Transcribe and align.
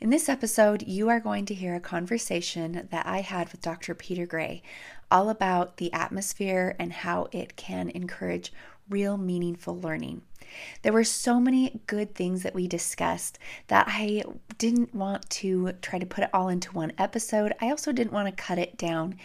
In 0.00 0.10
this 0.10 0.28
episode, 0.28 0.82
you 0.82 1.08
are 1.08 1.20
going 1.20 1.46
to 1.46 1.54
hear 1.54 1.76
a 1.76 1.80
conversation 1.80 2.88
that 2.90 3.06
I 3.06 3.20
had 3.20 3.50
with 3.52 3.62
Dr. 3.62 3.94
Peter 3.94 4.26
Gray 4.26 4.60
all 5.08 5.30
about 5.30 5.76
the 5.76 5.92
atmosphere 5.92 6.74
and 6.80 6.92
how 6.92 7.28
it 7.30 7.54
can 7.54 7.90
encourage 7.90 8.52
real 8.90 9.16
meaningful 9.16 9.78
learning. 9.78 10.22
There 10.82 10.92
were 10.92 11.04
so 11.04 11.40
many 11.40 11.80
good 11.86 12.14
things 12.14 12.42
that 12.42 12.54
we 12.54 12.66
discussed 12.66 13.38
that 13.68 13.86
I 13.88 14.24
didn't 14.58 14.94
want 14.94 15.30
to 15.30 15.72
try 15.80 16.00
to 16.00 16.06
put 16.06 16.24
it 16.24 16.30
all 16.34 16.48
into 16.48 16.72
one 16.72 16.92
episode. 16.98 17.54
I 17.60 17.70
also 17.70 17.92
didn't 17.92 18.12
want 18.12 18.28
to 18.28 18.42
cut 18.42 18.58
it 18.58 18.76
down 18.76 19.16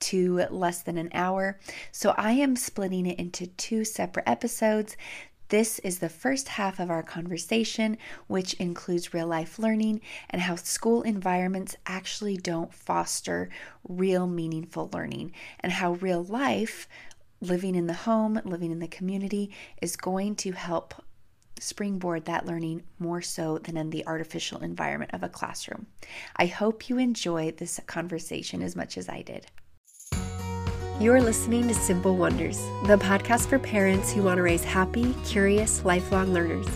to 0.00 0.46
less 0.50 0.82
than 0.82 0.98
an 0.98 1.10
hour. 1.14 1.58
So 1.90 2.14
I 2.16 2.32
am 2.32 2.54
splitting 2.54 3.06
it 3.06 3.18
into 3.18 3.46
two 3.46 3.84
separate 3.84 4.28
episodes. 4.28 4.96
This 5.48 5.78
is 5.78 5.98
the 5.98 6.10
first 6.10 6.48
half 6.48 6.78
of 6.78 6.90
our 6.90 7.02
conversation, 7.02 7.96
which 8.26 8.52
includes 8.54 9.14
real 9.14 9.26
life 9.26 9.58
learning 9.58 10.02
and 10.28 10.42
how 10.42 10.56
school 10.56 11.00
environments 11.02 11.74
actually 11.86 12.36
don't 12.36 12.74
foster 12.74 13.48
real 13.88 14.26
meaningful 14.26 14.90
learning, 14.92 15.32
and 15.60 15.72
how 15.72 15.94
real 15.94 16.22
life, 16.22 16.86
living 17.40 17.74
in 17.74 17.86
the 17.86 17.94
home, 17.94 18.40
living 18.44 18.70
in 18.70 18.78
the 18.78 18.88
community, 18.88 19.50
is 19.80 19.96
going 19.96 20.34
to 20.36 20.52
help 20.52 21.02
springboard 21.60 22.26
that 22.26 22.46
learning 22.46 22.82
more 22.98 23.22
so 23.22 23.58
than 23.58 23.76
in 23.76 23.90
the 23.90 24.06
artificial 24.06 24.62
environment 24.62 25.12
of 25.14 25.22
a 25.22 25.28
classroom. 25.28 25.86
I 26.36 26.46
hope 26.46 26.88
you 26.88 26.98
enjoy 26.98 27.52
this 27.52 27.80
conversation 27.86 28.62
as 28.62 28.76
much 28.76 28.98
as 28.98 29.08
I 29.08 29.22
did. 29.22 29.46
You're 31.00 31.22
listening 31.22 31.68
to 31.68 31.74
Simple 31.74 32.16
Wonders, 32.16 32.58
the 32.86 32.96
podcast 32.96 33.46
for 33.46 33.60
parents 33.60 34.12
who 34.12 34.24
want 34.24 34.38
to 34.38 34.42
raise 34.42 34.64
happy, 34.64 35.14
curious, 35.24 35.84
lifelong 35.84 36.34
learners. 36.34 36.66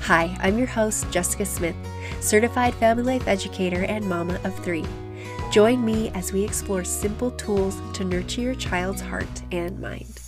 Hi, 0.00 0.36
I'm 0.42 0.58
your 0.58 0.66
host, 0.66 1.08
Jessica 1.12 1.46
Smith, 1.46 1.76
certified 2.20 2.74
family 2.74 3.04
life 3.04 3.28
educator 3.28 3.84
and 3.84 4.04
mama 4.08 4.40
of 4.42 4.58
three. 4.64 4.84
Join 5.52 5.84
me 5.84 6.10
as 6.16 6.32
we 6.32 6.42
explore 6.42 6.82
simple 6.82 7.30
tools 7.30 7.76
to 7.94 8.02
nurture 8.02 8.40
your 8.40 8.56
child's 8.56 9.02
heart 9.02 9.42
and 9.52 9.78
mind. 9.78 10.20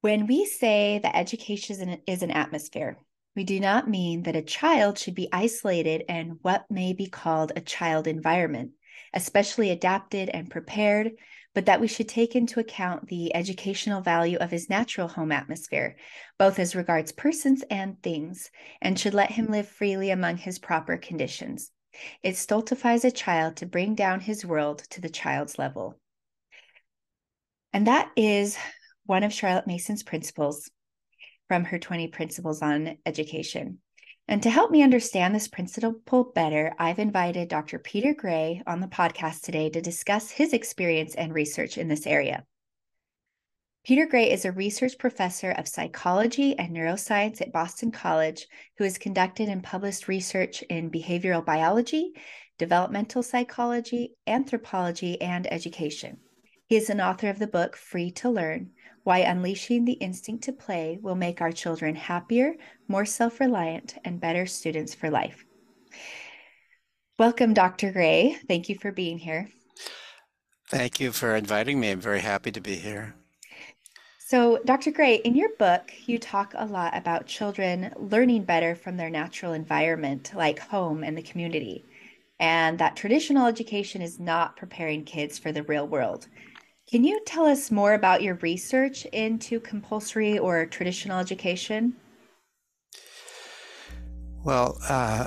When 0.00 0.26
we 0.26 0.46
say 0.46 1.00
that 1.02 1.16
education 1.16 2.00
is 2.06 2.22
an 2.22 2.30
atmosphere, 2.30 2.98
we 3.34 3.44
do 3.44 3.60
not 3.60 3.88
mean 3.88 4.22
that 4.22 4.36
a 4.36 4.42
child 4.42 4.98
should 4.98 5.14
be 5.14 5.28
isolated 5.32 6.04
in 6.08 6.38
what 6.42 6.70
may 6.70 6.92
be 6.92 7.06
called 7.06 7.52
a 7.54 7.60
child 7.60 8.06
environment, 8.06 8.72
especially 9.12 9.70
adapted 9.70 10.28
and 10.28 10.50
prepared, 10.50 11.12
but 11.54 11.66
that 11.66 11.80
we 11.80 11.88
should 11.88 12.08
take 12.08 12.36
into 12.36 12.60
account 12.60 13.08
the 13.08 13.34
educational 13.34 14.00
value 14.00 14.38
of 14.38 14.50
his 14.50 14.68
natural 14.68 15.08
home 15.08 15.32
atmosphere, 15.32 15.96
both 16.38 16.58
as 16.58 16.76
regards 16.76 17.12
persons 17.12 17.64
and 17.70 18.02
things, 18.02 18.50
and 18.80 18.98
should 18.98 19.14
let 19.14 19.30
him 19.32 19.46
live 19.46 19.68
freely 19.68 20.10
among 20.10 20.36
his 20.36 20.58
proper 20.58 20.96
conditions. 20.96 21.70
It 22.22 22.36
stultifies 22.36 23.04
a 23.04 23.10
child 23.10 23.56
to 23.56 23.66
bring 23.66 23.94
down 23.94 24.20
his 24.20 24.44
world 24.44 24.80
to 24.90 25.00
the 25.00 25.08
child's 25.08 25.58
level. 25.58 25.98
And 27.72 27.86
that 27.86 28.10
is 28.16 28.56
one 29.06 29.24
of 29.24 29.32
Charlotte 29.32 29.66
Mason's 29.66 30.02
principles 30.02 30.70
from 31.48 31.64
her 31.64 31.78
20 31.78 32.08
principles 32.08 32.62
on 32.62 32.98
education. 33.06 33.78
And 34.28 34.42
to 34.42 34.50
help 34.50 34.72
me 34.72 34.82
understand 34.82 35.34
this 35.34 35.46
principle 35.46 36.32
better, 36.34 36.74
I've 36.78 36.98
invited 36.98 37.48
Dr. 37.48 37.78
Peter 37.78 38.12
Gray 38.12 38.60
on 38.66 38.80
the 38.80 38.88
podcast 38.88 39.42
today 39.42 39.70
to 39.70 39.80
discuss 39.80 40.30
his 40.30 40.52
experience 40.52 41.14
and 41.14 41.32
research 41.32 41.78
in 41.78 41.86
this 41.86 42.06
area. 42.06 42.44
Peter 43.84 44.04
Gray 44.04 44.32
is 44.32 44.44
a 44.44 44.50
research 44.50 44.98
professor 44.98 45.52
of 45.52 45.68
psychology 45.68 46.58
and 46.58 46.74
neuroscience 46.74 47.40
at 47.40 47.52
Boston 47.52 47.92
College 47.92 48.48
who 48.78 48.84
has 48.84 48.98
conducted 48.98 49.48
and 49.48 49.62
published 49.62 50.08
research 50.08 50.62
in 50.62 50.90
behavioral 50.90 51.44
biology, 51.44 52.12
developmental 52.58 53.22
psychology, 53.22 54.14
anthropology, 54.26 55.20
and 55.20 55.46
education. 55.52 56.16
He 56.66 56.74
is 56.74 56.90
an 56.90 57.00
author 57.00 57.28
of 57.30 57.38
the 57.38 57.46
book 57.46 57.76
Free 57.76 58.10
to 58.12 58.28
Learn 58.28 58.70
why 59.06 59.18
unleashing 59.18 59.84
the 59.84 59.92
instinct 59.92 60.42
to 60.42 60.52
play 60.52 60.98
will 61.00 61.14
make 61.14 61.40
our 61.40 61.52
children 61.52 61.94
happier, 61.94 62.54
more 62.88 63.04
self 63.04 63.38
reliant, 63.38 63.94
and 64.04 64.20
better 64.20 64.46
students 64.46 64.96
for 64.96 65.10
life. 65.10 65.44
Welcome, 67.16 67.54
Dr. 67.54 67.92
Gray. 67.92 68.36
Thank 68.48 68.68
you 68.68 68.74
for 68.74 68.90
being 68.90 69.18
here. 69.18 69.48
Thank 70.68 70.98
you 70.98 71.12
for 71.12 71.36
inviting 71.36 71.78
me. 71.78 71.92
I'm 71.92 72.00
very 72.00 72.18
happy 72.18 72.50
to 72.50 72.60
be 72.60 72.74
here. 72.74 73.14
So, 74.18 74.58
Dr. 74.64 74.90
Gray, 74.90 75.14
in 75.18 75.36
your 75.36 75.50
book, 75.56 75.92
you 76.06 76.18
talk 76.18 76.52
a 76.56 76.66
lot 76.66 76.96
about 76.96 77.28
children 77.28 77.92
learning 77.96 78.42
better 78.42 78.74
from 78.74 78.96
their 78.96 79.08
natural 79.08 79.52
environment, 79.52 80.32
like 80.34 80.58
home 80.58 81.04
and 81.04 81.16
the 81.16 81.22
community, 81.22 81.84
and 82.40 82.76
that 82.80 82.96
traditional 82.96 83.46
education 83.46 84.02
is 84.02 84.18
not 84.18 84.56
preparing 84.56 85.04
kids 85.04 85.38
for 85.38 85.52
the 85.52 85.62
real 85.62 85.86
world. 85.86 86.26
Can 86.88 87.02
you 87.02 87.20
tell 87.26 87.46
us 87.46 87.72
more 87.72 87.94
about 87.94 88.22
your 88.22 88.36
research 88.36 89.06
into 89.06 89.58
compulsory 89.58 90.38
or 90.38 90.66
traditional 90.66 91.18
education? 91.18 91.96
Well, 94.44 94.78
uh, 94.88 95.26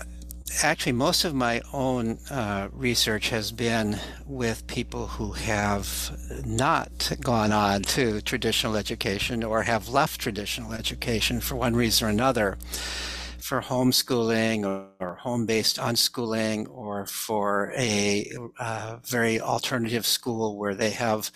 actually, 0.63 0.93
most 0.93 1.25
of 1.25 1.35
my 1.35 1.61
own 1.73 2.17
uh, 2.31 2.69
research 2.71 3.27
has 3.29 3.51
been 3.51 3.99
with 4.25 4.67
people 4.67 5.07
who 5.07 5.33
have 5.33 6.17
not 6.45 7.11
gone 7.19 7.51
on 7.51 7.81
to 7.81 8.21
traditional 8.21 8.77
education 8.77 9.43
or 9.43 9.63
have 9.63 9.89
left 9.89 10.21
traditional 10.21 10.71
education 10.71 11.41
for 11.41 11.57
one 11.57 11.75
reason 11.75 12.07
or 12.07 12.09
another 12.09 12.57
for 13.41 13.61
homeschooling 13.61 14.65
or, 14.65 14.87
or 14.99 15.15
home-based 15.15 15.77
unschooling 15.77 16.67
or 16.69 17.05
for 17.05 17.73
a 17.77 18.31
uh, 18.59 18.97
very 19.05 19.39
alternative 19.39 20.05
school 20.05 20.57
where 20.57 20.75
they 20.75 20.91
have 20.91 21.31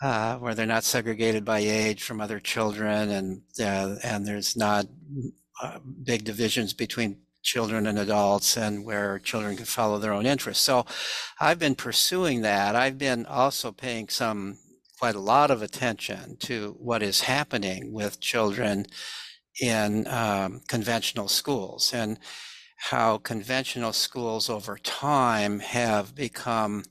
uh, 0.00 0.36
where 0.36 0.54
they're 0.54 0.66
not 0.66 0.84
segregated 0.84 1.44
by 1.44 1.58
age 1.58 2.04
from 2.04 2.20
other 2.20 2.38
children 2.38 3.10
and 3.10 3.42
uh, 3.60 3.96
and 4.04 4.26
there's 4.26 4.56
not 4.56 4.86
uh, 5.62 5.78
big 6.04 6.24
divisions 6.24 6.72
between 6.72 7.18
children 7.42 7.86
and 7.86 7.98
adults 7.98 8.56
and 8.56 8.84
where 8.84 9.18
children 9.18 9.56
can 9.56 9.64
follow 9.64 9.98
their 9.98 10.12
own 10.12 10.26
interests. 10.26 10.62
So 10.62 10.84
i've 11.40 11.58
been 11.58 11.74
pursuing 11.74 12.42
that. 12.42 12.76
I've 12.76 12.98
been 12.98 13.26
also 13.26 13.72
paying 13.72 14.08
some 14.08 14.58
quite 14.98 15.14
a 15.14 15.20
lot 15.20 15.50
of 15.50 15.62
attention 15.62 16.36
to 16.40 16.76
what 16.78 17.02
is 17.02 17.22
happening 17.22 17.92
with 17.92 18.20
children 18.20 18.86
in 19.60 20.06
um, 20.08 20.60
conventional 20.68 21.28
schools 21.28 21.92
and 21.92 22.18
how 22.76 23.18
conventional 23.18 23.92
schools 23.92 24.48
over 24.48 24.78
time 24.78 25.58
have 25.58 26.14
become 26.14 26.84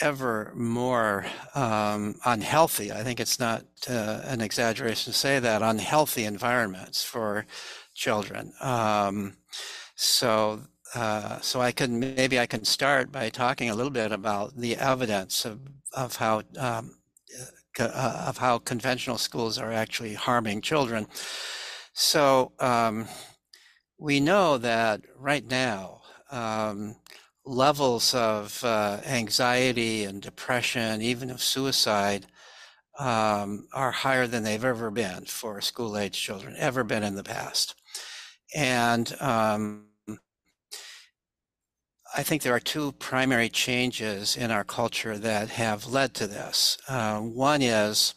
ever 0.00 0.52
more 0.54 1.26
um, 1.54 2.16
unhealthy. 2.24 2.90
I 2.90 3.02
think 3.02 3.20
it's 3.20 3.38
not 3.38 3.64
uh, 3.88 4.20
an 4.24 4.40
exaggeration 4.40 5.12
to 5.12 5.18
say 5.18 5.38
that 5.38 5.62
unhealthy 5.62 6.24
environments 6.24 7.04
for 7.04 7.46
children. 7.94 8.52
Um, 8.60 9.36
so, 9.94 10.62
uh, 10.94 11.40
so 11.40 11.60
I 11.60 11.72
can 11.72 12.00
maybe 12.00 12.40
I 12.40 12.46
can 12.46 12.64
start 12.64 13.12
by 13.12 13.28
talking 13.28 13.70
a 13.70 13.74
little 13.74 13.92
bit 13.92 14.12
about 14.12 14.56
the 14.56 14.76
evidence 14.76 15.44
of 15.44 15.60
of 15.92 16.16
how 16.16 16.42
um, 16.58 16.96
uh, 17.80 18.24
of 18.26 18.38
how 18.38 18.58
conventional 18.58 19.18
schools 19.18 19.58
are 19.58 19.72
actually 19.72 20.14
harming 20.14 20.60
children. 20.60 21.06
So 21.92 22.52
um, 22.58 23.06
we 23.98 24.20
know 24.20 24.58
that 24.58 25.02
right 25.16 25.46
now, 25.46 26.02
um, 26.30 26.96
levels 27.44 28.14
of 28.14 28.62
uh, 28.64 29.00
anxiety 29.06 30.04
and 30.04 30.20
depression, 30.20 31.02
even 31.02 31.30
of 31.30 31.42
suicide, 31.42 32.26
um, 32.98 33.66
are 33.72 33.90
higher 33.90 34.26
than 34.26 34.42
they've 34.42 34.64
ever 34.64 34.90
been 34.90 35.24
for 35.24 35.60
school 35.60 35.96
age 35.96 36.20
children, 36.20 36.54
ever 36.58 36.84
been 36.84 37.02
in 37.02 37.16
the 37.16 37.24
past. 37.24 37.74
And 38.54 39.14
um, 39.20 39.86
I 42.16 42.22
think 42.22 42.42
there 42.42 42.54
are 42.54 42.60
two 42.60 42.92
primary 42.92 43.48
changes 43.48 44.36
in 44.36 44.52
our 44.52 44.62
culture 44.62 45.18
that 45.18 45.48
have 45.48 45.86
led 45.86 46.14
to 46.14 46.28
this. 46.28 46.78
Uh, 46.88 47.18
one 47.18 47.60
is 47.60 48.14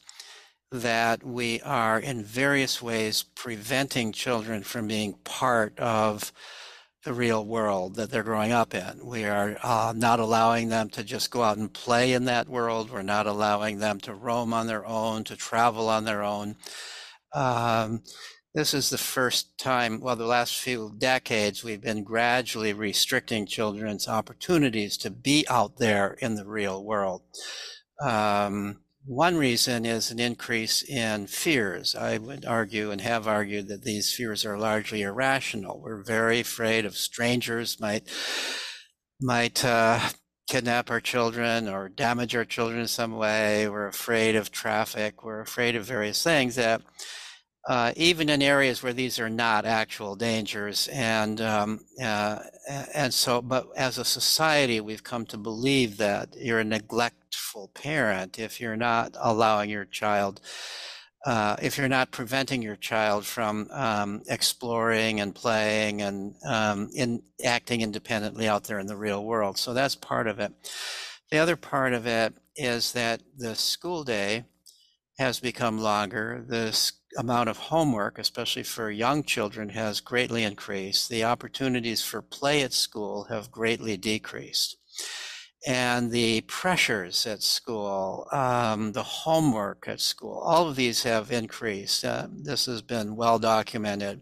that 0.71 1.23
we 1.23 1.61
are 1.61 1.99
in 1.99 2.23
various 2.23 2.79
ways 2.79 3.23
preventing 3.23 4.11
children 4.11 4.61
from 4.61 4.88
being 4.88 5.15
part 5.23 5.79
of 5.79 6.31
the 7.05 7.13
real 7.13 7.44
world 7.44 7.95
that 7.95 8.11
they're 8.11 8.21
growing 8.21 8.51
up 8.51 8.75
in. 8.75 9.03
We 9.03 9.25
are 9.25 9.57
uh, 9.63 9.94
not 9.95 10.19
allowing 10.19 10.69
them 10.69 10.89
to 10.89 11.03
just 11.03 11.31
go 11.31 11.41
out 11.41 11.57
and 11.57 11.73
play 11.73 12.13
in 12.13 12.25
that 12.25 12.47
world. 12.47 12.91
We're 12.91 13.01
not 13.01 13.25
allowing 13.25 13.79
them 13.79 13.99
to 14.01 14.13
roam 14.13 14.53
on 14.53 14.67
their 14.67 14.85
own, 14.85 15.23
to 15.23 15.35
travel 15.35 15.89
on 15.89 16.03
their 16.03 16.21
own. 16.21 16.55
Um, 17.33 18.03
this 18.57 18.74
is 18.74 18.89
the 18.89 18.98
first 18.98 19.56
time, 19.59 20.00
well, 20.00 20.15
the 20.15 20.25
last 20.25 20.57
few 20.57 20.92
decades, 20.98 21.63
we've 21.63 21.83
been 21.83 22.04
gradually 22.04 22.74
restricting 22.74 23.45
children's 23.45 24.07
opportunities 24.07 24.98
to 24.98 25.12
be 25.12 25.45
out 25.48 25.77
there 25.77 26.13
in 26.21 26.33
the 26.33 26.44
real 26.44 26.83
world. 26.83 27.21
Um, 28.04 28.80
one 29.06 29.38
reason 29.38 29.86
is 29.86 30.09
an 30.09 30.19
increase 30.19 30.81
in 30.81 31.27
fears. 31.27 31.95
I 31.95 32.18
would 32.18 32.45
argue 32.45 32.89
and 32.89 33.00
have 33.01 33.27
argued 33.27 33.68
that 33.68 33.83
these 33.83 34.12
fears 34.12 34.44
are 34.44 34.57
largely 34.57 35.04
irrational. 35.04 35.80
We're 35.80 36.04
very 36.04 36.39
afraid 36.39 36.83
of 36.83 36.98
strangers 36.98 37.80
might 37.80 38.09
might 39.21 39.63
uh, 39.63 40.00
kidnap 40.50 40.89
our 40.89 41.00
children 41.00 41.69
or 41.69 41.89
damage 41.89 42.36
our 42.36 42.45
children 42.45 42.81
in 42.81 42.88
some 42.88 43.18
way. 43.18 43.69
We're 43.69 43.88
afraid 43.88 44.36
of 44.36 44.51
traffic. 44.51 45.24
We're 45.24 45.42
afraid 45.42 45.75
of 45.75 45.86
various 45.86 46.24
things 46.24 46.56
that 46.56 46.81
uh, 47.67 47.91
even 47.97 48.29
in 48.29 48.41
areas 48.41 48.81
where 48.81 48.93
these 48.93 49.19
are 49.19 49.29
not 49.29 49.65
actual 49.65 50.15
dangers. 50.15 50.87
And 50.87 51.41
um, 51.41 51.81
uh, 52.01 52.39
and 52.93 53.13
so, 53.13 53.41
but 53.41 53.67
as 53.75 53.97
a 53.97 54.05
society, 54.05 54.79
we've 54.79 55.03
come 55.03 55.25
to 55.27 55.37
believe 55.37 55.97
that 55.97 56.29
you're 56.37 56.59
a 56.59 56.63
neglectful 56.63 57.69
parent 57.73 58.39
if 58.39 58.61
you're 58.61 58.77
not 58.77 59.15
allowing 59.19 59.69
your 59.69 59.85
child. 59.85 60.39
Uh, 61.25 61.57
if 61.61 61.77
you're 61.77 61.89
not 61.89 62.11
preventing 62.11 62.61
your 62.61 62.77
child 62.77 63.25
from 63.25 63.67
um, 63.73 64.21
exploring 64.29 65.19
and 65.19 65.35
playing 65.35 66.01
and 66.01 66.35
um, 66.45 66.89
in 66.95 67.21
acting 67.43 67.81
independently 67.81 68.47
out 68.47 68.63
there 68.63 68.79
in 68.79 68.87
the 68.87 68.95
real 68.95 69.25
world, 69.25 69.57
so 69.57 69.73
that's 69.73 69.95
part 69.95 70.27
of 70.27 70.39
it. 70.39 70.53
The 71.29 71.39
other 71.39 71.57
part 71.57 71.91
of 71.91 72.07
it 72.07 72.33
is 72.55 72.93
that 72.93 73.23
the 73.37 73.55
school 73.55 74.05
day 74.05 74.45
has 75.17 75.39
become 75.39 75.79
longer. 75.79 76.43
This 76.47 76.93
amount 77.17 77.49
of 77.49 77.57
homework, 77.57 78.19
especially 78.19 78.63
for 78.63 78.91
young 78.91 79.23
children, 79.23 79.69
has 79.69 79.99
greatly 79.99 80.43
increased. 80.43 81.09
The 81.09 81.23
opportunities 81.23 82.03
for 82.03 82.21
play 82.21 82.61
at 82.61 82.73
school 82.73 83.25
have 83.29 83.51
greatly 83.51 83.97
decreased. 83.97 84.77
And 85.65 86.11
the 86.11 86.41
pressures 86.41 87.25
at 87.25 87.41
school, 87.41 88.27
um, 88.31 88.91
the 88.91 89.03
homework 89.03 89.87
at 89.87 89.99
school, 89.99 90.39
all 90.39 90.69
of 90.69 90.75
these 90.75 91.01
have 91.03 91.31
increased. 91.31 92.05
Uh, 92.05 92.27
this 92.31 92.67
has 92.67 92.83
been 92.83 93.15
well 93.15 93.39
documented, 93.39 94.21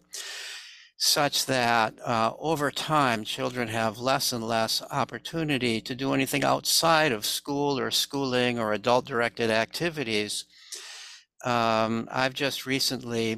such 0.98 1.46
that 1.46 1.94
uh, 2.06 2.32
over 2.40 2.72
time, 2.72 3.26
children 3.26 3.68
have 3.68 3.98
less 3.98 4.32
and 4.32 4.48
less 4.48 4.82
opportunity 4.92 5.82
to 5.82 5.94
do 5.94 6.14
anything 6.14 6.46
outside 6.46 7.12
of 7.12 7.26
school 7.26 7.78
or 7.78 7.92
schooling 7.92 8.58
or 8.58 8.72
adult 8.72 9.06
directed 9.06 9.52
activities 9.52 10.46
um, 11.46 12.10
I've 12.12 12.34
just 12.34 12.66
recently 12.66 13.38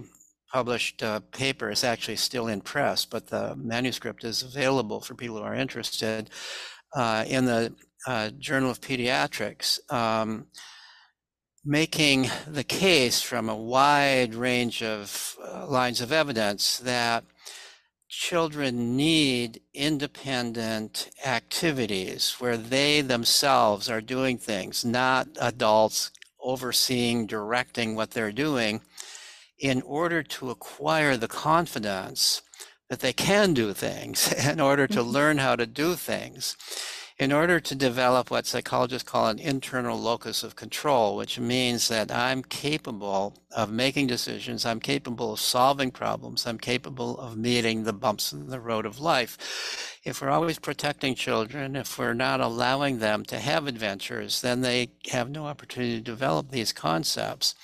published 0.52 1.02
a 1.02 1.22
paper. 1.32 1.70
It's 1.70 1.84
actually 1.84 2.16
still 2.16 2.48
in 2.48 2.62
press, 2.62 3.06
but 3.06 3.28
the 3.28 3.56
manuscript 3.58 4.24
is 4.24 4.44
available 4.44 5.02
for 5.02 5.14
people 5.14 5.38
who 5.38 5.44
are 5.44 5.54
interested 5.54 6.30
uh, 6.96 7.26
in 7.28 7.46
the 7.46 7.74
uh, 8.08 8.30
Journal 8.40 8.72
of 8.72 8.80
Pediatrics, 8.80 9.80
um, 9.92 10.48
making 11.66 12.30
the 12.48 12.64
case 12.64 13.22
from 13.22 13.50
a 13.50 13.56
wide 13.56 14.34
range 14.34 14.82
of 14.82 15.36
uh, 15.46 15.68
lines 15.68 16.00
of 16.00 16.14
evidence 16.14 16.78
that 16.78 17.26
children 18.08 18.96
need 18.96 19.60
independent 19.74 21.10
activities 21.26 22.36
where 22.40 22.56
they 22.56 23.02
themselves 23.02 23.90
are 23.90 24.00
doing 24.00 24.38
things, 24.38 24.86
not 24.86 25.28
adults 25.42 26.12
overseeing, 26.48 27.28
directing 27.28 27.96
what 27.96 28.12
they're 28.12 28.32
doing 28.32 28.82
in 29.60 29.82
order 29.82 30.24
to 30.24 30.50
acquire 30.50 31.18
the 31.18 31.28
confidence 31.28 32.42
that 32.90 33.02
they 33.02 33.14
can 33.14 33.54
do 33.54 33.74
things, 33.74 34.32
in 34.52 34.60
order 34.60 34.88
to 34.88 35.00
mm-hmm. 35.00 35.10
learn 35.10 35.38
how 35.38 35.56
to 35.56 35.66
do 35.66 35.96
things, 35.96 36.56
in 37.20 37.32
order 37.32 37.60
to 37.60 37.76
develop 37.76 38.30
what 38.30 38.46
psychologists 38.46 39.10
call 39.10 39.28
an 39.28 39.40
internal 39.40 40.00
locus 40.00 40.44
of 40.44 40.56
control, 40.56 41.16
which 41.16 41.40
means 41.40 41.88
that 41.88 42.12
I'm 42.12 42.44
capable 42.44 43.34
of 43.52 43.72
making 43.72 44.08
decisions, 44.08 44.66
I'm 44.66 44.80
capable 44.80 45.34
of 45.34 45.40
solving 45.40 45.92
problems, 45.92 46.46
I'm 46.46 46.60
capable 46.60 47.18
of 47.20 47.36
meeting 47.38 47.84
the 47.84 47.94
bumps 47.94 48.32
in 48.32 48.48
the 48.48 48.60
road 48.60 48.86
of 48.86 49.00
life 49.00 49.98
if 50.08 50.22
we're 50.22 50.30
always 50.30 50.58
protecting 50.58 51.16
children, 51.16 51.76
if 51.76 52.00
we're 52.00 52.14
not 52.14 52.40
allowing 52.40 53.00
them 53.00 53.26
to 53.26 53.40
have 53.40 53.68
adventures, 53.68 54.42
then 54.42 54.62
they 54.62 54.90
have 55.12 55.30
no 55.30 55.46
opportunity 55.48 55.98
to 55.98 56.02
develop 56.02 56.50
these 56.50 56.72
concepts. 56.72 57.56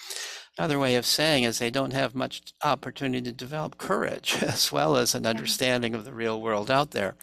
Another 0.57 0.77
way 0.77 0.95
of 0.95 1.05
saying 1.05 1.43
is 1.43 1.57
they 1.57 1.71
don't 1.71 1.93
have 1.93 2.13
much 2.13 2.41
opportunity 2.61 3.23
to 3.23 3.31
develop 3.31 3.77
courage 3.77 4.37
as 4.41 4.73
well 4.73 4.97
as 4.97 5.15
an 5.15 5.25
understanding 5.25 5.95
of 5.95 6.03
the 6.03 6.13
real 6.13 6.41
world 6.41 6.69
out 6.69 6.91
there. 6.91 7.15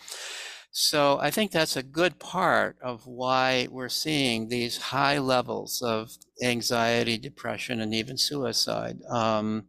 So 0.73 1.19
I 1.21 1.31
think 1.31 1.51
that's 1.51 1.77
a 1.77 1.83
good 1.83 2.19
part 2.19 2.77
of 2.81 3.07
why 3.07 3.67
we're 3.71 3.89
seeing 3.89 4.49
these 4.49 4.77
high 4.77 5.19
levels 5.19 5.83
of 5.83 6.13
anxiety, 6.43 7.19
depression, 7.19 7.81
and 7.81 7.93
even 7.95 8.17
suicide. 8.17 8.99
Um, 9.11 9.65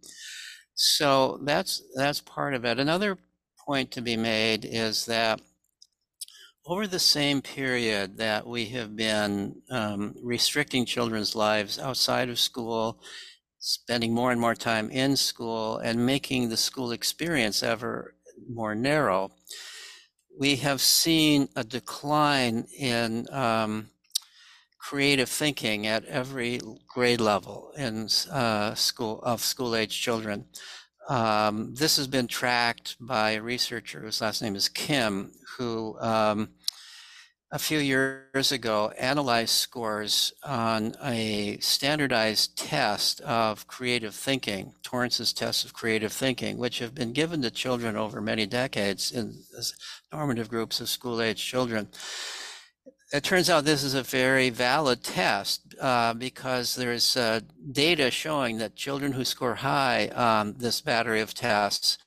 so 0.75 1.39
that's 1.43 1.81
that's 1.95 2.21
part 2.21 2.53
of 2.53 2.65
it. 2.65 2.79
Another 2.79 3.17
point 3.65 3.91
to 3.91 4.01
be 4.01 4.15
made 4.17 4.65
is 4.65 5.05
that 5.07 5.41
over 6.65 6.85
the 6.87 6.99
same 6.99 7.41
period 7.41 8.17
that 8.17 8.45
we 8.45 8.65
have 8.67 8.95
been 8.95 9.55
um, 9.71 10.13
restricting 10.21 10.85
children's 10.85 11.35
lives 11.35 11.79
outside 11.79 12.29
of 12.29 12.39
school, 12.39 13.01
spending 13.59 14.13
more 14.13 14.31
and 14.31 14.39
more 14.39 14.55
time 14.55 14.89
in 14.91 15.15
school, 15.17 15.77
and 15.79 16.05
making 16.05 16.49
the 16.49 16.57
school 16.57 16.91
experience 16.91 17.63
ever 17.63 18.13
more 18.47 18.75
narrow, 18.75 19.31
we 20.39 20.55
have 20.57 20.81
seen 20.81 21.49
a 21.55 21.63
decline 21.63 22.65
in 22.77 23.27
um, 23.31 23.89
creative 24.79 25.29
thinking 25.29 25.87
at 25.87 26.05
every 26.05 26.59
grade 26.87 27.21
level 27.21 27.71
in 27.77 28.07
uh, 28.31 28.73
school 28.73 29.21
of 29.23 29.41
school 29.41 29.75
age 29.75 30.01
children. 30.01 30.45
Um, 31.09 31.73
this 31.75 31.97
has 31.97 32.07
been 32.07 32.27
tracked 32.27 32.95
by 32.99 33.31
a 33.31 33.41
researcher 33.41 33.99
whose 33.99 34.21
last 34.21 34.41
name 34.41 34.55
is 34.55 34.69
Kim, 34.69 35.31
who 35.57 35.99
um, 35.99 36.49
a 37.51 37.59
few 37.59 37.79
years 37.79 38.51
ago 38.51 38.93
analyzed 38.97 39.51
scores 39.51 40.33
on 40.43 40.95
a 41.03 41.57
standardized 41.59 42.57
test 42.57 43.19
of 43.21 43.67
creative 43.67 44.15
thinking, 44.15 44.73
Torrance's 44.83 45.33
test 45.33 45.65
of 45.65 45.73
creative 45.73 46.13
thinking, 46.13 46.57
which 46.57 46.79
have 46.79 46.95
been 46.95 47.11
given 47.11 47.41
to 47.41 47.51
children 47.51 47.97
over 47.97 48.21
many 48.21 48.45
decades 48.45 49.11
in 49.11 49.43
normative 50.11 50.49
groups 50.49 50.81
of 50.81 50.89
school 50.89 51.21
age 51.21 51.43
children 51.43 51.87
it 53.13 53.23
turns 53.23 53.49
out 53.49 53.65
this 53.65 53.83
is 53.83 53.93
a 53.93 54.03
very 54.03 54.49
valid 54.49 55.03
test 55.03 55.75
uh, 55.81 56.13
because 56.13 56.75
there's 56.75 57.17
uh, 57.17 57.41
data 57.71 58.09
showing 58.09 58.57
that 58.57 58.75
children 58.75 59.11
who 59.11 59.25
score 59.25 59.55
high 59.55 60.09
on 60.15 60.55
this 60.57 60.79
battery 60.79 61.19
of 61.19 61.33
tests 61.33 61.97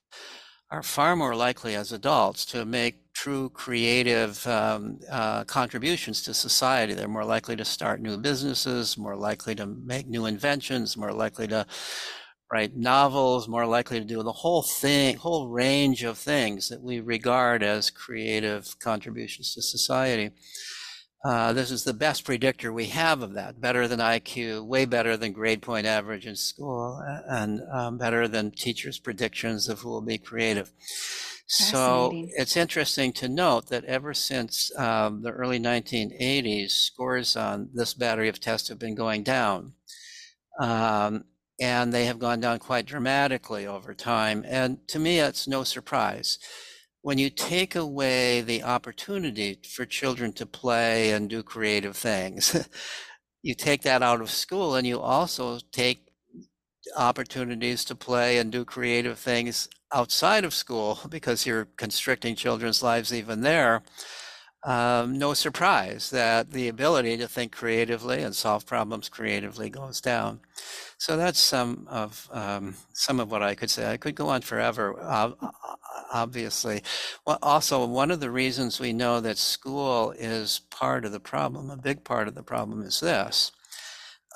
are 0.71 0.83
far 0.83 1.15
more 1.15 1.37
likely 1.37 1.75
as 1.75 1.93
adults 1.93 2.47
to 2.47 2.65
make 2.65 3.13
true 3.13 3.51
creative 3.51 4.45
um, 4.47 4.99
uh, 5.11 5.45
contributions 5.45 6.23
to 6.23 6.33
society. 6.35 6.95
They're 6.95 7.07
more 7.07 7.25
likely 7.25 7.55
to 7.57 7.65
start 7.65 8.01
new 8.01 8.17
businesses, 8.17 8.97
more 8.97 9.15
likely 9.15 9.55
to 9.57 9.67
make 9.67 10.09
new 10.09 10.27
inventions, 10.27 10.97
more 10.97 11.13
likely 11.13 11.47
to 11.49 11.67
write 12.53 12.77
novels, 12.77 13.49
more 13.49 13.67
likely 13.67 13.99
to 13.99 14.05
do 14.05 14.23
the 14.23 14.33
whole 14.33 14.63
thing, 14.63 15.17
whole 15.17 15.49
range 15.49 16.03
of 16.03 16.19
things 16.19 16.69
that 16.69 16.83
we 16.83 17.01
regard 17.01 17.63
as 17.63 17.91
creative 17.91 18.79
contributions 18.79 19.55
to 19.55 19.63
society. 19.63 20.31
Uh, 21.25 21.55
this 21.55 21.71
is 21.71 21.85
the 21.85 21.95
best 21.95 22.23
predictor 22.23 22.71
we 22.71 22.87
have 22.87 23.23
of 23.23 23.33
that, 23.33 23.59
better 23.59 23.89
than 23.89 23.99
IQ, 23.99 24.67
way 24.67 24.85
better 24.85 25.17
than 25.17 25.33
grade 25.33 25.63
point 25.63 25.87
average 25.87 26.27
in 26.27 26.37
school, 26.37 27.03
and 27.27 27.61
um, 27.73 27.97
better 27.97 28.29
than 28.29 28.51
teachers' 28.51 28.99
predictions 28.99 29.69
of 29.69 29.81
who 29.81 29.89
will 29.89 30.03
be 30.03 30.19
creative. 30.19 30.71
So 31.47 32.11
it's 32.37 32.57
interesting 32.57 33.13
to 33.15 33.29
note 33.29 33.69
that 33.69 33.85
ever 33.85 34.15
since 34.15 34.71
um, 34.79 35.23
the 35.23 35.31
early 35.31 35.59
1980s, 35.61 36.71
scores 36.71 37.37
on 37.37 37.71
this 37.73 37.95
battery 37.95 38.29
of 38.29 38.41
tests 38.41 38.69
have 38.69 38.79
been 38.79 38.95
going 38.95 39.23
down. 39.23 39.75
Um, 40.59 41.25
and 41.61 41.93
they 41.93 42.07
have 42.07 42.19
gone 42.19 42.41
down 42.41 42.59
quite 42.59 42.87
dramatically 42.87 43.67
over 43.67 43.95
time. 43.95 44.45
And 44.47 44.87
to 44.89 44.99
me, 44.99 45.21
it's 45.21 45.47
no 45.49 45.65
surprise 45.65 46.39
when 47.05 47.19
you 47.19 47.29
take 47.29 47.77
away 47.77 48.41
the 48.41 48.63
opportunity 48.63 49.59
for 49.77 49.85
children 49.85 50.33
to 50.33 50.47
play 50.47 51.11
and 51.11 51.29
do 51.29 51.43
creative 51.43 51.95
things, 51.95 52.67
you 53.43 53.55
take 53.55 53.83
that 53.83 54.03
out 54.03 54.23
of 54.23 54.31
school 54.31 54.75
and 54.75 54.87
you 54.87 54.99
also 54.99 55.59
take 55.71 56.09
opportunities 56.97 57.85
to 57.85 57.95
play 57.95 58.39
and 58.39 58.51
do 58.51 58.65
creative 58.65 59.19
things 59.19 59.69
outside 59.93 60.45
of 60.47 60.55
school 60.55 60.99
because 61.11 61.45
you're 61.45 61.67
constricting 61.77 62.35
children's 62.35 62.83
lives 62.83 63.13
even 63.13 63.43
there. 63.43 63.83
Um, 64.65 65.19
no 65.19 65.35
surprise 65.35 66.11
that 66.11 66.53
the 66.53 66.69
ability 66.69 67.19
to 67.19 67.29
think 67.29 67.53
creatively 67.53 68.23
and 68.23 68.35
solve 68.35 68.65
problems 68.65 69.09
creatively 69.11 69.69
goes 69.69 70.01
down. 70.01 70.41
So 70.97 71.17
that's 71.19 71.39
some 71.39 71.87
of 71.91 72.29
um, 72.33 72.77
some 72.95 73.21
of 73.21 73.31
what 73.31 73.43
I 73.43 73.55
could 73.55 73.71
say. 73.71 73.93
I 73.93 73.99
could 73.99 74.15
go 74.15 74.29
on 74.29 74.41
forever, 74.41 74.97
obviously. 76.13 76.83
Well, 77.27 77.39
also, 77.43 77.85
one 77.85 78.11
of 78.11 78.21
the 78.21 78.31
reasons 78.31 78.81
we 78.81 78.95
know 78.95 79.21
that 79.21 79.37
school 79.37 80.13
is 80.13 80.61
part 80.71 81.05
of 81.05 81.13
the 81.13 81.21
problem, 81.21 81.69
a 81.71 81.77
big 81.77 82.03
part 82.03 82.27
of 82.27 82.35
the 82.35 82.43
problem, 82.43 82.83
is 82.83 83.01
this. 83.01 83.53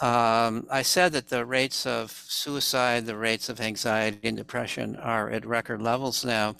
Um, 0.02 0.66
I 0.70 0.82
said 0.82 1.12
that 1.12 1.28
the 1.28 1.44
rates 1.44 1.86
of 1.86 2.10
suicide, 2.10 3.06
the 3.06 3.16
rates 3.16 3.48
of 3.48 3.60
anxiety 3.60 4.28
and 4.28 4.36
depression 4.36 4.94
are 4.96 5.30
at 5.30 5.46
record 5.46 5.82
levels 5.82 6.24
now. 6.24 6.56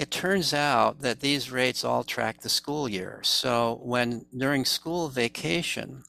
It 0.00 0.10
turns 0.10 0.54
out 0.54 1.02
that 1.02 1.20
these 1.20 1.50
rates 1.50 1.84
all 1.84 2.04
track 2.04 2.40
the 2.40 2.48
school 2.48 2.88
year. 2.88 3.20
So 3.22 3.80
when 3.82 4.24
during 4.34 4.64
school 4.64 5.10
vacation, 5.10 6.04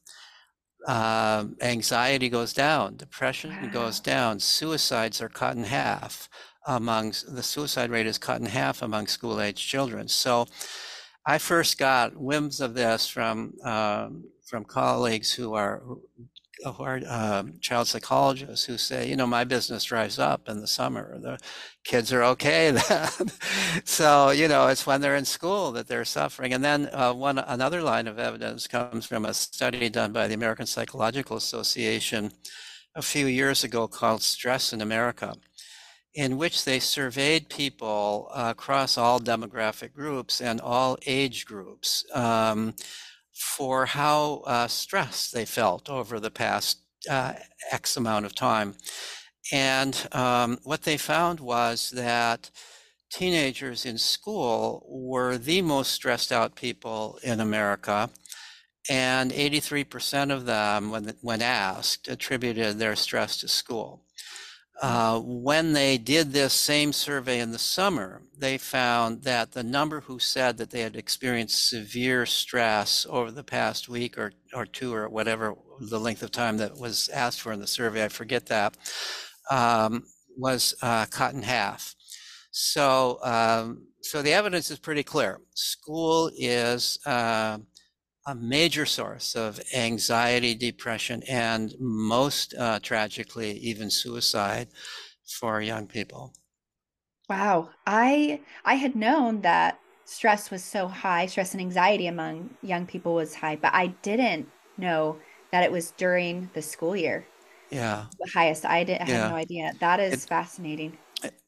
uh, 0.88 1.44
anxiety 1.60 2.30
goes 2.30 2.54
down, 2.54 2.96
depression 2.96 3.52
wow. 3.52 3.68
goes 3.68 4.00
down, 4.00 4.40
suicides 4.40 5.22
are 5.22 5.28
cut 5.28 5.58
in 5.58 5.66
half 5.66 6.30
among 6.68 7.16
the 7.28 7.44
suicide 7.44 7.90
rate 7.90 8.08
is 8.08 8.18
cut 8.18 8.40
in 8.40 8.46
half 8.46 8.82
among 8.82 9.08
school 9.08 9.42
age 9.42 9.68
children. 9.68 10.08
So 10.08 10.48
I 11.26 11.38
first 11.38 11.78
got 11.78 12.16
whims 12.16 12.62
of 12.62 12.74
this 12.74 13.10
from 13.10 13.56
um, 13.66 14.24
from 14.46 14.64
colleagues 14.64 15.34
who 15.34 15.54
are 15.54 15.84
who 16.64 16.84
are 16.84 17.02
um, 17.08 17.54
child 17.60 17.88
psychologists 17.88 18.66
who 18.66 18.78
say, 18.78 19.10
you 19.10 19.16
know, 19.16 19.28
my 19.28 19.44
business 19.44 19.84
dries 19.84 20.20
up 20.20 20.48
in 20.48 20.62
the 20.62 20.68
summer. 20.68 21.18
The 21.20 21.40
kids 21.84 22.14
are 22.14 22.24
okay 22.24 22.72
then. 22.90 23.10
so, 23.84 24.30
you 24.32 24.48
know, 24.48 24.68
it's 24.68 24.86
when 24.86 25.02
they're 25.02 25.16
in 25.16 25.26
school 25.26 25.72
that 25.74 25.88
they're 25.88 26.06
suffering. 26.06 26.54
And 26.54 26.64
then 26.64 26.90
uh, 26.94 27.14
one 27.14 27.40
another 27.40 27.82
line 27.82 28.08
of 28.08 28.20
evidence 28.20 28.68
comes 28.68 29.06
from 29.06 29.26
a 29.26 29.34
study 29.34 29.90
done 29.90 30.12
by 30.12 30.28
the 30.28 30.36
American 30.36 30.66
Psychological 30.66 31.38
Association 31.38 32.32
a 32.96 33.02
few 33.02 33.26
years 33.26 33.64
ago 33.64 33.88
called 33.88 34.22
Stress 34.22 34.74
in 34.74 34.82
America, 34.82 35.36
in 36.14 36.38
which 36.38 36.66
they 36.66 36.80
surveyed 36.80 37.50
people 37.50 38.30
uh, 38.34 38.48
across 38.52 38.98
all 38.98 39.20
demographic 39.20 39.94
groups 39.94 40.42
and 40.42 40.60
all 40.60 40.98
age 41.06 41.46
groups. 41.46 42.06
Um, 42.14 42.76
for 43.42 43.88
how 43.88 44.44
uh, 44.46 44.68
stressed 44.68 45.34
they 45.34 45.46
felt 45.46 45.90
over 45.90 46.20
the 46.20 46.32
past 46.32 46.80
uh, 47.10 47.34
X 47.72 47.98
amount 47.98 48.26
of 48.26 48.36
time. 48.36 48.76
And 49.52 50.08
um, 50.12 50.60
what 50.64 50.84
they 50.84 50.98
found 50.98 51.40
was 51.40 51.90
that 51.92 52.52
teenagers 53.12 53.86
in 53.86 53.98
school 53.98 54.86
were 54.88 55.38
the 55.38 55.62
most 55.62 55.92
stressed 55.92 56.32
out 56.32 56.56
people 56.56 57.20
in 57.24 57.40
America. 57.40 58.10
And 58.90 59.32
83% 59.32 60.32
of 60.32 60.46
them, 60.46 60.90
when, 60.90 61.14
when 61.22 61.42
asked, 61.42 62.08
attributed 62.08 62.80
their 62.80 62.96
stress 62.96 63.38
to 63.38 63.48
school. 63.48 64.04
Uh, 64.82 65.20
when 65.20 65.74
they 65.74 65.96
did 65.96 66.32
this 66.32 66.54
same 66.54 66.92
survey 66.92 67.40
in 67.40 67.52
the 67.52 67.60
summer, 67.60 68.24
they 68.36 68.58
found 68.58 69.22
that 69.22 69.52
the 69.52 69.62
number 69.62 70.02
who 70.02 70.18
said 70.18 70.58
that 70.58 70.72
they 70.72 70.82
had 70.82 70.96
experienced 70.96 71.70
severe 71.70 72.26
stress 72.26 73.06
over 73.08 73.30
the 73.30 73.44
past 73.44 73.88
week 73.88 74.18
or, 74.18 74.32
or 74.56 74.66
two 74.66 74.92
or 74.92 75.08
whatever 75.08 75.54
the 75.80 76.00
length 76.00 76.24
of 76.24 76.32
time 76.32 76.58
that 76.58 76.76
was 76.80 77.10
asked 77.10 77.42
for 77.42 77.54
in 77.54 77.60
the 77.60 77.68
survey, 77.68 78.04
I 78.04 78.08
forget 78.08 78.48
that, 78.48 78.76
um, 79.52 80.04
was 80.36 80.74
uh, 80.82 81.06
cut 81.12 81.36
in 81.36 81.44
half. 81.44 81.94
So, 82.50 83.20
um, 83.24 83.86
so 84.02 84.24
the 84.24 84.34
evidence 84.34 84.72
is 84.72 84.80
pretty 84.80 85.04
clear. 85.04 85.42
School 85.54 86.32
is 86.36 86.98
uh, 87.06 87.60
a 88.32 88.36
major 88.36 88.86
source 88.86 89.36
of 89.36 89.60
anxiety, 89.74 90.56
depression, 90.56 91.22
and 91.28 91.76
most 91.80 92.54
uh, 92.58 92.80
tragically, 92.80 93.52
even 93.58 93.90
suicide 93.90 94.70
for 95.26 95.62
young 95.62 95.86
people. 95.86 96.34
Wow, 97.30 97.70
I 97.86 98.40
I 98.64 98.76
had 98.76 98.96
known 98.96 99.42
that 99.42 99.80
stress 100.06 100.50
was 100.50 100.64
so 100.64 100.88
high, 100.88 101.26
stress 101.26 101.54
and 101.54 101.62
anxiety 101.62 102.08
among 102.08 102.52
young 102.62 102.86
people 102.86 103.14
was 103.16 103.36
high, 103.36 103.58
but 103.58 103.74
I 103.74 103.88
didn't 104.02 104.48
know 104.78 105.18
that 105.52 105.64
it 105.64 105.72
was 105.72 105.92
during 105.92 106.50
the 106.54 106.62
school 106.62 106.96
year. 106.96 107.26
Yeah, 107.70 108.06
the 108.18 108.32
highest. 108.34 108.66
I 108.66 108.86
did. 108.86 109.02
I 109.02 109.08
yeah. 109.08 109.24
had 109.24 109.30
no 109.30 109.36
idea. 109.36 109.74
That 109.82 110.00
is 110.00 110.24
it, 110.24 110.30
fascinating. 110.30 110.98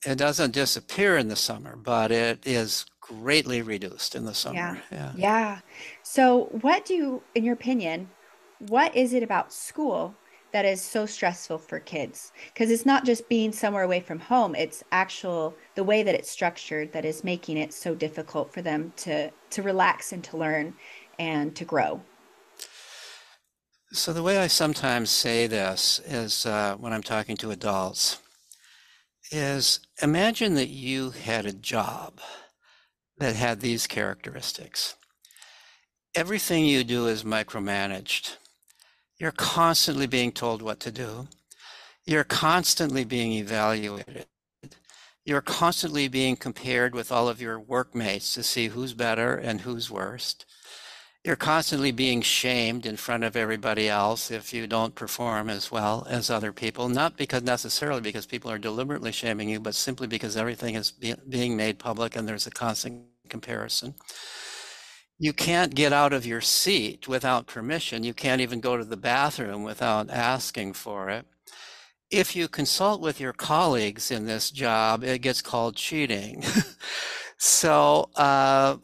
It 0.05 0.17
doesn't 0.17 0.51
disappear 0.51 1.17
in 1.17 1.29
the 1.29 1.35
summer, 1.37 1.77
but 1.77 2.11
it 2.11 2.45
is 2.45 2.85
greatly 3.19 3.61
reduced 3.61 4.15
in 4.15 4.25
the 4.25 4.33
summer. 4.33 4.81
Yeah. 4.91 4.97
yeah. 4.97 5.11
Yeah. 5.15 5.59
So, 6.03 6.45
what 6.61 6.85
do 6.85 6.93
you, 6.93 7.23
in 7.35 7.43
your 7.43 7.53
opinion, 7.53 8.09
what 8.59 8.95
is 8.95 9.13
it 9.13 9.23
about 9.23 9.51
school 9.51 10.15
that 10.51 10.65
is 10.65 10.81
so 10.81 11.05
stressful 11.05 11.57
for 11.57 11.79
kids? 11.79 12.31
Because 12.53 12.69
it's 12.69 12.85
not 12.85 13.05
just 13.05 13.27
being 13.27 13.51
somewhere 13.51 13.83
away 13.83 13.99
from 13.99 14.19
home, 14.19 14.55
it's 14.55 14.83
actual 14.91 15.55
the 15.75 15.83
way 15.83 16.03
that 16.03 16.15
it's 16.15 16.29
structured 16.29 16.93
that 16.93 17.05
is 17.05 17.23
making 17.23 17.57
it 17.57 17.73
so 17.73 17.95
difficult 17.95 18.53
for 18.53 18.61
them 18.61 18.93
to 18.97 19.31
to 19.49 19.61
relax 19.61 20.13
and 20.13 20.23
to 20.25 20.37
learn 20.37 20.73
and 21.19 21.55
to 21.55 21.65
grow. 21.65 22.01
So 23.91 24.11
the 24.11 24.23
way 24.23 24.39
I 24.39 24.47
sometimes 24.47 25.11
say 25.11 25.45
this 25.45 26.01
is 26.05 26.47
uh, 26.47 26.75
when 26.77 26.93
I'm 26.93 27.03
talking 27.03 27.37
to 27.37 27.51
adults 27.51 28.19
is 29.31 29.79
imagine 30.01 30.55
that 30.55 30.69
you 30.69 31.11
had 31.11 31.45
a 31.45 31.53
job 31.53 32.19
that 33.17 33.35
had 33.35 33.59
these 33.59 33.87
characteristics. 33.87 34.95
Everything 36.15 36.65
you 36.65 36.83
do 36.83 37.07
is 37.07 37.23
micromanaged. 37.23 38.37
You're 39.17 39.31
constantly 39.31 40.07
being 40.07 40.31
told 40.31 40.61
what 40.61 40.79
to 40.81 40.91
do. 40.91 41.27
You're 42.05 42.23
constantly 42.23 43.03
being 43.03 43.31
evaluated. 43.33 44.25
You're 45.25 45.41
constantly 45.41 46.09
being 46.09 46.35
compared 46.35 46.93
with 46.93 47.11
all 47.11 47.29
of 47.29 47.41
your 47.41 47.59
workmates 47.59 48.33
to 48.33 48.43
see 48.43 48.67
who's 48.67 48.93
better 48.93 49.35
and 49.35 49.61
who's 49.61 49.89
worst. 49.89 50.45
You're 51.23 51.37
constantly 51.37 51.91
being 51.93 52.21
shamed 52.21 52.85
in 52.85 52.97
front 52.97 53.23
of 53.23 53.37
everybody 53.37 53.87
else 53.87 54.29
if 54.29 54.53
you 54.53 54.67
don't 54.67 54.93
perform 54.93 55.49
as 55.49 55.71
well 55.71 56.05
as 56.09 56.29
other 56.29 56.51
people, 56.51 56.89
not 56.89 57.15
because 57.15 57.43
necessarily 57.43 58.01
because 58.01 58.25
people 58.25 58.51
are 58.51 58.59
deliberately 58.59 59.13
shaming 59.13 59.47
you, 59.47 59.61
but 59.61 59.73
simply 59.73 60.05
because 60.05 60.35
everything 60.35 60.75
is 60.75 60.91
be, 60.91 61.15
being 61.29 61.55
made 61.55 61.79
public 61.79 62.17
and 62.17 62.27
there's 62.27 62.45
a 62.45 62.51
constant 62.51 63.05
comparison. 63.29 63.95
You 65.17 65.31
can't 65.31 65.73
get 65.73 65.93
out 65.93 66.11
of 66.11 66.25
your 66.25 66.41
seat 66.41 67.07
without 67.07 67.47
permission. 67.47 68.03
You 68.03 68.13
can't 68.13 68.41
even 68.41 68.59
go 68.59 68.75
to 68.75 68.83
the 68.83 68.97
bathroom 68.97 69.63
without 69.63 70.09
asking 70.09 70.73
for 70.73 71.09
it. 71.09 71.25
If 72.11 72.35
you 72.35 72.47
consult 72.49 73.01
with 73.01 73.19
your 73.19 73.33
colleagues 73.33 74.11
in 74.11 74.25
this 74.25 74.51
job, 74.51 75.03
it 75.03 75.21
gets 75.21 75.41
called 75.41 75.75
cheating. 75.77 76.43
so, 77.37 78.09
uh, 78.15 78.77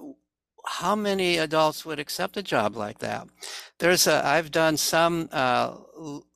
how 0.66 0.96
many 0.96 1.38
adults 1.38 1.86
would 1.86 2.00
accept 2.00 2.38
a 2.38 2.44
job 2.44 2.76
like 2.76 3.00
that? 3.00 3.28
There's 3.80 4.08
a, 4.08 4.26
I've 4.26 4.52
done 4.52 4.78
some 4.78 5.30
uh, 5.32 5.76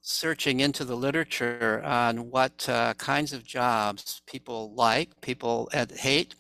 searching 0.02 0.60
into 0.60 0.86
the 0.86 0.96
literature 0.96 1.82
on 1.84 2.30
what 2.30 2.68
uh, 2.70 2.94
kinds 2.96 3.34
of 3.34 3.44
jobs 3.46 4.22
people 4.26 4.74
like, 4.74 5.22
people 5.22 5.70
hate. 5.74 6.36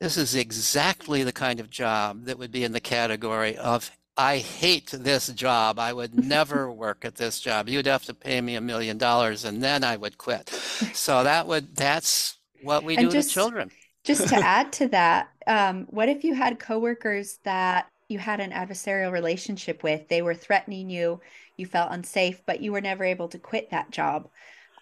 This 0.00 0.16
is 0.16 0.34
exactly 0.34 1.24
the 1.24 1.32
kind 1.32 1.58
of 1.58 1.70
job 1.70 2.24
that 2.24 2.38
would 2.38 2.52
be 2.52 2.64
in 2.64 2.72
the 2.72 2.80
category 2.80 3.56
of 3.56 3.90
I 4.16 4.38
hate 4.38 4.90
this 4.90 5.28
job. 5.28 5.78
I 5.78 5.92
would 5.92 6.14
never 6.28 6.70
work 6.72 7.04
at 7.04 7.14
this 7.14 7.40
job. 7.40 7.68
You'd 7.68 7.86
have 7.86 8.04
to 8.06 8.14
pay 8.14 8.40
me 8.40 8.56
a 8.56 8.60
million 8.60 8.98
dollars 8.98 9.44
and 9.44 9.62
then 9.62 9.84
I 9.84 9.96
would 9.96 10.18
quit. 10.18 10.50
So 10.94 11.24
that 11.24 11.46
would 11.46 11.74
that's 11.76 12.38
what 12.62 12.84
we 12.84 12.96
and 12.96 13.06
do 13.06 13.12
just, 13.12 13.28
to 13.28 13.34
children. 13.34 13.70
Just 14.08 14.28
to 14.28 14.36
add 14.44 14.72
to 14.72 14.88
that, 14.88 15.28
um, 15.46 15.86
what 15.90 16.08
if 16.08 16.24
you 16.24 16.34
had 16.34 16.58
coworkers 16.58 17.38
that 17.44 17.88
you 18.08 18.18
had 18.18 18.40
an 18.40 18.50
adversarial 18.50 19.12
relationship 19.12 19.82
with? 19.82 20.08
They 20.08 20.22
were 20.22 20.34
threatening 20.34 20.90
you, 20.90 21.20
you 21.56 21.66
felt 21.66 21.92
unsafe, 21.92 22.40
but 22.46 22.60
you 22.60 22.72
were 22.72 22.80
never 22.80 23.04
able 23.04 23.28
to 23.28 23.38
quit 23.38 23.70
that 23.70 23.90
job. 23.90 24.28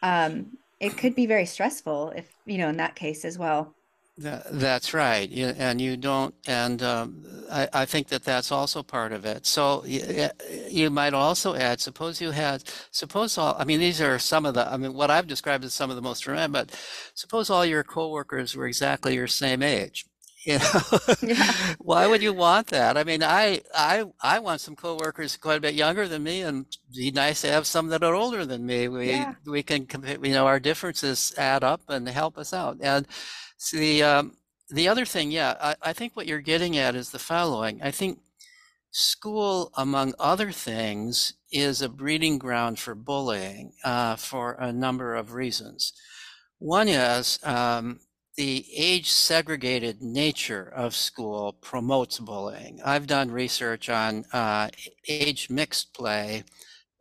Um, 0.00 0.56
it 0.78 0.96
could 0.96 1.14
be 1.14 1.26
very 1.26 1.46
stressful 1.46 2.12
if, 2.16 2.32
you 2.46 2.58
know, 2.58 2.68
in 2.68 2.76
that 2.76 2.94
case 2.94 3.24
as 3.24 3.36
well. 3.36 3.74
That, 4.18 4.46
that's 4.50 4.94
right, 4.94 5.30
and 5.30 5.78
you 5.78 5.98
don't, 5.98 6.34
and 6.46 6.82
um, 6.82 7.22
I, 7.52 7.68
I, 7.70 7.84
think 7.84 8.08
that 8.08 8.24
that's 8.24 8.50
also 8.50 8.82
part 8.82 9.12
of 9.12 9.26
it. 9.26 9.44
So 9.44 9.84
you, 9.84 10.30
you, 10.70 10.88
might 10.88 11.12
also 11.12 11.54
add, 11.54 11.82
suppose 11.82 12.18
you 12.18 12.30
had, 12.30 12.62
suppose 12.90 13.36
all, 13.36 13.54
I 13.58 13.64
mean, 13.64 13.78
these 13.78 14.00
are 14.00 14.18
some 14.18 14.46
of 14.46 14.54
the, 14.54 14.72
I 14.72 14.78
mean, 14.78 14.94
what 14.94 15.10
I've 15.10 15.26
described 15.26 15.66
as 15.66 15.74
some 15.74 15.90
of 15.90 15.96
the 15.96 16.02
most 16.02 16.20
dramatic, 16.20 16.50
but 16.50 16.80
suppose 17.12 17.50
all 17.50 17.66
your 17.66 17.84
coworkers 17.84 18.56
were 18.56 18.66
exactly 18.66 19.14
your 19.14 19.26
same 19.26 19.62
age. 19.62 20.06
You 20.52 20.58
know, 20.60 20.98
yeah. 21.22 21.74
why 21.78 22.06
would 22.06 22.22
you 22.22 22.32
want 22.32 22.68
that? 22.68 22.96
I 22.96 23.02
mean, 23.02 23.20
I, 23.24 23.62
I, 23.74 24.04
I 24.20 24.38
want 24.38 24.60
some 24.60 24.76
coworkers 24.76 25.36
quite 25.36 25.58
a 25.58 25.60
bit 25.60 25.74
younger 25.74 26.06
than 26.06 26.22
me, 26.22 26.42
and 26.42 26.66
be 26.94 27.10
nice 27.10 27.40
to 27.40 27.48
have 27.48 27.66
some 27.66 27.88
that 27.88 28.04
are 28.04 28.14
older 28.14 28.46
than 28.46 28.64
me. 28.64 28.86
We, 28.86 29.08
yeah. 29.10 29.34
we 29.44 29.64
can, 29.64 29.88
you 30.22 30.32
know, 30.32 30.46
our 30.46 30.60
differences 30.60 31.34
add 31.36 31.64
up 31.64 31.80
and 31.88 32.08
help 32.08 32.38
us 32.38 32.54
out, 32.54 32.78
and 32.80 33.08
so 33.56 33.76
the 33.76 34.04
um, 34.04 34.36
the 34.68 34.88
other 34.88 35.04
thing, 35.04 35.32
yeah, 35.32 35.54
I, 35.60 35.74
I 35.82 35.92
think 35.92 36.14
what 36.14 36.26
you're 36.26 36.40
getting 36.40 36.76
at 36.76 36.94
is 36.94 37.10
the 37.10 37.18
following. 37.18 37.82
I 37.82 37.90
think 37.90 38.20
school, 38.90 39.72
among 39.76 40.14
other 40.18 40.52
things, 40.52 41.34
is 41.50 41.82
a 41.82 41.88
breeding 41.88 42.38
ground 42.38 42.78
for 42.78 42.94
bullying 42.94 43.72
uh, 43.84 44.16
for 44.16 44.52
a 44.54 44.72
number 44.72 45.14
of 45.14 45.32
reasons. 45.32 45.92
One 46.58 46.88
is 46.88 47.38
um, 47.42 48.00
the 48.36 48.66
age 48.74 49.10
segregated 49.10 50.02
nature 50.02 50.70
of 50.74 50.94
school 50.94 51.54
promotes 51.62 52.18
bullying. 52.18 52.80
I've 52.84 53.06
done 53.06 53.30
research 53.30 53.88
on 53.88 54.24
uh, 54.32 54.68
age 55.08 55.48
mixed 55.48 55.94
play 55.94 56.44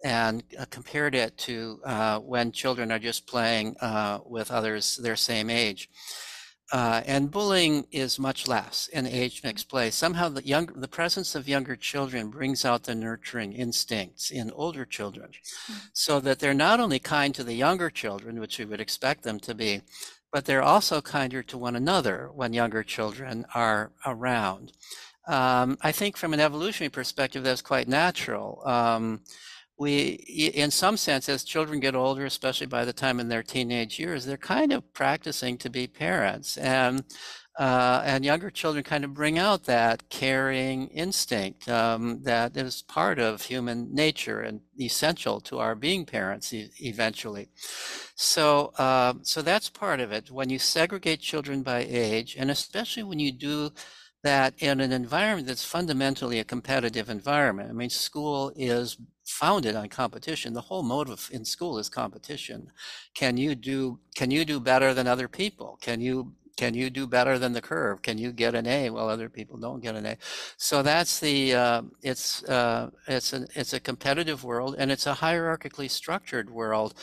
and 0.04 0.44
uh, 0.58 0.66
compared 0.70 1.14
it 1.14 1.38
to 1.40 1.82
uh, 1.84 2.20
when 2.20 2.52
children 2.52 2.92
are 2.92 3.00
just 3.00 3.28
playing 3.28 3.76
uh, 3.82 4.20
with 4.26 4.50
others 4.50 4.96
their 4.98 5.16
same 5.16 5.50
age. 5.50 5.90
Uh, 6.72 7.02
and 7.06 7.30
bullying 7.30 7.86
is 7.92 8.18
much 8.18 8.48
less 8.48 8.88
in 8.88 9.06
age 9.06 9.44
mixed 9.44 9.70
play. 9.70 9.92
Somehow, 9.92 10.30
the 10.30 10.44
young, 10.44 10.66
the 10.66 10.88
presence 10.88 11.36
of 11.36 11.48
younger 11.48 11.76
children 11.76 12.30
brings 12.30 12.66
out 12.66 12.84
the 12.84 12.96
nurturing 12.96 13.54
instincts 13.54 14.32
in 14.32 14.50
older 14.52 14.84
children, 14.84 15.30
mm-hmm. 15.30 15.74
so 15.94 16.20
that 16.20 16.40
they're 16.40 16.56
not 16.56 16.80
only 16.80 16.98
kind 16.98 17.36
to 17.36 17.44
the 17.44 17.54
younger 17.54 17.92
children, 17.92 18.40
which 18.40 18.58
we 18.58 18.66
would 18.66 18.82
expect 18.82 19.22
them 19.22 19.40
to 19.42 19.54
be, 19.54 19.82
but 20.36 20.44
they're 20.44 20.62
also 20.62 21.00
kinder 21.00 21.42
to 21.42 21.58
one 21.58 21.78
another 21.78 22.30
when 22.36 22.52
younger 22.52 22.84
children 22.84 23.46
are 23.56 23.90
around. 24.06 24.74
Um, 25.30 25.78
I 25.82 25.94
think, 25.94 26.18
from 26.18 26.34
an 26.34 26.42
evolutionary 26.42 26.90
perspective, 26.90 27.42
that's 27.42 27.62
quite 27.62 27.88
natural. 27.88 28.62
Um, 28.66 29.22
we 29.78 30.10
in 30.56 30.72
some 30.72 30.98
sense 30.98 31.28
as 31.28 31.44
children 31.44 31.80
get 31.80 31.96
older 31.96 32.26
especially 32.26 32.68
by 32.68 32.86
the 32.86 32.94
time 32.94 33.20
in 33.20 33.30
their 33.30 33.44
teenage 33.44 34.00
years 34.00 34.26
they're 34.26 34.38
kind 34.38 34.72
of 34.72 34.94
practicing 34.94 35.58
to 35.58 35.70
be 35.70 35.88
parents 35.88 36.58
and 36.58 37.04
uh, 37.58 38.02
and 38.06 38.26
younger 38.26 38.50
children 38.50 38.84
kind 38.84 39.06
of 39.06 39.14
bring 39.14 39.38
out 39.40 39.64
that 39.64 40.10
caring 40.10 40.88
instinct 40.90 41.70
um, 41.70 42.22
that 42.24 42.56
is 42.58 42.82
part 42.82 43.18
of 43.18 43.42
human 43.42 43.94
nature 43.94 44.42
and 44.42 44.60
essential 44.80 45.40
to 45.40 45.60
our 45.60 45.74
being 45.74 46.06
parents 46.06 46.54
e- 46.54 46.70
eventually. 46.80 47.48
So, 48.16 48.74
uh, 48.78 49.14
so 49.22 49.42
that's 49.42 49.70
part 49.70 50.02
of 50.02 50.12
it. 50.12 50.30
When 50.32 50.50
you 50.50 50.60
segregate 50.60 51.22
children 51.22 51.64
by 51.64 51.86
age, 51.88 52.36
and 52.38 52.52
especially 52.52 53.04
when 53.04 53.20
you 53.20 53.32
do 53.32 53.72
that 54.26 54.56
in 54.58 54.80
an 54.80 54.92
environment 54.92 55.48
that's 55.48 55.64
fundamentally 55.64 56.40
a 56.40 56.44
competitive 56.44 57.10
environment. 57.10 57.70
I 57.70 57.74
mean, 57.74 57.92
school 57.92 58.52
is 58.56 58.98
founded 59.24 59.76
on 59.76 59.88
competition. 59.88 60.54
The 60.54 60.62
whole 60.62 60.84
motive 60.84 61.30
in 61.32 61.46
school 61.46 61.78
is 61.78 61.90
competition. 61.90 62.72
Can 63.14 63.38
you 63.38 63.54
do 63.56 64.00
can 64.16 64.32
you 64.32 64.44
do 64.44 64.60
better 64.60 64.94
than 64.96 65.08
other 65.08 65.28
people? 65.28 65.78
Can 65.82 66.02
you 66.02 66.34
can 66.58 66.74
you 66.74 66.90
do 66.90 67.06
better 67.06 67.38
than 67.38 67.54
the 67.54 67.62
curve? 67.62 68.02
Can 68.02 68.18
you 68.18 68.32
get 68.32 68.56
an 68.56 68.66
A 68.66 68.90
while 68.90 69.10
other 69.10 69.30
people 69.30 69.58
don't 69.58 69.84
get 69.84 69.96
an 69.96 70.06
A? 70.06 70.18
So 70.58 70.82
that's 70.82 71.20
the 71.20 71.54
uh, 71.54 71.82
it's 72.02 72.44
uh, 72.46 72.90
it's 73.08 73.32
an 73.34 73.46
it's 73.56 73.74
a 73.74 73.80
competitive 73.80 74.44
world 74.44 74.76
and 74.80 74.92
it's 74.92 75.06
a 75.06 75.14
hierarchically 75.14 75.90
structured 75.90 76.50
world 76.50 76.96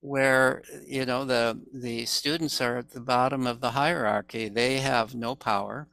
where 0.00 0.62
you 0.86 1.04
know 1.06 1.24
the 1.24 1.60
the 1.72 2.06
students 2.06 2.60
are 2.60 2.78
at 2.78 2.90
the 2.90 3.00
bottom 3.00 3.46
of 3.46 3.60
the 3.60 3.72
hierarchy. 3.72 4.48
They 4.48 4.78
have 4.78 5.14
no 5.14 5.34
power, 5.34 5.88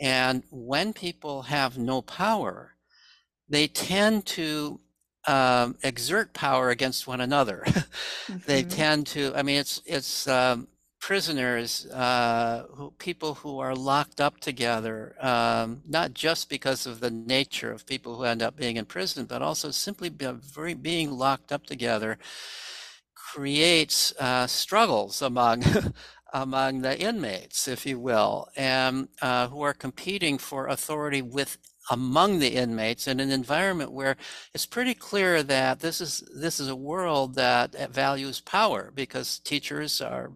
and 0.00 0.42
when 0.50 0.92
people 0.92 1.42
have 1.42 1.78
no 1.78 2.02
power, 2.02 2.74
they 3.48 3.66
tend 3.66 4.26
to 4.26 4.80
um, 5.26 5.76
exert 5.82 6.32
power 6.32 6.70
against 6.70 7.06
one 7.06 7.20
another. 7.20 7.62
mm-hmm. 7.66 8.38
They 8.46 8.62
tend 8.62 9.06
to. 9.08 9.32
I 9.36 9.42
mean, 9.42 9.58
it's 9.58 9.82
it's 9.84 10.26
um, 10.26 10.68
prisoners, 11.00 11.86
uh, 11.86 12.66
who, 12.74 12.92
people 12.98 13.34
who 13.34 13.58
are 13.58 13.74
locked 13.74 14.20
up 14.20 14.40
together, 14.40 15.16
um, 15.20 15.82
not 15.88 16.14
just 16.14 16.48
because 16.48 16.86
of 16.86 17.00
the 17.00 17.10
nature 17.10 17.72
of 17.72 17.86
people 17.86 18.16
who 18.16 18.24
end 18.24 18.42
up 18.42 18.56
being 18.56 18.76
in 18.76 18.84
prison, 18.84 19.24
but 19.24 19.42
also 19.42 19.70
simply 19.70 20.08
be, 20.08 20.28
being 20.80 21.10
locked 21.10 21.52
up 21.52 21.66
together 21.66 22.18
creates 23.14 24.12
uh, 24.18 24.46
struggles 24.46 25.22
among 25.22 25.62
among 26.32 26.82
the 26.82 26.98
inmates, 26.98 27.68
if 27.68 27.86
you 27.86 27.98
will, 27.98 28.48
and 28.56 29.08
uh, 29.22 29.48
who 29.48 29.62
are 29.62 29.74
competing 29.74 30.38
for 30.38 30.66
authority 30.68 31.22
with 31.22 31.58
among 31.90 32.38
the 32.38 32.54
inmates 32.54 33.08
in 33.08 33.18
an 33.18 33.30
environment 33.30 33.90
where 33.90 34.16
it's 34.54 34.66
pretty 34.66 34.94
clear 34.94 35.42
that 35.42 35.80
this 35.80 36.00
is 36.00 36.22
this 36.34 36.60
is 36.60 36.68
a 36.68 36.76
world 36.76 37.34
that 37.34 37.92
values 37.92 38.40
power 38.40 38.92
because 38.94 39.40
teachers 39.40 40.00
are 40.00 40.30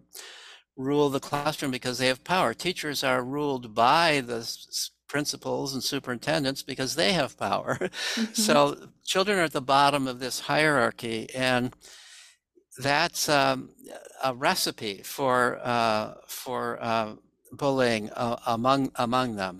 rule 0.75 1.09
the 1.09 1.19
classroom 1.19 1.71
because 1.71 1.97
they 1.97 2.07
have 2.07 2.23
power. 2.23 2.53
Teachers 2.53 3.03
are 3.03 3.23
ruled 3.23 3.73
by 3.73 4.21
the 4.21 4.45
principals 5.07 5.73
and 5.73 5.83
superintendents 5.83 6.61
because 6.63 6.95
they 6.95 7.13
have 7.13 7.37
power. 7.37 7.77
Mm-hmm. 8.15 8.33
So 8.33 8.89
children 9.03 9.39
are 9.39 9.43
at 9.43 9.51
the 9.51 9.61
bottom 9.61 10.07
of 10.07 10.19
this 10.19 10.39
hierarchy, 10.41 11.27
and 11.35 11.75
that's 12.77 13.29
um, 13.29 13.69
a 14.23 14.33
recipe 14.33 15.01
for 15.03 15.59
uh, 15.63 16.15
for 16.27 16.77
uh, 16.81 17.15
bullying 17.51 18.09
uh, 18.11 18.37
among 18.45 18.91
among 18.95 19.35
them. 19.35 19.59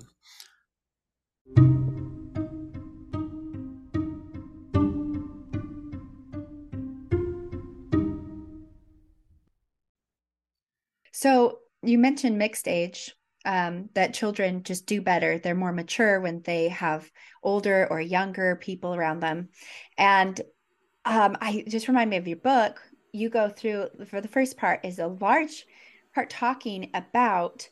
So 11.11 11.59
you 11.81 11.97
mentioned 11.97 12.37
mixed 12.37 12.67
age, 12.67 13.15
um, 13.45 13.89
that 13.93 14.13
children 14.13 14.63
just 14.63 14.85
do 14.85 15.01
better. 15.01 15.37
They're 15.37 15.55
more 15.55 15.71
mature 15.71 16.19
when 16.19 16.41
they 16.41 16.69
have 16.69 17.09
older 17.41 17.87
or 17.89 18.01
younger 18.01 18.55
people 18.55 18.93
around 18.93 19.21
them. 19.21 19.49
And 19.97 20.39
um, 21.05 21.37
I 21.39 21.63
just 21.67 21.87
remind 21.87 22.09
me 22.09 22.17
of 22.17 22.27
your 22.27 22.37
book. 22.37 22.81
You 23.15 23.29
go 23.29 23.49
through 23.49 23.89
for 24.07 24.19
the 24.21 24.27
first 24.27 24.57
part 24.57 24.83
is 24.83 24.99
a 24.99 25.07
large 25.07 25.65
part 26.13 26.29
talking 26.29 26.89
about 26.93 27.69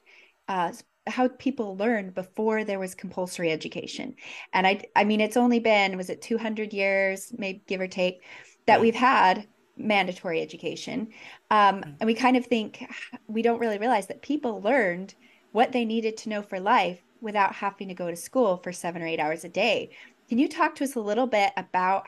uh, 0.48 0.72
how 1.08 1.28
people 1.28 1.76
learned 1.78 2.14
before 2.14 2.64
there 2.64 2.80
was 2.80 2.96
compulsory 2.96 3.52
education. 3.52 4.16
And 4.54 4.66
I, 4.66 4.82
I 4.96 5.04
mean, 5.04 5.22
it's 5.22 5.38
only 5.38 5.60
been 5.60 5.98
was 5.98 6.10
it 6.10 6.22
200 6.22 6.74
years, 6.74 7.34
maybe 7.38 7.64
give 7.68 7.82
or 7.82 7.88
take, 7.88 8.24
that 8.68 8.78
yeah. 8.78 8.82
we've 8.82 8.96
had 8.96 9.48
mandatory 9.76 10.42
education. 10.42 11.10
Um, 11.52 11.82
mm. 11.82 11.96
and 12.00 12.08
we 12.08 12.14
kind 12.14 12.38
of 12.38 12.46
think 12.46 12.86
we 13.28 13.42
don't 13.42 13.60
really 13.60 13.78
realize 13.78 14.08
that 14.08 14.22
people 14.22 14.62
learned 14.62 15.16
what 15.52 15.72
they 15.72 15.86
needed 15.86 16.18
to 16.18 16.30
know 16.30 16.42
for 16.42 16.60
life 16.60 17.00
without 17.22 17.56
having 17.56 17.88
to 17.88 17.94
go 17.94 18.10
to 18.10 18.16
school 18.16 18.58
for 18.58 18.72
seven 18.72 19.02
or 19.02 19.08
eight 19.08 19.20
hours 19.20 19.44
a 19.44 19.50
day. 19.50 19.92
Can 20.30 20.38
you 20.38 20.48
talk 20.48 20.76
to 20.76 20.84
us 20.84 20.96
a 20.96 21.02
little 21.02 21.28
bit 21.28 21.52
about 21.58 22.06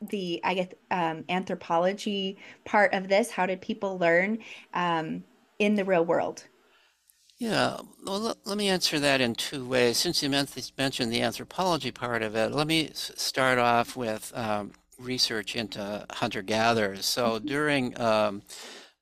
the, 0.00 0.40
I 0.44 0.54
guess, 0.54 0.68
um, 0.90 1.24
anthropology 1.28 2.38
part 2.64 2.94
of 2.94 3.08
this? 3.08 3.30
How 3.30 3.46
did 3.46 3.60
people 3.60 3.98
learn 3.98 4.38
um, 4.74 5.24
in 5.58 5.74
the 5.74 5.84
real 5.84 6.04
world? 6.04 6.44
Yeah, 7.38 7.78
well, 8.04 8.18
let, 8.18 8.36
let, 8.46 8.58
me 8.58 8.68
answer 8.68 8.98
that 8.98 9.20
in 9.20 9.34
two 9.36 9.64
ways. 9.64 9.96
Since 9.96 10.24
you 10.24 10.28
mentioned 10.28 11.12
the 11.12 11.22
anthropology 11.22 11.92
part 11.92 12.22
of 12.22 12.34
it, 12.34 12.50
let 12.50 12.66
me 12.66 12.90
start 12.92 13.58
off 13.58 13.96
with 13.96 14.32
um, 14.34 14.72
research 14.98 15.54
into 15.54 16.04
hunter 16.10 16.42
gatherers. 16.42 17.06
So 17.06 17.38
mm-hmm. 17.38 17.46
during 17.46 18.00
um, 18.00 18.42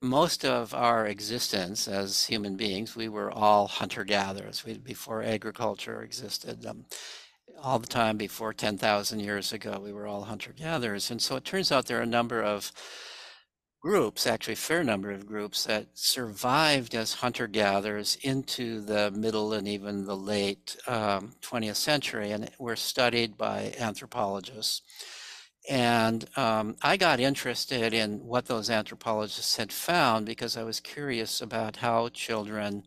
most 0.03 0.45
of 0.45 0.75
our 0.75 1.07
existence 1.07 1.89
as 1.89 2.27
human 2.27 2.57
beings, 2.57 2.95
we 2.95 3.09
were 3.09 3.31
all 3.31 3.67
hunter 3.67 4.05
gatherers. 4.05 4.63
before 4.85 5.23
agriculture 5.23 6.03
existed, 6.03 6.67
um, 6.67 6.85
all 7.67 7.81
the 7.81 7.87
time 7.89 8.17
before 8.17 8.53
10,000 8.53 9.19
years 9.19 9.53
ago, 9.53 9.81
we 9.83 9.93
were 9.93 10.07
all 10.07 10.23
hunter 10.23 10.53
gatherers. 10.57 11.11
And 11.11 11.21
so 11.21 11.35
it 11.35 11.45
turns 11.45 11.73
out 11.73 11.87
there 11.87 11.99
are 11.99 12.03
a 12.03 12.07
number 12.07 12.41
of 12.41 12.71
groups, 13.83 14.25
actually 14.25 14.53
a 14.53 14.57
fair 14.57 14.85
number 14.85 15.11
of 15.11 15.27
groups 15.27 15.65
that 15.65 15.89
survived 15.95 16.95
as 16.95 17.15
hunter 17.15 17.49
gatherers 17.49 18.19
into 18.23 18.81
the 18.83 19.11
middle 19.11 19.53
and 19.53 19.67
even 19.67 20.05
the 20.05 20.17
late 20.17 20.77
um, 20.87 21.35
20th 21.43 21.75
century 21.75 22.31
and 22.31 22.49
were 22.57 22.77
studied 22.77 23.37
by 23.37 23.75
anthropologists. 23.81 24.83
And 25.69 26.25
um, 26.39 26.77
I 26.83 26.97
got 26.97 27.19
interested 27.19 27.93
in 27.93 28.25
what 28.25 28.47
those 28.47 28.71
anthropologists 28.71 29.57
had 29.57 29.73
found 29.73 30.25
because 30.25 30.57
I 30.57 30.63
was 30.63 30.79
curious 30.79 31.41
about 31.43 31.79
how 31.79 32.11
children 32.11 32.85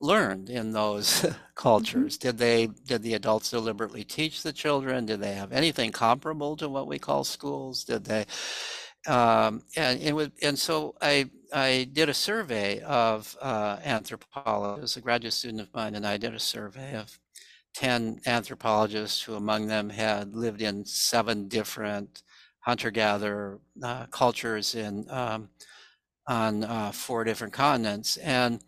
learned 0.00 0.50
in 0.50 0.72
those 0.72 1.06
mm-hmm. 1.22 1.32
cultures. 1.54 2.18
Did 2.18 2.38
they 2.38 2.66
did 2.66 3.02
the 3.02 3.14
adults 3.14 3.50
deliberately 3.50 4.04
teach 4.04 4.42
the 4.42 4.52
children? 4.52 5.06
Did 5.06 5.20
they 5.20 5.34
have 5.34 5.52
anything 5.52 5.92
comparable 5.92 6.56
to 6.56 6.68
what 6.68 6.86
we 6.86 6.98
call 6.98 7.24
schools? 7.24 7.84
Did 7.84 8.04
they? 8.04 8.26
Um, 9.06 9.62
and 9.76 10.00
it 10.00 10.14
was, 10.14 10.30
and 10.42 10.58
so 10.58 10.96
I 11.00 11.30
I 11.52 11.88
did 11.92 12.08
a 12.08 12.14
survey 12.14 12.80
of 12.80 13.36
uh, 13.40 13.78
anthropologists. 13.84 14.96
A 14.96 15.00
graduate 15.00 15.32
student 15.32 15.62
of 15.62 15.74
mine 15.74 15.94
and 15.94 16.06
I 16.06 16.16
did 16.16 16.34
a 16.34 16.40
survey 16.40 16.96
of 16.96 17.18
10 17.74 18.20
anthropologists 18.26 19.22
who 19.22 19.34
among 19.34 19.66
them 19.66 19.90
had 19.90 20.34
lived 20.34 20.62
in 20.62 20.84
seven 20.84 21.46
different 21.46 22.22
hunter-gatherer 22.60 23.60
uh, 23.82 24.06
cultures 24.06 24.74
in 24.74 25.06
um, 25.10 25.48
on 26.26 26.64
uh, 26.64 26.90
four 26.90 27.22
different 27.22 27.52
continents 27.52 28.16
and 28.16 28.60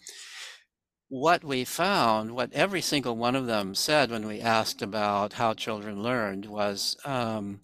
what 1.08 1.42
we 1.42 1.64
found, 1.64 2.32
what 2.32 2.52
every 2.52 2.80
single 2.82 3.16
one 3.16 3.34
of 3.34 3.46
them 3.46 3.74
said 3.74 4.10
when 4.10 4.26
we 4.26 4.40
asked 4.40 4.82
about 4.82 5.34
how 5.34 5.54
children 5.54 6.02
learned 6.02 6.46
was 6.46 6.96
um, 7.04 7.60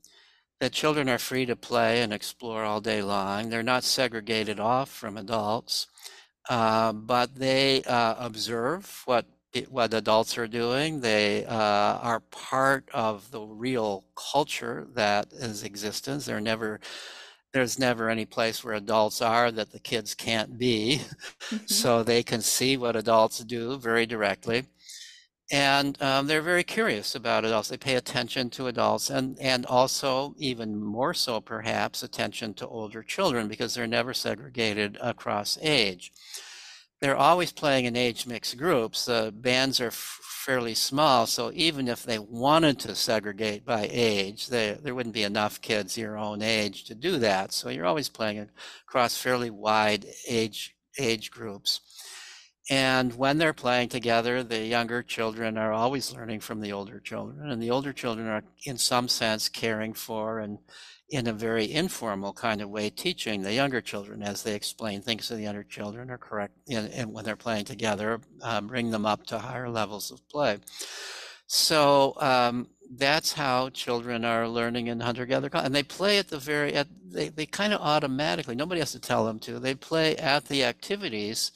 that 0.60 0.72
children 0.72 1.08
are 1.08 1.18
free 1.18 1.44
to 1.46 1.56
play 1.56 2.00
and 2.00 2.12
explore 2.12 2.64
all 2.64 2.80
day 2.80 3.02
long. 3.02 3.50
They're 3.50 3.62
not 3.62 3.84
segregated 3.84 4.58
off 4.58 4.88
from 4.88 5.16
adults, 5.18 5.88
uh, 6.48 6.92
but 6.92 7.34
they 7.34 7.82
uh, 7.84 8.14
observe 8.18 9.02
what 9.04 9.26
what 9.68 9.94
adults 9.94 10.36
are 10.36 10.48
doing. 10.48 11.00
They 11.00 11.44
uh, 11.44 11.54
are 11.54 12.20
part 12.20 12.88
of 12.92 13.30
the 13.30 13.42
real 13.42 14.04
culture 14.32 14.88
that 14.94 15.32
is 15.32 15.62
existence. 15.62 16.24
They're 16.24 16.40
never 16.40 16.80
there's 17.54 17.78
never 17.78 18.10
any 18.10 18.26
place 18.26 18.64
where 18.64 18.74
adults 18.74 19.22
are 19.22 19.52
that 19.52 19.70
the 19.70 19.78
kids 19.78 20.14
can't 20.14 20.58
be. 20.58 21.00
Mm-hmm. 21.50 21.66
So 21.66 22.02
they 22.02 22.22
can 22.22 22.40
see 22.40 22.78
what 22.78 22.96
adults 22.96 23.40
do 23.40 23.76
very 23.76 24.06
directly. 24.06 24.64
And 25.52 26.00
um, 26.00 26.26
they're 26.26 26.40
very 26.40 26.64
curious 26.64 27.14
about 27.14 27.44
adults. 27.44 27.68
They 27.68 27.76
pay 27.76 27.96
attention 27.96 28.48
to 28.50 28.68
adults 28.68 29.10
and, 29.10 29.38
and 29.38 29.66
also, 29.66 30.34
even 30.38 30.82
more 30.82 31.12
so 31.12 31.42
perhaps, 31.42 32.02
attention 32.02 32.54
to 32.54 32.66
older 32.66 33.02
children 33.02 33.46
because 33.46 33.74
they're 33.74 33.86
never 33.86 34.14
segregated 34.14 34.96
across 35.02 35.58
age. 35.60 36.12
They're 37.02 37.16
always 37.16 37.52
playing 37.52 37.84
in 37.84 37.94
age 37.94 38.26
mixed 38.26 38.56
groups. 38.56 39.04
The 39.04 39.34
bands 39.36 39.82
are 39.82 39.90
fairly 40.44 40.74
small. 40.74 41.26
So 41.26 41.50
even 41.54 41.88
if 41.88 42.02
they 42.02 42.18
wanted 42.18 42.78
to 42.80 42.94
segregate 42.94 43.64
by 43.64 43.88
age, 43.90 44.48
they, 44.48 44.76
there 44.82 44.94
wouldn't 44.94 45.14
be 45.14 45.22
enough 45.22 45.60
kids 45.62 45.96
your 45.96 46.18
own 46.18 46.42
age 46.42 46.84
to 46.84 46.94
do 46.94 47.16
that. 47.18 47.52
So 47.52 47.70
you're 47.70 47.86
always 47.86 48.10
playing 48.10 48.50
across 48.86 49.16
fairly 49.16 49.48
wide 49.48 50.04
age 50.28 50.76
age 50.98 51.30
groups. 51.30 51.80
And 52.70 53.14
when 53.14 53.38
they're 53.38 53.52
playing 53.52 53.88
together, 53.88 54.42
the 54.42 54.64
younger 54.64 55.02
children 55.02 55.58
are 55.58 55.72
always 55.72 56.12
learning 56.12 56.40
from 56.40 56.60
the 56.60 56.72
older 56.72 57.00
children, 57.00 57.50
and 57.50 57.62
the 57.62 57.70
older 57.70 57.92
children 57.92 58.26
are, 58.26 58.42
in 58.64 58.78
some 58.78 59.08
sense, 59.08 59.48
caring 59.48 59.92
for 59.92 60.38
and 60.38 60.58
in 61.14 61.26
a 61.26 61.32
very 61.32 61.70
informal 61.72 62.32
kind 62.32 62.60
of 62.60 62.68
way 62.68 62.90
teaching 62.90 63.42
the 63.42 63.52
younger 63.52 63.80
children 63.80 64.22
as 64.22 64.42
they 64.42 64.54
explain 64.54 65.00
things 65.00 65.28
to 65.28 65.34
the 65.34 65.42
younger 65.42 65.62
children 65.62 66.10
or 66.10 66.18
correct 66.18 66.54
and, 66.68 66.88
in 66.92 67.12
when 67.12 67.24
they're 67.24 67.36
playing 67.36 67.64
together 67.64 68.20
um, 68.42 68.66
bring 68.66 68.90
them 68.90 69.06
up 69.06 69.24
to 69.26 69.38
higher 69.38 69.68
levels 69.68 70.10
of 70.10 70.26
play. 70.28 70.58
So 71.46 72.14
um, 72.18 72.68
that's 72.96 73.32
how 73.32 73.70
children 73.70 74.24
are 74.24 74.48
learning 74.48 74.88
in 74.88 75.00
hunter-gatherer 75.00 75.50
and 75.54 75.74
they 75.74 75.82
play 75.82 76.18
at 76.18 76.28
the 76.28 76.38
very 76.38 76.74
at 76.74 76.88
they, 77.06 77.28
they 77.28 77.46
kind 77.46 77.72
of 77.72 77.80
automatically 77.80 78.54
nobody 78.54 78.80
has 78.80 78.92
to 78.92 79.00
tell 79.00 79.24
them 79.24 79.38
to 79.40 79.58
they 79.58 79.74
play 79.74 80.16
at 80.16 80.46
the 80.46 80.64
activities 80.64 81.52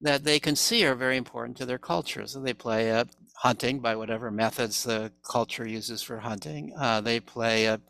that 0.00 0.24
they 0.24 0.40
can 0.40 0.56
see 0.56 0.84
are 0.86 0.94
very 0.94 1.16
important 1.16 1.56
to 1.58 1.66
their 1.66 1.78
culture. 1.78 2.26
So 2.26 2.40
they 2.40 2.54
play 2.54 2.90
at 2.90 3.08
hunting 3.36 3.80
by 3.80 3.96
whatever 3.96 4.30
methods 4.30 4.84
the 4.84 5.12
culture 5.30 5.66
uses 5.66 6.02
for 6.02 6.18
hunting. 6.18 6.72
Uh, 6.78 7.00
they 7.00 7.20
play 7.20 7.66
at 7.66 7.80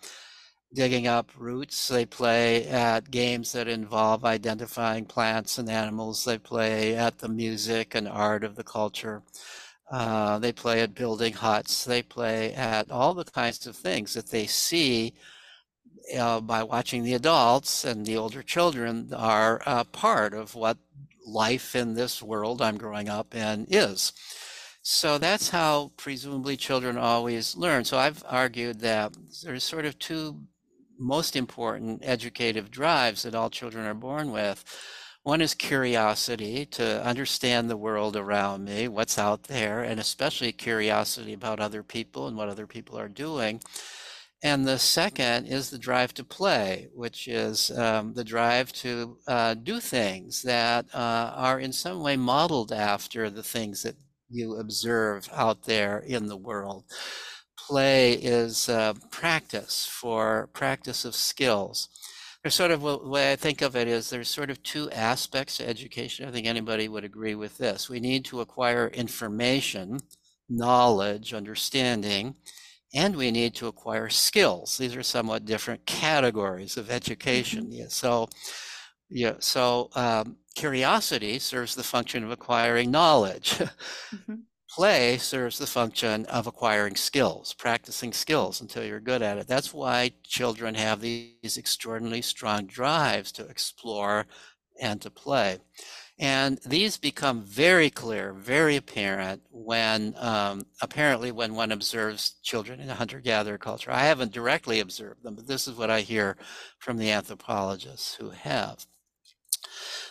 digging 0.72 1.06
up 1.06 1.30
roots. 1.37 1.88
They 1.88 2.06
play 2.06 2.66
at 2.68 3.11
games 3.11 3.52
that 3.52 3.68
involve 3.68 4.24
identifying 4.24 5.04
plants 5.04 5.59
and 5.59 5.68
animals. 5.68 6.24
They 6.24 6.38
play 6.38 6.96
at 6.96 7.18
the 7.18 7.28
music 7.28 7.94
and 7.94 8.09
art 8.09 8.44
of 8.44 8.56
the 8.56 8.64
culture. 8.64 9.22
Uh, 9.90 10.38
they 10.38 10.52
play 10.52 10.80
at 10.80 10.94
building 10.94 11.33
huts. 11.33 11.85
They 11.85 12.02
play 12.02 12.54
at 12.54 12.90
all 12.90 13.14
the 13.14 13.24
kinds 13.24 13.66
of 13.66 13.74
things 13.74 14.14
that 14.14 14.28
they 14.28 14.46
see 14.46 15.14
uh, 16.16 16.40
by 16.40 16.62
watching 16.62 17.02
the 17.02 17.14
adults 17.14 17.85
and 17.85 18.06
the 18.06 18.16
older 18.16 18.42
children 18.42 19.12
are 19.14 19.61
uh, 19.66 19.85
part 19.85 20.35
of 20.35 20.54
what 20.54 20.78
life 21.26 21.74
in 21.74 21.94
this 21.94 22.22
world 22.22 22.62
I'm 22.62 22.78
growing 22.78 23.09
up 23.09 23.35
in 23.35 23.66
is. 23.68 24.12
So 24.83 25.18
that's 25.18 25.50
how 25.50 25.92
presumably 25.96 26.56
children 26.56 26.96
always 26.96 27.56
learn. 27.56 27.85
So 27.85 27.98
I've 27.98 28.24
argued 28.28 28.80
that 28.80 29.14
there's 29.44 29.64
sort 29.64 29.85
of 29.85 29.98
two 29.98 30.40
most 31.00 31.34
important 31.36 32.02
educative 32.04 32.70
drives 32.70 33.22
that 33.22 33.34
all 33.34 33.50
children 33.50 33.86
are 33.86 33.94
born 33.94 34.30
with. 34.32 34.64
One 35.22 35.40
is 35.42 35.54
curiosity 35.54 36.66
to 36.66 37.04
understand 37.04 37.68
the 37.68 37.76
world 37.76 38.16
around 38.16 38.64
me, 38.64 38.88
what's 38.88 39.18
out 39.18 39.44
there, 39.44 39.82
and 39.82 40.00
especially 40.00 40.52
curiosity 40.52 41.32
about 41.34 41.60
other 41.60 41.82
people 41.82 42.26
and 42.28 42.36
what 42.36 42.48
other 42.48 42.66
people 42.66 42.98
are 42.98 43.08
doing. 43.08 43.60
And 44.42 44.66
the 44.66 44.78
second 44.78 45.46
is 45.46 45.68
the 45.68 45.78
drive 45.78 46.14
to 46.14 46.24
play, 46.24 46.88
which 46.94 47.28
is 47.28 47.70
um, 47.72 48.14
the 48.14 48.24
drive 48.24 48.72
to 48.74 49.18
uh, 49.26 49.54
do 49.54 49.80
things 49.80 50.42
that 50.42 50.86
uh, 50.94 51.32
are 51.34 51.60
in 51.60 51.72
some 51.72 52.02
way 52.02 52.16
modeled 52.16 52.72
after 52.72 53.28
the 53.28 53.42
things 53.42 53.82
that 53.82 53.96
you 54.30 54.56
observe 54.56 55.28
out 55.32 55.64
there 55.64 55.98
in 55.98 56.26
the 56.26 56.36
world 56.36 56.84
play 57.70 58.14
is 58.14 58.68
uh, 58.68 58.92
practice 59.12 59.87
for 59.87 60.48
practice 60.52 61.04
of 61.04 61.14
skills. 61.14 61.88
There's 62.42 62.56
sort 62.56 62.72
of 62.72 62.80
the 62.80 62.98
way 62.98 63.30
I 63.30 63.37
think 63.37 63.62
of 63.62 63.76
it 63.76 63.87
is 63.87 64.11
there's 64.11 64.28
sort 64.28 64.50
of 64.50 64.61
two 64.64 64.90
aspects 64.90 65.59
to 65.59 65.68
education. 65.68 66.26
I 66.26 66.33
think 66.33 66.48
anybody 66.48 66.88
would 66.88 67.04
agree 67.04 67.37
with 67.37 67.59
this. 67.59 67.88
We 67.88 68.00
need 68.00 68.24
to 68.24 68.40
acquire 68.40 68.88
information, 68.88 70.00
knowledge, 70.48 71.33
understanding, 71.33 72.35
and 72.92 73.14
we 73.14 73.30
need 73.30 73.54
to 73.54 73.68
acquire 73.68 74.09
skills. 74.09 74.76
These 74.76 74.96
are 74.96 75.04
somewhat 75.04 75.44
different 75.44 75.87
categories 75.87 76.76
of 76.76 76.90
education. 76.90 77.66
Mm-hmm. 77.66 77.72
Yeah, 77.83 77.88
so, 77.88 78.28
yeah, 79.11 79.35
so 79.38 79.90
um, 79.94 80.38
curiosity 80.56 81.38
serves 81.38 81.76
the 81.76 81.85
function 81.85 82.24
of 82.24 82.33
acquiring 82.33 82.90
knowledge. 82.90 83.50
mm-hmm 84.12 84.40
play 84.70 85.18
serves 85.18 85.59
the 85.59 85.66
function 85.66 86.24
of 86.26 86.46
acquiring 86.46 86.96
skills, 86.96 87.54
practicing 87.54 88.12
skills 88.12 88.61
until 88.61 88.85
you're 88.85 89.00
good 89.00 89.20
at 89.22 89.38
it. 89.38 89.46
That's 89.46 89.74
why 89.74 90.12
children 90.22 90.74
have 90.76 91.00
these 91.00 91.59
extraordinarily 91.59 92.22
strong 92.22 92.66
drives 92.66 93.33
to 93.33 93.46
explore 93.46 94.26
and 94.80 95.00
to 95.02 95.11
play. 95.11 95.59
And 96.18 96.59
these 96.66 96.98
become 96.98 97.42
very 97.42 97.88
clear, 97.88 98.35
very 98.35 98.76
apparent 98.76 99.42
when, 99.50 100.14
um, 100.18 100.66
apparently, 100.83 101.33
when 101.33 101.54
one 101.54 101.72
observes 101.72 102.35
children 102.42 102.78
in 102.78 102.90
a 102.90 102.94
hunter 102.94 103.20
gatherer 103.20 103.56
culture. 103.56 103.90
I 103.90 104.04
haven't 104.04 104.33
directly 104.33 104.80
observed 104.80 105.22
them, 105.22 105.35
but 105.35 105.46
this 105.46 105.66
is 105.66 105.76
what 105.76 105.90
I 105.90 106.02
hear 106.02 106.37
from 106.78 106.98
the 106.98 107.11
anthropologists 107.11 108.14
who 108.16 108.30
have. 108.30 108.87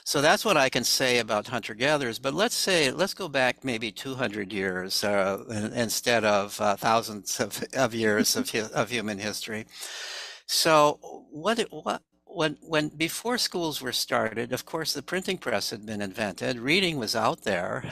So 0.10 0.22
that's 0.22 0.44
what 0.44 0.58
I 0.58 0.70
can 0.70 0.84
say 0.84 1.20
about 1.20 1.50
hunter 1.50 1.76
gatherers. 1.76 2.18
But 2.18 2.34
let's 2.34 2.56
say, 2.56 2.90
let's 2.90 3.14
go 3.14 3.28
back 3.28 3.64
maybe 3.64 3.92
200 3.92 4.52
years 4.52 5.04
uh, 5.04 5.44
instead 5.76 6.24
of 6.24 6.60
uh, 6.60 6.76
thousands 6.78 7.40
of, 7.40 7.64
of 7.76 7.94
years 7.94 8.36
of, 8.36 8.52
of 8.74 8.90
human 8.90 9.20
history. 9.20 9.68
So 10.48 10.98
what, 11.30 11.60
what, 11.70 12.02
when, 12.26 12.58
when 12.62 12.90
before 12.90 13.38
schools 13.38 13.84
were 13.84 13.92
started, 13.92 14.52
of 14.52 14.66
course, 14.66 14.94
the 14.94 15.04
printing 15.04 15.38
press 15.38 15.70
had 15.70 15.86
been 15.86 16.02
invented. 16.02 16.58
Reading 16.58 16.98
was 16.98 17.16
out 17.16 17.44
there, 17.44 17.84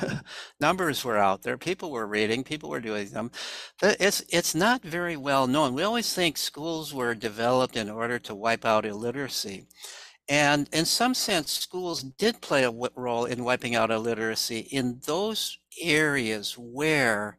numbers 0.60 1.06
were 1.06 1.17
out 1.17 1.43
there. 1.43 1.56
People 1.56 1.91
were 1.91 2.08
reading, 2.08 2.43
people 2.43 2.69
were 2.71 2.80
doing 2.80 3.10
them. 3.10 3.30
It's 3.84 4.23
it's 4.30 4.56
not 4.56 4.82
very 4.82 5.17
well 5.17 5.45
known. 5.45 5.75
We 5.75 5.84
always 5.84 6.12
think 6.12 6.38
schools 6.38 6.95
were 6.95 7.13
developed 7.13 7.75
in 7.75 7.91
order 7.91 8.17
to 8.17 8.34
wipe 8.34 8.65
out 8.65 8.88
illiteracy. 8.88 9.67
And 10.29 10.67
in 10.73 10.85
some 10.85 11.13
sense, 11.13 11.51
schools 11.51 12.03
did 12.03 12.41
play 12.41 12.63
a 12.65 12.71
role 12.95 13.25
in 13.25 13.43
wiping 13.45 13.75
out 13.75 13.91
illiteracy 13.91 14.59
in 14.59 14.99
those 15.05 15.57
areas 15.81 16.57
where 16.57 17.37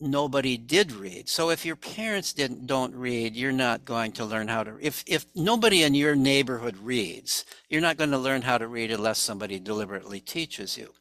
nobody 0.00 0.56
did 0.56 0.92
read. 0.92 1.28
So 1.28 1.50
if 1.50 1.64
your 1.64 1.76
parents 1.76 2.32
didn't 2.32 2.66
don't 2.66 2.94
read, 2.94 3.34
you're 3.34 3.52
not 3.52 3.84
going 3.84 4.12
to 4.12 4.24
learn 4.24 4.48
how 4.48 4.62
to 4.62 4.76
if 4.80 5.02
if 5.06 5.26
nobody 5.34 5.82
in 5.82 5.94
your 5.94 6.14
neighborhood 6.14 6.76
reads, 6.76 7.44
you're 7.68 7.80
not 7.80 7.96
going 7.96 8.10
to 8.10 8.18
learn 8.18 8.42
how 8.42 8.58
to 8.58 8.68
read 8.68 8.90
unless 8.90 9.18
somebody 9.18 9.58
deliberately 9.58 10.20
teaches 10.20 10.76
you. 10.76 10.92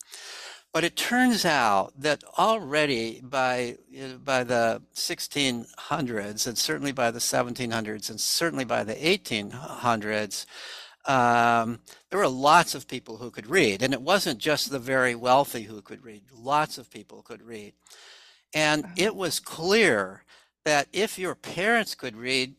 But 0.76 0.84
it 0.84 0.98
turns 0.98 1.46
out 1.46 1.94
that 2.02 2.22
already 2.38 3.22
by, 3.24 3.78
by 4.26 4.44
the 4.44 4.82
1600s, 4.94 6.48
and 6.48 6.58
certainly 6.58 6.92
by 6.92 7.12
the 7.12 7.20
1700s, 7.20 8.10
and 8.10 8.20
certainly 8.20 8.66
by 8.66 8.84
the 8.84 8.96
1800s, 8.96 10.46
um, 11.06 11.80
there 12.10 12.20
were 12.20 12.28
lots 12.28 12.76
of 12.76 12.90
people 12.90 13.16
who 13.16 13.32
could 13.32 13.48
read. 13.48 13.84
And 13.84 13.94
it 13.94 14.02
wasn't 14.02 14.38
just 14.38 14.70
the 14.70 14.78
very 14.78 15.16
wealthy 15.16 15.64
who 15.64 15.82
could 15.82 16.04
read, 16.04 16.24
lots 16.34 16.78
of 16.78 16.92
people 16.92 17.22
could 17.22 17.42
read. 17.42 17.72
And 18.54 18.84
uh-huh. 18.84 18.94
it 18.98 19.16
was 19.16 19.40
clear 19.40 20.26
that 20.66 20.90
if 20.92 21.18
your 21.18 21.36
parents 21.36 21.96
could 21.96 22.18
read, 22.18 22.54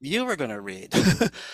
you 0.00 0.24
were 0.24 0.36
going 0.36 0.50
to 0.50 0.60
read. 0.60 0.94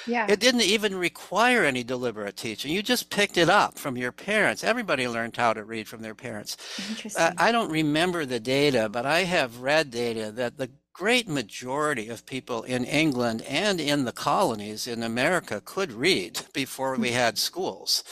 yeah. 0.06 0.26
It 0.30 0.40
didn't 0.40 0.62
even 0.62 0.94
require 0.96 1.64
any 1.64 1.82
deliberate 1.82 2.36
teaching. 2.36 2.72
You 2.72 2.82
just 2.82 3.10
picked 3.10 3.36
it 3.36 3.48
up 3.48 3.78
from 3.78 3.96
your 3.96 4.12
parents. 4.12 4.64
Everybody 4.64 5.08
learned 5.08 5.36
how 5.36 5.52
to 5.52 5.64
read 5.64 5.88
from 5.88 6.02
their 6.02 6.14
parents. 6.14 6.56
Uh, 7.16 7.32
I 7.38 7.52
don't 7.52 7.70
remember 7.70 8.24
the 8.24 8.40
data, 8.40 8.88
but 8.88 9.06
I 9.06 9.24
have 9.24 9.60
read 9.60 9.90
data 9.90 10.30
that 10.32 10.58
the 10.58 10.70
great 10.92 11.28
majority 11.28 12.08
of 12.08 12.24
people 12.26 12.62
in 12.62 12.84
England 12.84 13.42
and 13.42 13.80
in 13.80 14.04
the 14.04 14.12
colonies 14.12 14.86
in 14.86 15.02
America 15.02 15.60
could 15.64 15.92
read 15.92 16.40
before 16.54 16.96
we 16.96 17.12
had 17.12 17.36
schools. 17.38 18.02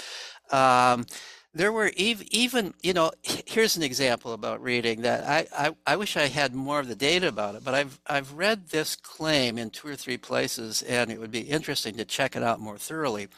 Um, 0.51 1.07
there 1.55 1.73
were 1.73 1.93
even, 1.97 2.27
even 2.31 2.75
you 2.83 2.93
know 2.93 3.12
here's 3.23 3.77
an 3.77 3.83
example 3.83 4.33
about 4.33 4.62
reading 4.62 5.03
that 5.03 5.25
I, 5.25 5.47
I, 5.67 5.77
I 5.87 5.97
wish 5.97 6.17
i 6.17 6.27
had 6.27 6.55
more 6.55 6.81
of 6.81 6.88
the 6.88 6.97
data 6.97 7.29
about 7.29 7.55
it 7.55 7.64
but 7.64 7.75
i've 7.75 8.01
i've 8.07 8.33
read 8.33 8.69
this 8.69 8.97
claim 8.97 9.57
in 9.57 9.71
two 9.71 9.88
or 9.88 9.97
three 9.97 10.19
places 10.19 10.83
and 10.83 11.11
it 11.11 11.21
would 11.21 11.31
be 11.31 11.40
interesting 11.40 11.97
to 11.97 12.05
check 12.05 12.37
it 12.37 12.43
out 12.43 12.61
more 12.61 12.79
thoroughly. 12.79 13.29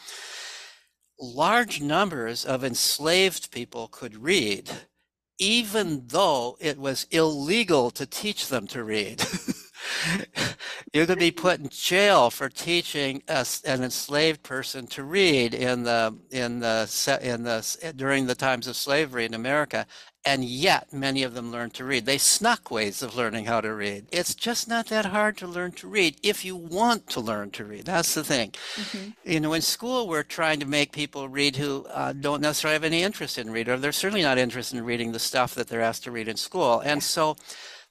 Large 1.19 1.81
numbers 1.81 2.45
of 2.45 2.65
enslaved 2.65 3.51
people 3.51 3.89
could 3.89 4.23
read 4.23 4.71
even 5.39 6.05
though 6.09 6.57
it 6.61 6.79
was 6.79 7.07
illegal 7.11 7.91
to 7.91 8.07
teach 8.07 8.49
them 8.49 8.67
to 8.69 8.83
read 8.85 9.23
you 10.93 11.07
could 11.07 11.19
be 11.19 11.31
put 11.31 11.61
in 11.61 11.69
jail 11.69 12.31
for 12.31 12.49
teaching 12.49 13.23
a, 13.29 13.47
an 13.65 13.83
enslaved 13.83 14.43
person 14.43 14.87
to 14.89 15.03
read 15.03 15.55
in 15.55 15.83
the 15.85 16.15
in 16.31 16.61
the 16.61 17.19
in 17.23 17.43
the 17.43 17.93
during 17.97 18.27
the 18.27 18.35
times 18.35 18.67
of 18.67 18.77
slavery 18.77 19.25
in 19.25 19.35
America, 19.35 19.87
and 20.25 20.45
yet 20.45 20.93
many 20.93 21.23
of 21.23 21.35
them 21.35 21.53
learned 21.53 21.75
to 21.75 21.85
read. 21.85 22.07
They 22.07 22.19
snuck 22.19 22.71
ways 22.71 23.03
of 23.03 23.17
learning 23.17 23.47
how 23.47 23.61
to 23.61 23.73
read. 23.73 24.07
It's 24.11 24.35
just 24.35 24.69
not 24.69 24.87
that 24.87 25.07
hard 25.07 25.37
to 25.39 25.47
learn 25.47 25.73
to 25.73 25.89
read 25.89 26.17
if 26.23 26.45
you 26.45 26.57
want 26.57 27.09
to 27.11 27.21
learn 27.21 27.51
to 27.53 27.65
read. 27.65 27.85
That's 27.85 28.15
the 28.15 28.25
thing. 28.25 28.51
Mm-hmm. 28.75 29.11
You 29.31 29.41
know, 29.41 29.53
in 29.53 29.63
school 29.63 30.09
we're 30.09 30.23
trying 30.23 30.61
to 30.61 30.67
make 30.67 30.93
people 30.93 31.29
read 31.29 31.57
who 31.57 31.87
uh, 31.91 32.13
don't 32.13 32.43
necessarily 32.43 32.75
have 32.75 32.85
any 32.85 33.03
interest 33.03 33.39
in 33.39 33.51
reading, 33.51 33.75
or 33.75 33.77
they're 33.77 33.93
certainly 33.93 34.23
not 34.23 34.39
interested 34.39 34.79
in 34.79 34.85
reading 34.85 35.13
the 35.13 35.19
stuff 35.19 35.55
that 35.55 35.69
they're 35.69 35.83
asked 35.83 36.05
to 36.05 36.11
read 36.11 36.29
in 36.29 36.37
school, 36.37 36.81
and 36.81 37.03
so 37.03 37.37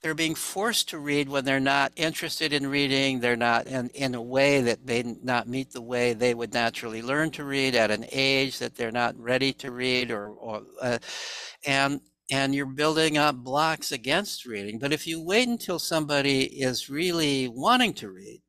they're 0.05 0.13
being 0.13 0.35
forced 0.35 0.87
to 0.89 0.99
read 0.99 1.27
when 1.27 1.43
they're 1.43 1.59
not 1.59 1.91
interested 1.95 2.53
in 2.53 2.67
reading. 2.67 3.19
They're 3.19 3.35
not 3.35 3.65
in, 3.65 3.89
in 3.95 4.13
a 4.13 4.21
way 4.21 4.61
that 4.61 4.85
they 4.85 5.01
not 5.01 5.47
meet 5.47 5.71
the 5.71 5.81
way 5.81 6.13
they 6.13 6.35
would 6.35 6.53
naturally 6.53 7.01
learn 7.01 7.31
to 7.31 7.43
read 7.43 7.73
at 7.73 7.89
an 7.89 8.05
age 8.11 8.59
that 8.59 8.75
they're 8.75 8.91
not 8.91 9.19
ready 9.19 9.51
to 9.53 9.71
read 9.71 10.11
or, 10.11 10.27
or 10.27 10.61
uh, 10.79 10.99
and 11.65 12.01
and 12.29 12.53
you're 12.53 12.67
building 12.67 13.17
up 13.17 13.37
blocks 13.37 13.91
against 13.91 14.45
reading. 14.45 14.77
But 14.77 14.93
if 14.93 15.07
you 15.07 15.25
wait 15.25 15.47
until 15.47 15.79
somebody 15.79 16.43
is 16.43 16.87
really 16.87 17.47
wanting 17.47 17.95
to 17.95 18.11
read, 18.11 18.43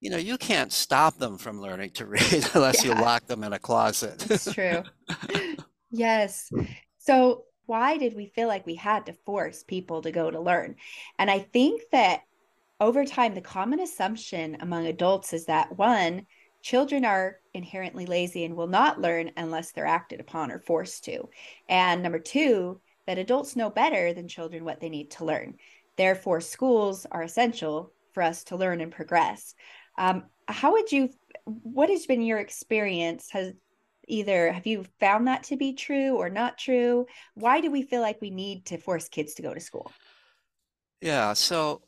you 0.00 0.10
know, 0.10 0.16
you 0.16 0.36
can't 0.36 0.72
stop 0.72 1.16
them 1.16 1.38
from 1.38 1.60
learning 1.60 1.90
to 1.90 2.06
read 2.06 2.50
unless 2.54 2.84
yeah. 2.84 2.92
you 2.92 3.00
lock 3.00 3.28
them 3.28 3.44
in 3.44 3.52
a 3.52 3.58
closet. 3.60 4.18
That's 4.18 4.52
true. 4.52 4.82
yes. 5.92 6.50
So 6.98 7.44
why 7.66 7.96
did 7.96 8.14
we 8.14 8.26
feel 8.26 8.48
like 8.48 8.66
we 8.66 8.74
had 8.74 9.06
to 9.06 9.12
force 9.24 9.62
people 9.62 10.02
to 10.02 10.10
go 10.10 10.30
to 10.30 10.40
learn? 10.40 10.76
And 11.18 11.30
I 11.30 11.40
think 11.40 11.82
that 11.92 12.22
over 12.80 13.04
time, 13.04 13.34
the 13.34 13.40
common 13.40 13.80
assumption 13.80 14.56
among 14.60 14.86
adults 14.86 15.32
is 15.32 15.46
that 15.46 15.78
one, 15.78 16.26
children 16.62 17.04
are 17.04 17.38
inherently 17.54 18.06
lazy 18.06 18.44
and 18.44 18.56
will 18.56 18.66
not 18.66 19.00
learn 19.00 19.30
unless 19.36 19.72
they're 19.72 19.86
acted 19.86 20.20
upon 20.20 20.50
or 20.50 20.58
forced 20.58 21.04
to. 21.04 21.28
And 21.68 22.02
number 22.02 22.18
two, 22.18 22.80
that 23.06 23.18
adults 23.18 23.56
know 23.56 23.70
better 23.70 24.12
than 24.12 24.28
children 24.28 24.64
what 24.64 24.80
they 24.80 24.88
need 24.88 25.10
to 25.12 25.24
learn. 25.24 25.54
Therefore, 25.96 26.40
schools 26.40 27.06
are 27.10 27.22
essential 27.22 27.92
for 28.12 28.22
us 28.22 28.44
to 28.44 28.56
learn 28.56 28.80
and 28.80 28.92
progress. 28.92 29.54
Um, 29.98 30.24
how 30.46 30.72
would 30.72 30.90
you, 30.90 31.10
what 31.44 31.90
has 31.90 32.06
been 32.06 32.22
your 32.22 32.38
experience? 32.38 33.30
Has 33.30 33.52
either 34.08 34.52
have 34.52 34.66
you 34.66 34.84
found 35.00 35.26
that 35.28 35.44
to 35.44 35.56
be 35.56 35.72
true 35.74 36.16
or 36.16 36.28
not 36.28 36.58
true? 36.58 37.06
Why 37.34 37.60
do 37.60 37.70
we 37.70 37.82
feel 37.82 38.00
like 38.00 38.20
we 38.20 38.30
need 38.30 38.66
to 38.66 38.78
force 38.78 39.08
kids 39.08 39.34
to 39.34 39.42
go 39.42 39.54
to 39.54 39.60
school? 39.60 39.90
Yeah 41.00 41.32
so 41.32 41.82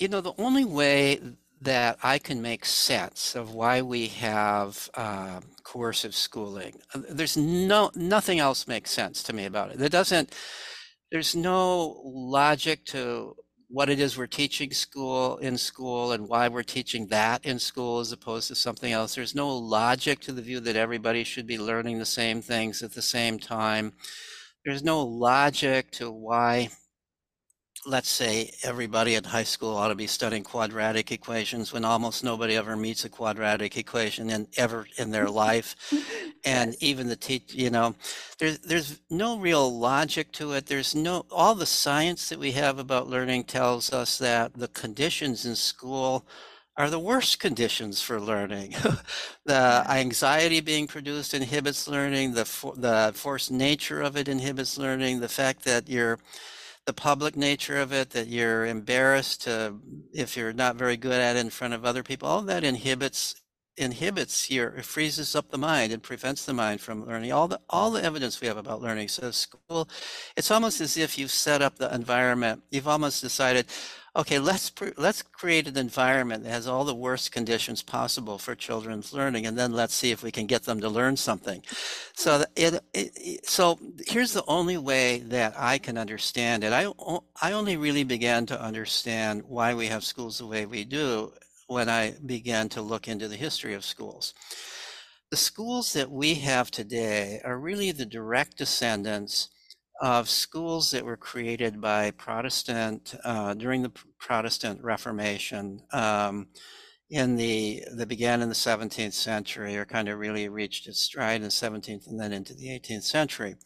you 0.00 0.08
know 0.08 0.20
the 0.20 0.32
only 0.38 0.64
way 0.64 1.20
that 1.60 1.98
i 2.02 2.18
can 2.18 2.40
make 2.40 2.64
sense 2.64 3.34
of 3.36 3.52
why 3.52 3.82
we 3.82 4.06
have 4.06 4.88
uh, 4.94 5.40
coercive 5.62 6.14
schooling 6.14 6.80
uh, 6.94 7.02
there's 7.10 7.36
no 7.36 7.90
nothing 7.94 8.40
else 8.40 8.66
makes 8.66 8.90
sense 8.90 9.22
to 9.22 9.32
me 9.32 9.44
about 9.44 9.70
it. 9.70 9.80
It 9.80 9.92
doesn't 9.92 10.34
there's 11.12 11.36
no 11.36 12.00
logic 12.04 12.84
to 12.86 13.36
what 13.72 13.88
it 13.88 14.00
is 14.00 14.18
we're 14.18 14.26
teaching 14.26 14.72
school 14.72 15.36
in 15.38 15.56
school 15.56 16.10
and 16.10 16.28
why 16.28 16.48
we're 16.48 16.62
teaching 16.62 17.06
that 17.06 17.44
in 17.46 17.56
school 17.56 18.00
as 18.00 18.10
opposed 18.10 18.48
to 18.48 18.54
something 18.56 18.92
else. 18.92 19.14
There's 19.14 19.34
no 19.34 19.56
logic 19.56 20.18
to 20.20 20.32
the 20.32 20.42
view 20.42 20.58
that 20.60 20.74
everybody 20.74 21.22
should 21.22 21.46
be 21.46 21.56
learning 21.56 21.98
the 21.98 22.04
same 22.04 22.42
things 22.42 22.82
at 22.82 22.94
the 22.94 23.02
same 23.02 23.38
time. 23.38 23.92
There's 24.64 24.82
no 24.82 25.04
logic 25.04 25.92
to 25.92 26.10
why 26.10 26.70
let's 27.86 28.10
say 28.10 28.52
everybody 28.62 29.16
at 29.16 29.24
high 29.24 29.42
school 29.44 29.74
ought 29.74 29.88
to 29.88 29.94
be 29.94 30.06
studying 30.06 30.44
quadratic 30.44 31.10
equations 31.12 31.72
when 31.72 31.84
almost 31.84 32.22
nobody 32.22 32.54
ever 32.56 32.76
meets 32.76 33.04
a 33.04 33.08
quadratic 33.08 33.76
equation 33.76 34.28
in 34.28 34.46
ever 34.58 34.86
in 34.98 35.10
their 35.10 35.28
life 35.30 35.76
and 36.44 36.72
yes. 36.72 36.82
even 36.82 37.08
the 37.08 37.16
teach 37.16 37.54
you 37.54 37.70
know 37.70 37.94
there's 38.38 38.58
there's 38.58 39.00
no 39.08 39.38
real 39.38 39.78
logic 39.78 40.30
to 40.30 40.52
it 40.52 40.66
there's 40.66 40.94
no 40.94 41.24
all 41.30 41.54
the 41.54 41.64
science 41.64 42.28
that 42.28 42.38
we 42.38 42.52
have 42.52 42.78
about 42.78 43.08
learning 43.08 43.44
tells 43.44 43.92
us 43.92 44.18
that 44.18 44.52
the 44.54 44.68
conditions 44.68 45.46
in 45.46 45.56
school 45.56 46.26
are 46.76 46.88
the 46.88 46.98
worst 46.98 47.38
conditions 47.40 48.00
for 48.00 48.18
learning. 48.18 48.74
the 49.44 49.84
anxiety 49.86 50.60
being 50.60 50.86
produced 50.86 51.34
inhibits 51.34 51.86
learning. 51.86 52.32
The 52.32 52.46
for, 52.46 52.74
the 52.74 53.12
forced 53.14 53.50
nature 53.50 54.00
of 54.00 54.16
it 54.16 54.28
inhibits 54.28 54.78
learning. 54.78 55.20
The 55.20 55.28
fact 55.28 55.64
that 55.64 55.90
you're 55.90 56.18
the 56.90 56.94
public 56.94 57.36
nature 57.36 57.76
of 57.76 57.92
it, 57.92 58.10
that 58.10 58.26
you're 58.26 58.66
embarrassed 58.66 59.42
to, 59.42 59.76
if 60.12 60.36
you're 60.36 60.52
not 60.52 60.74
very 60.74 60.96
good 60.96 61.20
at 61.20 61.36
it 61.36 61.38
in 61.38 61.48
front 61.48 61.72
of 61.72 61.84
other 61.84 62.02
people, 62.02 62.28
all 62.28 62.42
that 62.42 62.64
inhibits 62.64 63.36
inhibits 63.76 64.50
your 64.50 64.70
it 64.70 64.84
freezes 64.84 65.34
up 65.36 65.50
the 65.50 65.56
mind 65.56 65.90
and 65.92 66.02
prevents 66.02 66.44
the 66.44 66.52
mind 66.52 66.80
from 66.80 67.06
learning. 67.06 67.30
All 67.30 67.46
the 67.46 67.60
all 67.70 67.92
the 67.92 68.02
evidence 68.02 68.40
we 68.40 68.48
have 68.48 68.56
about 68.56 68.82
learning. 68.82 69.06
So 69.06 69.30
school 69.30 69.88
it's 70.36 70.50
almost 70.50 70.80
as 70.80 70.96
if 70.96 71.16
you've 71.16 71.30
set 71.30 71.62
up 71.62 71.76
the 71.76 71.94
environment. 71.94 72.64
You've 72.72 72.88
almost 72.88 73.22
decided 73.22 73.66
okay, 74.16 74.38
let's 74.38 74.72
let's 74.96 75.22
create 75.22 75.68
an 75.68 75.76
environment 75.78 76.44
that 76.44 76.50
has 76.50 76.66
all 76.66 76.84
the 76.84 76.94
worst 76.94 77.32
conditions 77.32 77.82
possible 77.82 78.38
for 78.38 78.54
children's 78.54 79.12
learning, 79.12 79.46
and 79.46 79.56
then 79.56 79.72
let's 79.72 79.94
see 79.94 80.10
if 80.10 80.22
we 80.22 80.30
can 80.30 80.46
get 80.46 80.64
them 80.64 80.80
to 80.80 80.88
learn 80.88 81.16
something. 81.16 81.62
So 82.14 82.44
it, 82.56 82.80
it, 82.92 83.48
so 83.48 83.78
here's 84.06 84.32
the 84.32 84.44
only 84.48 84.78
way 84.78 85.18
that 85.18 85.54
I 85.56 85.78
can 85.78 85.96
understand 85.96 86.64
it. 86.64 86.72
I 86.72 86.90
I 87.40 87.52
only 87.52 87.76
really 87.76 88.04
began 88.04 88.46
to 88.46 88.60
understand 88.60 89.42
why 89.46 89.74
we 89.74 89.86
have 89.86 90.04
schools 90.04 90.38
the 90.38 90.46
way 90.46 90.66
we 90.66 90.84
do 90.84 91.32
when 91.66 91.88
I 91.88 92.14
began 92.26 92.68
to 92.70 92.82
look 92.82 93.06
into 93.06 93.28
the 93.28 93.36
history 93.36 93.74
of 93.74 93.84
schools. 93.84 94.34
The 95.30 95.36
schools 95.36 95.92
that 95.92 96.10
we 96.10 96.34
have 96.34 96.72
today 96.72 97.40
are 97.44 97.56
really 97.56 97.92
the 97.92 98.04
direct 98.04 98.58
descendants 98.58 99.48
of 100.00 100.28
schools 100.30 100.90
that 100.90 101.04
were 101.04 101.16
created 101.16 101.80
by 101.80 102.10
Protestant 102.12 103.14
uh, 103.22 103.54
during 103.54 103.82
the 103.82 103.92
Protestant 104.18 104.82
Reformation 104.82 105.82
um, 105.92 106.48
in 107.10 107.36
the 107.36 107.84
that 107.96 108.08
began 108.08 108.40
in 108.40 108.48
the 108.48 108.54
17th 108.54 109.12
century 109.12 109.76
or 109.76 109.84
kind 109.84 110.08
of 110.08 110.18
really 110.18 110.48
reached 110.48 110.86
its 110.86 111.02
stride 111.02 111.36
in 111.36 111.42
the 111.42 111.48
17th 111.48 112.06
and 112.06 112.18
then 112.18 112.32
into 112.32 112.54
the 112.54 112.68
18th 112.68 113.02
century. 113.02 113.56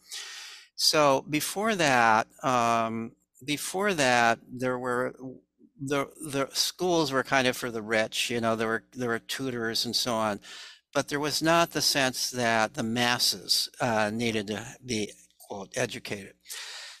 So 0.75 1.23
before 1.29 1.75
that, 1.75 2.27
um, 2.43 3.13
before 3.45 3.93
that, 3.93 4.39
there 4.51 4.77
were 4.77 5.15
the 5.79 6.07
the 6.31 6.49
schools 6.53 7.11
were 7.11 7.23
kind 7.23 7.47
of 7.47 7.55
for 7.55 7.71
the 7.71 7.81
rich. 7.81 8.29
You 8.29 8.41
know, 8.41 8.57
there 8.57 8.67
were 8.67 8.83
there 8.93 9.09
were 9.09 9.19
tutors 9.19 9.85
and 9.85 9.95
so 9.95 10.13
on, 10.15 10.41
but 10.93 11.07
there 11.07 11.19
was 11.19 11.41
not 11.41 11.71
the 11.71 11.81
sense 11.81 12.29
that 12.31 12.73
the 12.73 12.83
masses 12.83 13.69
uh, 13.79 14.09
needed 14.13 14.47
to 14.47 14.65
be 14.85 15.11
quote, 15.47 15.73
educated. 15.75 16.33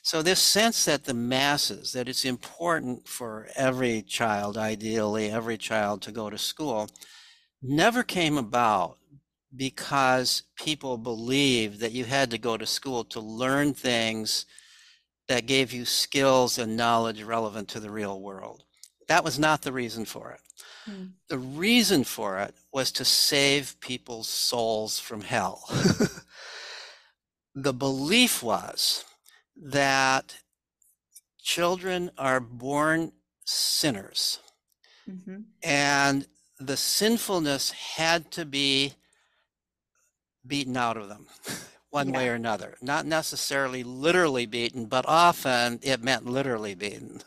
So 0.01 0.21
this 0.21 0.39
sense 0.39 0.85
that 0.85 1.05
the 1.05 1.15
masses, 1.15 1.91
that 1.93 2.07
it's 2.07 2.25
important 2.25 3.07
for 3.07 3.47
every 3.55 4.03
child, 4.03 4.55
ideally 4.55 5.31
every 5.31 5.57
child 5.57 6.03
to 6.03 6.11
go 6.11 6.29
to 6.29 6.37
school, 6.37 6.89
never 7.61 8.03
came 8.03 8.37
about 8.37 8.97
because 9.55 10.43
people 10.57 10.97
believed 10.97 11.79
that 11.79 11.91
you 11.91 12.05
had 12.05 12.29
to 12.31 12.37
go 12.37 12.57
to 12.57 12.65
school 12.65 13.03
to 13.05 13.19
learn 13.19 13.73
things 13.73 14.45
that 15.27 15.47
gave 15.47 15.73
you 15.73 15.85
skills 15.85 16.59
and 16.59 16.77
knowledge 16.77 17.23
relevant 17.23 17.67
to 17.69 17.79
the 17.79 17.89
real 17.89 18.21
world. 18.21 18.63
That 19.07 19.23
was 19.23 19.39
not 19.39 19.63
the 19.63 19.71
reason 19.71 20.05
for 20.05 20.31
it. 20.31 20.39
Hmm. 20.85 21.05
The 21.29 21.39
reason 21.39 22.03
for 22.03 22.39
it 22.39 22.53
was 22.71 22.91
to 22.93 23.05
save 23.05 23.79
people's 23.79 24.27
souls 24.27 24.99
from 24.99 25.21
hell. 25.21 25.63
the 27.55 27.73
belief 27.73 28.43
was 28.43 29.05
that 29.55 30.35
children 31.41 32.11
are 32.17 32.41
born 32.41 33.13
sinners 33.45 34.39
mm-hmm. 35.09 35.37
and 35.63 36.27
the 36.59 36.75
sinfulness 36.75 37.71
had 37.71 38.29
to 38.31 38.45
be 38.45 38.93
beaten 40.45 40.75
out 40.75 40.97
of 40.97 41.07
them 41.07 41.27
one 41.91 42.09
yeah. 42.09 42.17
way 42.17 42.27
or 42.27 42.33
another 42.33 42.75
not 42.81 43.05
necessarily 43.05 43.83
literally 43.83 44.45
beaten 44.45 44.85
but 44.85 45.05
often 45.07 45.79
it 45.81 46.03
meant 46.03 46.25
literally 46.25 46.75
beaten 46.75 47.21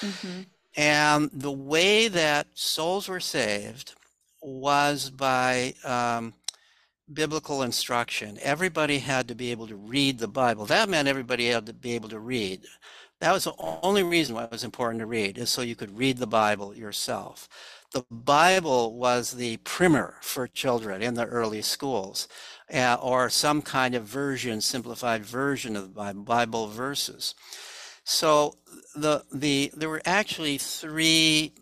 mm-hmm. 0.00 0.40
and 0.76 1.30
the 1.32 1.52
way 1.52 2.08
that 2.08 2.46
souls 2.54 3.08
were 3.08 3.20
saved 3.20 3.94
was 4.40 5.10
by 5.10 5.74
um, 5.84 6.32
biblical 7.12 7.62
instruction. 7.62 8.38
Everybody 8.42 8.98
had 8.98 9.28
to 9.28 9.34
be 9.34 9.50
able 9.50 9.66
to 9.68 9.76
read 9.76 10.18
the 10.18 10.28
Bible. 10.28 10.66
That 10.66 10.88
meant 10.88 11.08
everybody 11.08 11.48
had 11.48 11.66
to 11.66 11.72
be 11.72 11.94
able 11.94 12.08
to 12.10 12.18
read. 12.20 12.66
That 13.20 13.32
was 13.32 13.44
the 13.44 13.54
only 13.58 14.02
reason 14.02 14.34
why 14.34 14.44
it 14.44 14.50
was 14.50 14.64
important 14.64 15.00
to 15.00 15.06
read, 15.06 15.38
is 15.38 15.50
so 15.50 15.62
you 15.62 15.74
could 15.74 15.98
read 15.98 16.18
the 16.18 16.26
Bible 16.26 16.74
yourself. 16.74 17.48
The 17.92 18.04
Bible 18.10 18.94
was 18.94 19.32
the 19.32 19.56
primer 19.58 20.16
for 20.20 20.46
children 20.46 21.02
in 21.02 21.14
the 21.14 21.24
early 21.24 21.62
schools, 21.62 22.28
uh, 22.72 22.96
or 23.00 23.30
some 23.30 23.62
kind 23.62 23.94
of 23.94 24.04
version, 24.04 24.60
simplified 24.60 25.24
version 25.24 25.74
of 25.74 25.94
the 25.94 26.14
Bible, 26.14 26.68
verses. 26.68 27.34
So 28.04 28.58
the 28.94 29.24
the 29.32 29.72
there 29.74 29.88
were 29.88 30.02
actually 30.04 30.58
three 30.58 31.54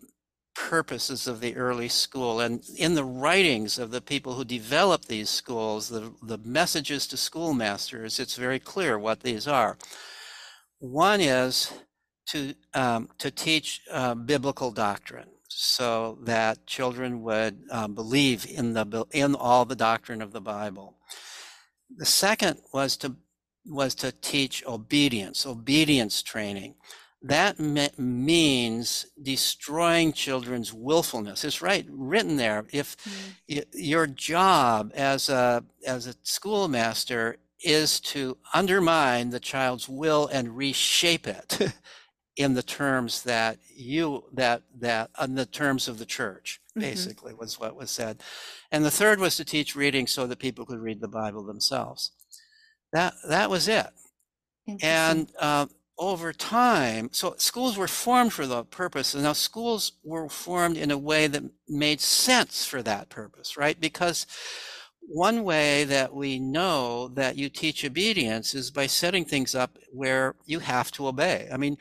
purposes 0.57 1.27
of 1.27 1.39
the 1.39 1.55
early 1.55 1.87
school. 1.87 2.39
And 2.39 2.63
in 2.75 2.95
the 2.95 3.03
writings 3.03 3.77
of 3.77 3.91
the 3.91 4.01
people 4.01 4.33
who 4.33 4.43
developed 4.43 5.07
these 5.07 5.29
schools, 5.29 5.87
the, 5.87 6.11
the 6.23 6.39
messages 6.39 7.05
to 7.07 7.17
schoolmasters, 7.17 8.19
it's 8.19 8.35
very 8.35 8.59
clear 8.59 8.97
what 8.97 9.21
these 9.21 9.47
are. 9.47 9.77
One 10.79 11.21
is 11.21 11.71
to, 12.29 12.55
um, 12.73 13.09
to 13.19 13.29
teach 13.29 13.81
uh, 13.91 14.15
biblical 14.15 14.71
doctrine 14.71 15.29
so 15.47 16.17
that 16.23 16.65
children 16.65 17.21
would 17.21 17.61
um, 17.71 17.93
believe 17.93 18.45
in, 18.49 18.73
the, 18.73 19.05
in 19.11 19.35
all 19.35 19.63
the 19.63 19.75
doctrine 19.75 20.21
of 20.23 20.33
the 20.33 20.41
Bible. 20.41 20.95
The 21.95 22.05
second 22.05 22.59
was 22.73 22.97
to, 22.97 23.15
was 23.65 23.93
to 23.95 24.11
teach 24.11 24.63
obedience, 24.65 25.45
obedience 25.45 26.23
training 26.23 26.75
that 27.23 27.59
me- 27.59 27.89
means 27.97 29.07
destroying 29.21 30.13
children's 30.13 30.73
willfulness. 30.73 31.43
It's 31.43 31.61
right 31.61 31.85
written 31.89 32.37
there. 32.37 32.65
If 32.71 32.95
mm. 32.97 33.11
y- 33.49 33.63
your 33.73 34.07
job 34.07 34.91
as 34.95 35.29
a 35.29 35.63
as 35.85 36.07
a 36.07 36.15
schoolmaster 36.23 37.37
is 37.63 37.99
to 37.99 38.37
undermine 38.53 39.31
the 39.31 39.39
child's 39.39 39.89
will 39.89 40.27
and 40.27 40.55
reshape 40.55 41.27
it 41.27 41.73
in 42.35 42.53
the 42.53 42.63
terms 42.63 43.23
that 43.23 43.57
you 43.75 44.23
that 44.31 44.61
that 44.79 45.09
on 45.17 45.33
the 45.35 45.45
terms 45.45 45.87
of 45.87 45.97
the 45.97 46.05
church 46.05 46.61
mm-hmm. 46.69 46.81
basically 46.81 47.31
mm-hmm. 47.31 47.41
was 47.41 47.59
what 47.59 47.75
was 47.75 47.89
said 47.89 48.21
and 48.71 48.85
the 48.85 48.91
third 48.91 49.19
was 49.19 49.35
to 49.35 49.43
teach 49.43 49.75
reading 49.75 50.05
so 50.05 50.27
that 50.27 50.37
people 50.37 50.65
could 50.65 50.79
read 50.79 51.01
the 51.01 51.07
bible 51.07 51.43
themselves 51.43 52.11
that 52.93 53.13
that 53.27 53.49
was 53.49 53.67
it 53.67 53.87
and 54.83 55.31
uh, 55.39 55.65
over 55.97 56.31
time, 56.33 57.09
so 57.11 57.35
schools 57.37 57.77
were 57.77 57.87
formed 57.87 58.33
for 58.33 58.45
the 58.45 58.63
purpose, 58.63 59.13
and 59.13 59.23
now 59.23 59.33
schools 59.33 59.93
were 60.03 60.29
formed 60.29 60.77
in 60.77 60.91
a 60.91 60.97
way 60.97 61.27
that 61.27 61.43
made 61.67 61.99
sense 61.99 62.65
for 62.65 62.81
that 62.83 63.09
purpose, 63.09 63.57
right? 63.57 63.79
Because 63.79 64.27
one 65.01 65.43
way 65.43 65.85
that 65.85 66.13
we 66.13 66.39
know 66.39 67.07
that 67.09 67.37
you 67.37 67.49
teach 67.49 67.85
obedience 67.85 68.53
is 68.53 68.71
by 68.71 68.87
setting 68.87 69.25
things 69.25 69.55
up 69.55 69.77
where 69.91 70.35
you 70.45 70.59
have 70.59 70.91
to 70.91 71.07
obey. 71.07 71.47
I 71.51 71.57
mean, 71.57 71.77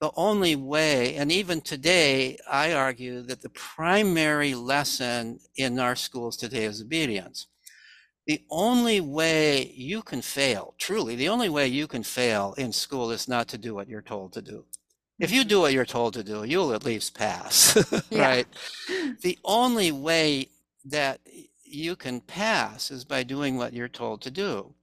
the 0.00 0.12
only 0.16 0.54
way, 0.54 1.16
and 1.16 1.32
even 1.32 1.60
today, 1.60 2.38
I 2.50 2.72
argue 2.72 3.22
that 3.22 3.42
the 3.42 3.50
primary 3.50 4.54
lesson 4.54 5.40
in 5.56 5.80
our 5.80 5.96
schools 5.96 6.36
today 6.36 6.64
is 6.64 6.80
obedience 6.80 7.48
the 8.28 8.44
only 8.50 9.00
way 9.00 9.72
you 9.74 10.02
can 10.02 10.20
fail, 10.20 10.74
truly, 10.76 11.16
the 11.16 11.30
only 11.30 11.48
way 11.48 11.66
you 11.66 11.86
can 11.86 12.02
fail 12.02 12.54
in 12.58 12.72
school 12.72 13.10
is 13.10 13.26
not 13.26 13.48
to 13.48 13.56
do 13.56 13.74
what 13.74 13.88
you're 13.88 14.02
told 14.02 14.34
to 14.34 14.42
do. 14.42 14.66
If 15.18 15.32
you 15.32 15.40
mm-hmm. 15.40 15.48
do 15.48 15.60
what 15.62 15.72
you're 15.72 15.86
told 15.86 16.12
to 16.12 16.22
do, 16.22 16.44
you'll 16.44 16.74
at 16.74 16.84
least 16.84 17.14
pass, 17.14 17.74
right? 18.12 18.46
The 19.22 19.38
only 19.46 19.92
way 19.92 20.50
that 20.84 21.20
you 21.64 21.96
can 21.96 22.20
pass 22.20 22.90
is 22.90 23.02
by 23.06 23.22
doing 23.22 23.56
what 23.56 23.72
you're 23.72 23.88
told 23.88 24.20
to 24.22 24.30
do. 24.30 24.74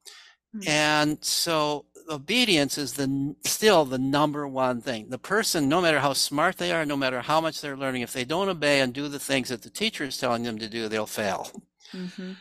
Mm-hmm. 0.56 0.68
And 0.68 1.24
so 1.24 1.86
obedience 2.10 2.80
is 2.80 2.94
the 2.94 3.36
still 3.46 3.86
the 3.86 4.00
number 4.00 4.48
one 4.48 4.82
thing. 4.82 5.10
The 5.10 5.20
person, 5.20 5.70
no 5.70 5.82
matter 5.82 6.00
how 6.00 6.14
smart 6.14 6.58
they 6.58 6.72
are, 6.72 6.84
no 6.84 6.98
matter 6.98 7.22
how 7.22 7.42
much 7.42 7.62
they're 7.62 7.78
learning, 7.78 8.02
if 8.02 8.12
they 8.12 8.26
don't 8.26 8.50
obey 8.50 8.82
and 8.82 8.92
do 8.92 9.08
the 9.08 9.20
things 9.20 9.50
that 9.50 9.62
the 9.62 9.70
teacher 9.70 10.04
is 10.04 10.18
telling 10.18 10.42
them 10.42 10.58
to 10.58 10.68
do, 10.68 10.88
they'll 10.90 11.06
fail. 11.06 11.52
Mm-hmm. 11.94 12.32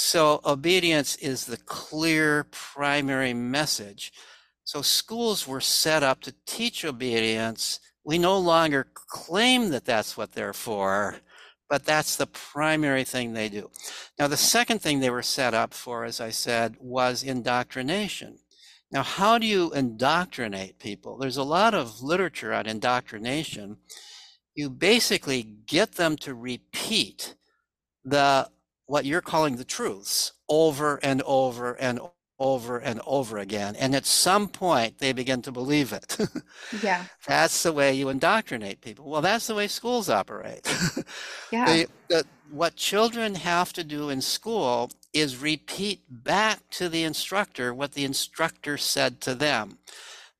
So 0.00 0.40
obedience 0.44 1.16
is 1.16 1.44
the 1.44 1.56
clear 1.56 2.44
primary 2.52 3.34
message. 3.34 4.12
So 4.62 4.80
schools 4.80 5.48
were 5.48 5.60
set 5.60 6.04
up 6.04 6.20
to 6.20 6.34
teach 6.46 6.84
obedience. 6.84 7.80
We 8.04 8.16
no 8.16 8.38
longer 8.38 8.86
claim 8.94 9.70
that 9.70 9.84
that's 9.84 10.16
what 10.16 10.30
they're 10.30 10.52
for, 10.52 11.16
but 11.68 11.84
that's 11.84 12.14
the 12.14 12.28
primary 12.28 13.02
thing 13.02 13.32
they 13.32 13.48
do. 13.48 13.72
Now, 14.20 14.28
the 14.28 14.36
second 14.36 14.80
thing 14.80 15.00
they 15.00 15.10
were 15.10 15.20
set 15.20 15.52
up 15.52 15.74
for, 15.74 16.04
as 16.04 16.20
I 16.20 16.30
said, 16.30 16.76
was 16.78 17.24
indoctrination. 17.24 18.38
Now, 18.92 19.02
how 19.02 19.36
do 19.36 19.48
you 19.48 19.72
indoctrinate 19.72 20.78
people? 20.78 21.18
There's 21.18 21.38
a 21.38 21.42
lot 21.42 21.74
of 21.74 22.00
literature 22.02 22.54
on 22.54 22.66
indoctrination. 22.66 23.78
You 24.54 24.70
basically 24.70 25.42
get 25.42 25.96
them 25.96 26.14
to 26.18 26.34
repeat 26.34 27.34
the 28.04 28.48
what 28.88 29.04
you're 29.04 29.20
calling 29.20 29.56
the 29.56 29.64
truths 29.64 30.32
over 30.48 30.98
and 31.02 31.22
over 31.22 31.74
and 31.74 32.00
over 32.40 32.78
and 32.78 33.00
over 33.06 33.38
again. 33.38 33.76
And 33.76 33.94
at 33.94 34.06
some 34.06 34.48
point, 34.48 34.98
they 34.98 35.12
begin 35.12 35.42
to 35.42 35.52
believe 35.52 35.92
it. 35.92 36.16
yeah. 36.82 37.04
That's 37.26 37.62
the 37.62 37.72
way 37.72 37.94
you 37.94 38.08
indoctrinate 38.08 38.80
people. 38.80 39.10
Well, 39.10 39.20
that's 39.22 39.46
the 39.46 39.54
way 39.54 39.68
schools 39.68 40.08
operate. 40.08 40.66
yeah. 41.52 41.66
They, 41.66 41.86
the, 42.08 42.24
what 42.50 42.76
children 42.76 43.34
have 43.34 43.72
to 43.74 43.84
do 43.84 44.08
in 44.08 44.20
school 44.22 44.90
is 45.12 45.36
repeat 45.36 46.02
back 46.08 46.60
to 46.70 46.88
the 46.88 47.04
instructor 47.04 47.74
what 47.74 47.92
the 47.92 48.04
instructor 48.04 48.78
said 48.78 49.20
to 49.22 49.34
them 49.34 49.78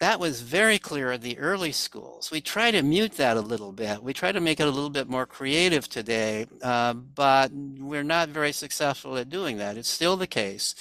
that 0.00 0.20
was 0.20 0.42
very 0.42 0.78
clear 0.78 1.12
in 1.12 1.20
the 1.20 1.38
early 1.38 1.72
schools. 1.72 2.30
We 2.30 2.40
try 2.40 2.70
to 2.70 2.82
mute 2.82 3.12
that 3.12 3.36
a 3.36 3.40
little 3.40 3.72
bit. 3.72 4.02
We 4.02 4.12
try 4.12 4.30
to 4.30 4.40
make 4.40 4.60
it 4.60 4.68
a 4.68 4.70
little 4.70 4.90
bit 4.90 5.08
more 5.08 5.26
creative 5.26 5.88
today, 5.88 6.46
uh, 6.62 6.94
but 6.94 7.50
we're 7.52 8.04
not 8.04 8.28
very 8.28 8.52
successful 8.52 9.16
at 9.16 9.28
doing 9.28 9.56
that. 9.58 9.76
It's 9.76 9.88
still 9.88 10.16
the 10.16 10.28
case 10.28 10.74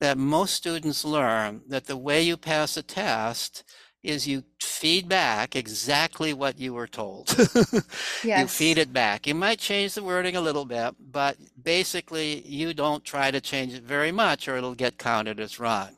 that 0.00 0.16
most 0.16 0.54
students 0.54 1.04
learn 1.04 1.62
that 1.68 1.86
the 1.86 1.96
way 1.96 2.22
you 2.22 2.36
pass 2.36 2.76
a 2.76 2.82
test 2.82 3.64
is 4.02 4.26
you 4.26 4.44
feed 4.60 5.08
back 5.08 5.56
exactly 5.56 6.32
what 6.32 6.58
you 6.58 6.74
were 6.74 6.86
told. 6.86 7.34
yes. 8.22 8.40
You 8.40 8.46
feed 8.46 8.78
it 8.78 8.92
back. 8.92 9.26
You 9.26 9.34
might 9.34 9.58
change 9.58 9.94
the 9.94 10.02
wording 10.02 10.36
a 10.36 10.42
little 10.42 10.66
bit, 10.66 10.94
but 10.98 11.36
basically 11.62 12.42
you 12.46 12.74
don't 12.74 13.04
try 13.04 13.30
to 13.30 13.40
change 13.40 13.74
it 13.74 13.82
very 13.82 14.12
much 14.12 14.46
or 14.48 14.56
it'll 14.56 14.74
get 14.74 14.98
counted 14.98 15.38
as 15.40 15.60
wrong. 15.60 15.96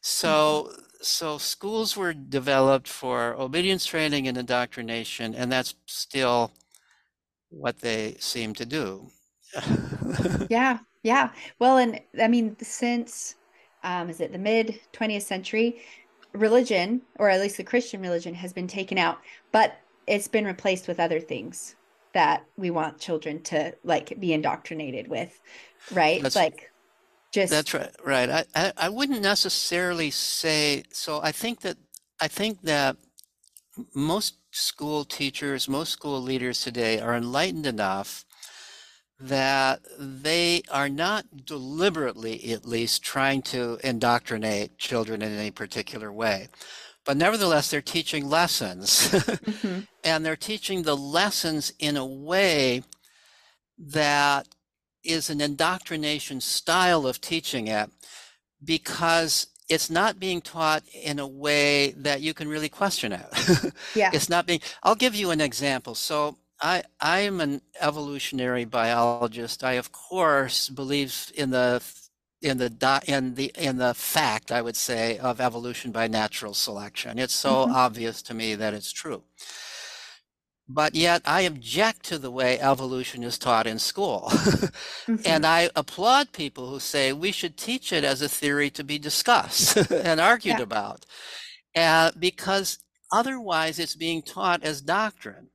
So 0.00 0.68
mm-hmm 0.68 0.82
so 1.00 1.38
schools 1.38 1.96
were 1.96 2.12
developed 2.12 2.88
for 2.88 3.34
obedience 3.34 3.86
training 3.86 4.28
and 4.28 4.36
indoctrination, 4.36 5.34
and 5.34 5.50
that's 5.50 5.74
still 5.86 6.52
what 7.50 7.80
they 7.80 8.16
seem 8.18 8.54
to 8.54 8.64
do. 8.64 9.10
yeah, 10.50 10.78
yeah. 11.02 11.30
Well, 11.58 11.78
and 11.78 12.00
I 12.20 12.28
mean, 12.28 12.56
since 12.60 13.34
um, 13.82 14.10
is 14.10 14.20
it 14.20 14.32
the 14.32 14.38
mid 14.38 14.80
20th 14.92 15.22
century, 15.22 15.80
religion, 16.32 17.02
or 17.18 17.28
at 17.28 17.40
least 17.40 17.56
the 17.56 17.64
Christian 17.64 18.00
religion, 18.00 18.34
has 18.34 18.52
been 18.52 18.68
taken 18.68 18.98
out, 18.98 19.18
but 19.52 19.78
it's 20.06 20.28
been 20.28 20.44
replaced 20.44 20.88
with 20.88 21.00
other 21.00 21.20
things 21.20 21.76
that 22.12 22.44
we 22.56 22.70
want 22.70 22.98
children 22.98 23.40
to 23.42 23.74
like 23.84 24.18
be 24.20 24.32
indoctrinated 24.32 25.08
with, 25.08 25.40
right? 25.92 26.22
That's, 26.22 26.36
like 26.36 26.70
just 27.32 27.50
That's 27.50 27.74
right. 27.74 27.94
Right. 28.04 28.28
I, 28.28 28.44
I, 28.54 28.72
I 28.76 28.88
wouldn't 28.88 29.22
necessarily 29.22 30.10
say 30.10 30.84
so. 30.92 31.20
I 31.22 31.32
think 31.32 31.60
that 31.60 31.76
I 32.20 32.28
think 32.28 32.62
that 32.62 32.96
most 33.94 34.34
school 34.50 35.04
teachers, 35.04 35.68
most 35.68 35.92
school 35.92 36.20
leaders 36.20 36.60
today 36.60 37.00
are 37.00 37.14
enlightened 37.14 37.66
enough 37.66 38.24
that 39.20 39.80
they 39.98 40.62
are 40.70 40.88
not 40.88 41.44
deliberately, 41.44 42.52
at 42.52 42.64
least, 42.64 43.02
trying 43.02 43.42
to 43.42 43.78
indoctrinate 43.84 44.78
children 44.78 45.22
in 45.22 45.32
any 45.32 45.50
particular 45.50 46.10
way. 46.10 46.48
But 47.04 47.16
nevertheless, 47.16 47.70
they're 47.70 47.82
teaching 47.82 48.28
lessons. 48.28 49.08
mm-hmm. 49.10 49.80
and 50.04 50.24
they're 50.24 50.36
teaching 50.36 50.82
the 50.82 50.96
lessons 50.96 51.72
in 51.78 51.96
a 51.96 52.06
way 52.06 52.82
that 53.78 54.48
is 55.04 55.30
an 55.30 55.40
indoctrination 55.40 56.40
style 56.40 57.06
of 57.06 57.20
teaching 57.20 57.68
it 57.68 57.90
because 58.62 59.46
it's 59.68 59.88
not 59.88 60.18
being 60.18 60.40
taught 60.40 60.82
in 60.92 61.18
a 61.18 61.26
way 61.26 61.92
that 61.92 62.20
you 62.20 62.34
can 62.34 62.48
really 62.48 62.68
question 62.68 63.12
it. 63.12 63.72
yeah. 63.94 64.10
It's 64.12 64.28
not 64.28 64.46
being 64.46 64.60
I'll 64.82 64.96
give 64.96 65.14
you 65.14 65.30
an 65.30 65.40
example. 65.40 65.94
So 65.94 66.36
I 66.60 66.82
I 67.00 67.20
am 67.20 67.40
an 67.40 67.62
evolutionary 67.80 68.64
biologist. 68.64 69.62
I 69.64 69.72
of 69.74 69.92
course 69.92 70.68
believe 70.68 71.32
in 71.34 71.50
the 71.50 71.82
in 72.42 72.58
the 72.58 73.02
in 73.06 73.34
the 73.34 73.52
in 73.56 73.76
the 73.76 73.94
fact 73.94 74.50
I 74.50 74.60
would 74.60 74.76
say 74.76 75.18
of 75.18 75.40
evolution 75.40 75.92
by 75.92 76.08
natural 76.08 76.54
selection. 76.54 77.18
It's 77.18 77.34
so 77.34 77.50
mm-hmm. 77.50 77.74
obvious 77.74 78.22
to 78.22 78.34
me 78.34 78.54
that 78.56 78.74
it's 78.74 78.92
true. 78.92 79.22
But 80.72 80.94
yet 80.94 81.20
I 81.24 81.42
object 81.42 82.04
to 82.06 82.18
the 82.18 82.30
way 82.30 82.60
evolution 82.60 83.24
is 83.24 83.38
taught 83.38 83.66
in 83.66 83.78
school. 83.78 84.26
mm-hmm. 84.30 85.16
And 85.26 85.44
I 85.44 85.68
applaud 85.74 86.32
people 86.32 86.70
who 86.70 86.78
say 86.78 87.12
we 87.12 87.32
should 87.32 87.56
teach 87.56 87.92
it 87.92 88.04
as 88.04 88.22
a 88.22 88.28
theory 88.28 88.70
to 88.70 88.84
be 88.84 88.98
discussed 88.98 89.76
and 89.90 90.20
argued 90.20 90.58
yeah. 90.58 90.62
about. 90.62 91.06
Uh, 91.76 92.12
because 92.18 92.78
otherwise 93.12 93.78
it's 93.78 93.96
being 93.96 94.22
taught 94.22 94.62
as 94.62 94.80
doctrine. 94.80 95.49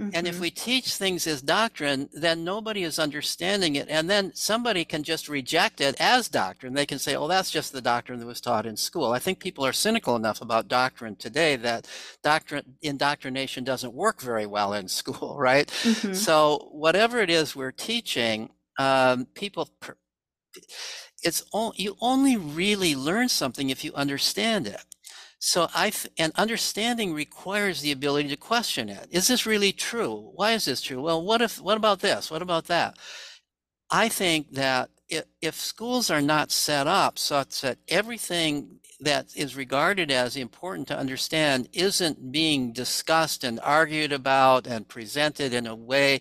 Mm-hmm. 0.00 0.10
And 0.14 0.26
if 0.26 0.34
mm-hmm. 0.34 0.42
we 0.42 0.50
teach 0.50 0.94
things 0.94 1.26
as 1.26 1.42
doctrine, 1.42 2.08
then 2.12 2.42
nobody 2.42 2.84
is 2.84 2.98
understanding 2.98 3.76
it. 3.76 3.88
And 3.90 4.08
then 4.08 4.32
somebody 4.34 4.84
can 4.84 5.02
just 5.02 5.28
reject 5.28 5.80
it 5.80 5.94
as 6.00 6.28
doctrine. 6.28 6.72
They 6.72 6.86
can 6.86 6.98
say, 6.98 7.16
oh, 7.16 7.28
that's 7.28 7.50
just 7.50 7.72
the 7.72 7.82
doctrine 7.82 8.18
that 8.18 8.26
was 8.26 8.40
taught 8.40 8.64
in 8.64 8.76
school. 8.76 9.12
I 9.12 9.18
think 9.18 9.40
people 9.40 9.66
are 9.66 9.72
cynical 9.74 10.16
enough 10.16 10.40
about 10.40 10.68
doctrine 10.68 11.16
today 11.16 11.56
that 11.56 11.86
doctrine 12.22 12.76
indoctrination 12.80 13.62
doesn't 13.62 13.92
work 13.92 14.22
very 14.22 14.46
well 14.46 14.72
in 14.72 14.88
school, 15.00 15.36
right? 15.38 15.68
Mm-hmm. 15.68 16.14
So 16.14 16.70
whatever 16.72 17.20
it 17.20 17.28
is 17.28 17.54
we're 17.54 17.72
teaching, 17.72 18.50
um, 18.78 19.26
people 19.34 19.68
it's 21.22 21.44
all, 21.52 21.72
you 21.76 21.96
only 22.00 22.36
really 22.36 22.96
learn 22.96 23.28
something 23.28 23.70
if 23.70 23.84
you 23.84 23.92
understand 23.94 24.66
it. 24.66 24.82
So 25.40 25.68
I 25.74 25.90
and 26.18 26.32
understanding 26.36 27.14
requires 27.14 27.80
the 27.80 27.92
ability 27.92 28.28
to 28.28 28.36
question 28.36 28.90
it. 28.90 29.08
Is 29.10 29.26
this 29.26 29.46
really 29.46 29.72
true? 29.72 30.30
Why 30.34 30.52
is 30.52 30.66
this 30.66 30.82
true? 30.82 31.00
Well, 31.02 31.22
what 31.22 31.40
if 31.40 31.58
what 31.60 31.78
about 31.78 32.00
this? 32.00 32.30
What 32.30 32.42
about 32.42 32.66
that? 32.66 32.98
I 33.90 34.08
think 34.10 34.52
that 34.52 34.90
if, 35.08 35.24
if 35.40 35.54
schools 35.54 36.10
are 36.10 36.20
not 36.20 36.52
set 36.52 36.86
up 36.86 37.18
such 37.18 37.62
that 37.62 37.78
everything 37.88 38.80
that 39.00 39.34
is 39.34 39.56
regarded 39.56 40.10
as 40.10 40.36
important 40.36 40.86
to 40.88 40.98
understand 40.98 41.68
isn't 41.72 42.30
being 42.30 42.72
discussed 42.72 43.42
and 43.42 43.58
argued 43.60 44.12
about 44.12 44.66
and 44.66 44.86
presented 44.88 45.54
in 45.54 45.66
a 45.66 45.74
way 45.74 46.20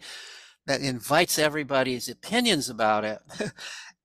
that 0.66 0.82
invites 0.82 1.38
everybody's 1.38 2.08
opinions 2.08 2.70
about 2.70 3.04
it, 3.04 3.20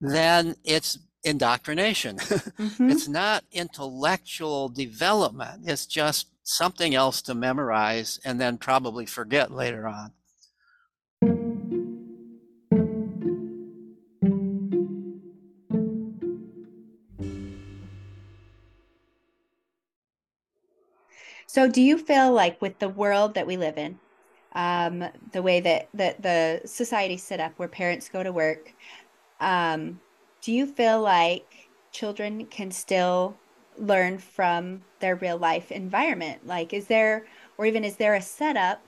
then 0.00 0.56
it's 0.64 0.98
indoctrination. 1.24 2.18
Mm-hmm. 2.54 2.90
it's 2.90 3.08
not 3.08 3.44
intellectual 3.52 4.68
development. 4.68 5.62
It's 5.66 5.86
just 5.86 6.28
something 6.44 6.94
else 6.94 7.20
to 7.22 7.34
memorize 7.34 8.20
and 8.24 8.40
then 8.40 8.58
probably 8.58 9.06
forget 9.06 9.50
later 9.50 9.88
on. 9.88 10.12
So, 21.54 21.68
do 21.68 21.80
you 21.80 21.98
feel 21.98 22.32
like 22.32 22.60
with 22.60 22.78
the 22.78 22.88
world 22.88 23.34
that 23.34 23.46
we 23.46 23.56
live 23.56 23.78
in, 23.78 23.98
um, 24.54 25.04
the 25.32 25.40
way 25.40 25.60
that, 25.60 25.88
that 25.94 26.20
the 26.20 26.60
society 26.64 27.16
set 27.16 27.40
up 27.40 27.52
where 27.58 27.68
parents 27.68 28.08
go 28.08 28.22
to 28.22 28.32
work, 28.32 28.74
um, 29.40 30.00
do 30.44 30.52
you 30.52 30.66
feel 30.66 31.00
like 31.00 31.70
children 31.90 32.44
can 32.46 32.70
still 32.70 33.34
learn 33.78 34.18
from 34.18 34.82
their 35.00 35.16
real 35.16 35.38
life 35.38 35.72
environment? 35.72 36.46
Like, 36.46 36.74
is 36.74 36.86
there, 36.86 37.24
or 37.56 37.64
even 37.64 37.82
is 37.82 37.96
there 37.96 38.14
a 38.14 38.20
setup, 38.20 38.82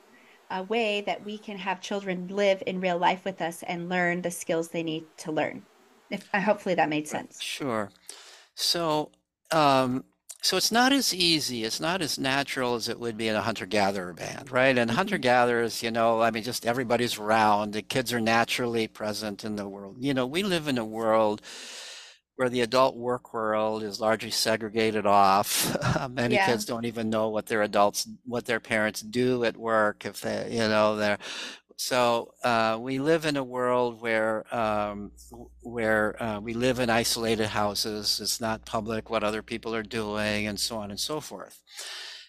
a 0.50 0.62
way 0.64 1.00
that 1.00 1.24
we 1.24 1.38
can 1.38 1.56
have 1.56 1.80
children 1.80 2.28
live 2.28 2.62
in 2.66 2.78
real 2.78 2.98
life 2.98 3.24
with 3.24 3.40
us 3.40 3.62
and 3.62 3.88
learn 3.88 4.20
the 4.20 4.30
skills 4.30 4.68
they 4.68 4.82
need 4.82 5.04
to 5.18 5.32
learn? 5.32 5.62
If 6.10 6.28
uh, 6.34 6.42
hopefully 6.42 6.74
that 6.74 6.90
made 6.90 7.08
sense. 7.08 7.40
Sure. 7.40 7.90
So, 8.54 9.10
um, 9.50 10.04
so 10.46 10.56
it's 10.56 10.70
not 10.70 10.92
as 10.92 11.12
easy, 11.12 11.64
it's 11.64 11.80
not 11.80 12.00
as 12.00 12.20
natural 12.20 12.76
as 12.76 12.88
it 12.88 13.00
would 13.00 13.16
be 13.16 13.26
in 13.26 13.34
a 13.34 13.42
hunter-gatherer 13.42 14.12
band, 14.12 14.52
right? 14.52 14.78
And 14.78 14.88
mm-hmm. 14.88 14.96
hunter-gatherers, 14.96 15.82
you 15.82 15.90
know, 15.90 16.22
I 16.22 16.30
mean, 16.30 16.44
just 16.44 16.64
everybody's 16.64 17.18
around, 17.18 17.72
the 17.72 17.82
kids 17.82 18.12
are 18.12 18.20
naturally 18.20 18.86
present 18.86 19.44
in 19.44 19.56
the 19.56 19.68
world. 19.68 19.96
You 19.98 20.14
know, 20.14 20.24
we 20.24 20.44
live 20.44 20.68
in 20.68 20.78
a 20.78 20.84
world 20.84 21.42
where 22.36 22.48
the 22.48 22.60
adult 22.60 22.96
work 22.96 23.34
world 23.34 23.82
is 23.82 23.98
largely 23.98 24.30
segregated 24.30 25.04
off. 25.04 25.76
Many 26.10 26.36
yeah. 26.36 26.46
kids 26.46 26.64
don't 26.64 26.84
even 26.84 27.10
know 27.10 27.28
what 27.28 27.46
their 27.46 27.62
adults, 27.62 28.08
what 28.24 28.44
their 28.44 28.60
parents 28.60 29.00
do 29.00 29.42
at 29.42 29.56
work. 29.56 30.06
If 30.06 30.20
they, 30.20 30.50
you 30.52 30.68
know, 30.68 30.94
they're 30.94 31.18
so 31.76 32.32
uh, 32.42 32.78
we 32.80 32.98
live 32.98 33.26
in 33.26 33.36
a 33.36 33.44
world 33.44 34.00
where 34.00 34.44
um, 34.54 35.12
where 35.62 36.20
uh, 36.22 36.40
we 36.40 36.54
live 36.54 36.80
in 36.80 36.88
isolated 36.88 37.48
houses. 37.48 38.18
It's 38.20 38.40
not 38.40 38.64
public 38.64 39.10
what 39.10 39.22
other 39.22 39.42
people 39.42 39.74
are 39.74 39.82
doing, 39.82 40.46
and 40.46 40.58
so 40.58 40.78
on 40.78 40.90
and 40.90 40.98
so 40.98 41.20
forth. 41.20 41.62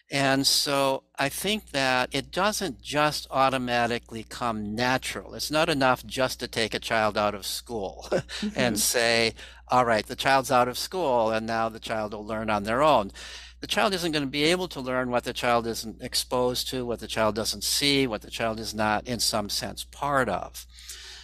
And 0.10 0.48
so 0.48 1.04
I 1.18 1.28
think 1.28 1.72
that 1.72 2.10
it 2.14 2.32
doesn't 2.32 2.82
just 2.82 3.28
automatically 3.30 4.24
come 4.24 4.74
natural. 4.74 5.34
It's 5.34 5.52
not 5.52 5.68
enough 5.68 6.06
just 6.06 6.40
to 6.40 6.48
take 6.48 6.74
a 6.74 6.80
child 6.80 7.18
out 7.18 7.36
of 7.36 7.46
school 7.46 8.10
and 8.56 8.80
say, 8.94 9.34
all 9.68 9.86
right, 9.86 10.06
the 10.06 10.16
child's 10.16 10.52
out 10.52 10.70
of 10.70 10.78
school, 10.78 11.32
and 11.32 11.46
now 11.46 11.68
the 11.68 11.80
child 11.80 12.14
will 12.14 12.26
learn 12.26 12.50
on 12.50 12.64
their 12.64 12.82
own 12.82 13.12
the 13.60 13.68
child 13.68 13.94
isn't 13.94 14.12
going 14.12 14.24
to 14.24 14.30
be 14.30 14.44
able 14.44 14.68
to 14.70 14.80
learn 14.80 15.10
what 15.10 15.24
the 15.24 15.34
child 15.34 15.66
isn't 15.66 16.02
exposed 16.02 16.70
to, 16.70 16.86
what 16.86 17.00
the 17.00 17.08
child 17.08 17.36
doesn't 17.36 17.64
see, 17.64 18.06
what 18.06 18.22
the 18.22 18.32
child 18.32 18.60
is 18.60 18.74
not, 18.74 19.08
in 19.08 19.20
some 19.20 19.50
sense, 19.50 19.84
part 19.84 20.30
of. 20.30 20.66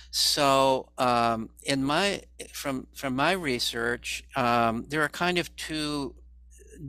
So, 0.10 0.90
um, 0.98 1.50
in 1.64 1.84
my 1.84 2.22
from 2.52 2.88
from 2.94 3.16
my 3.16 3.32
research, 3.32 4.24
um, 4.36 4.86
there 4.90 5.02
are 5.02 5.10
kind 5.10 5.40
of 5.40 5.56
two 5.56 6.16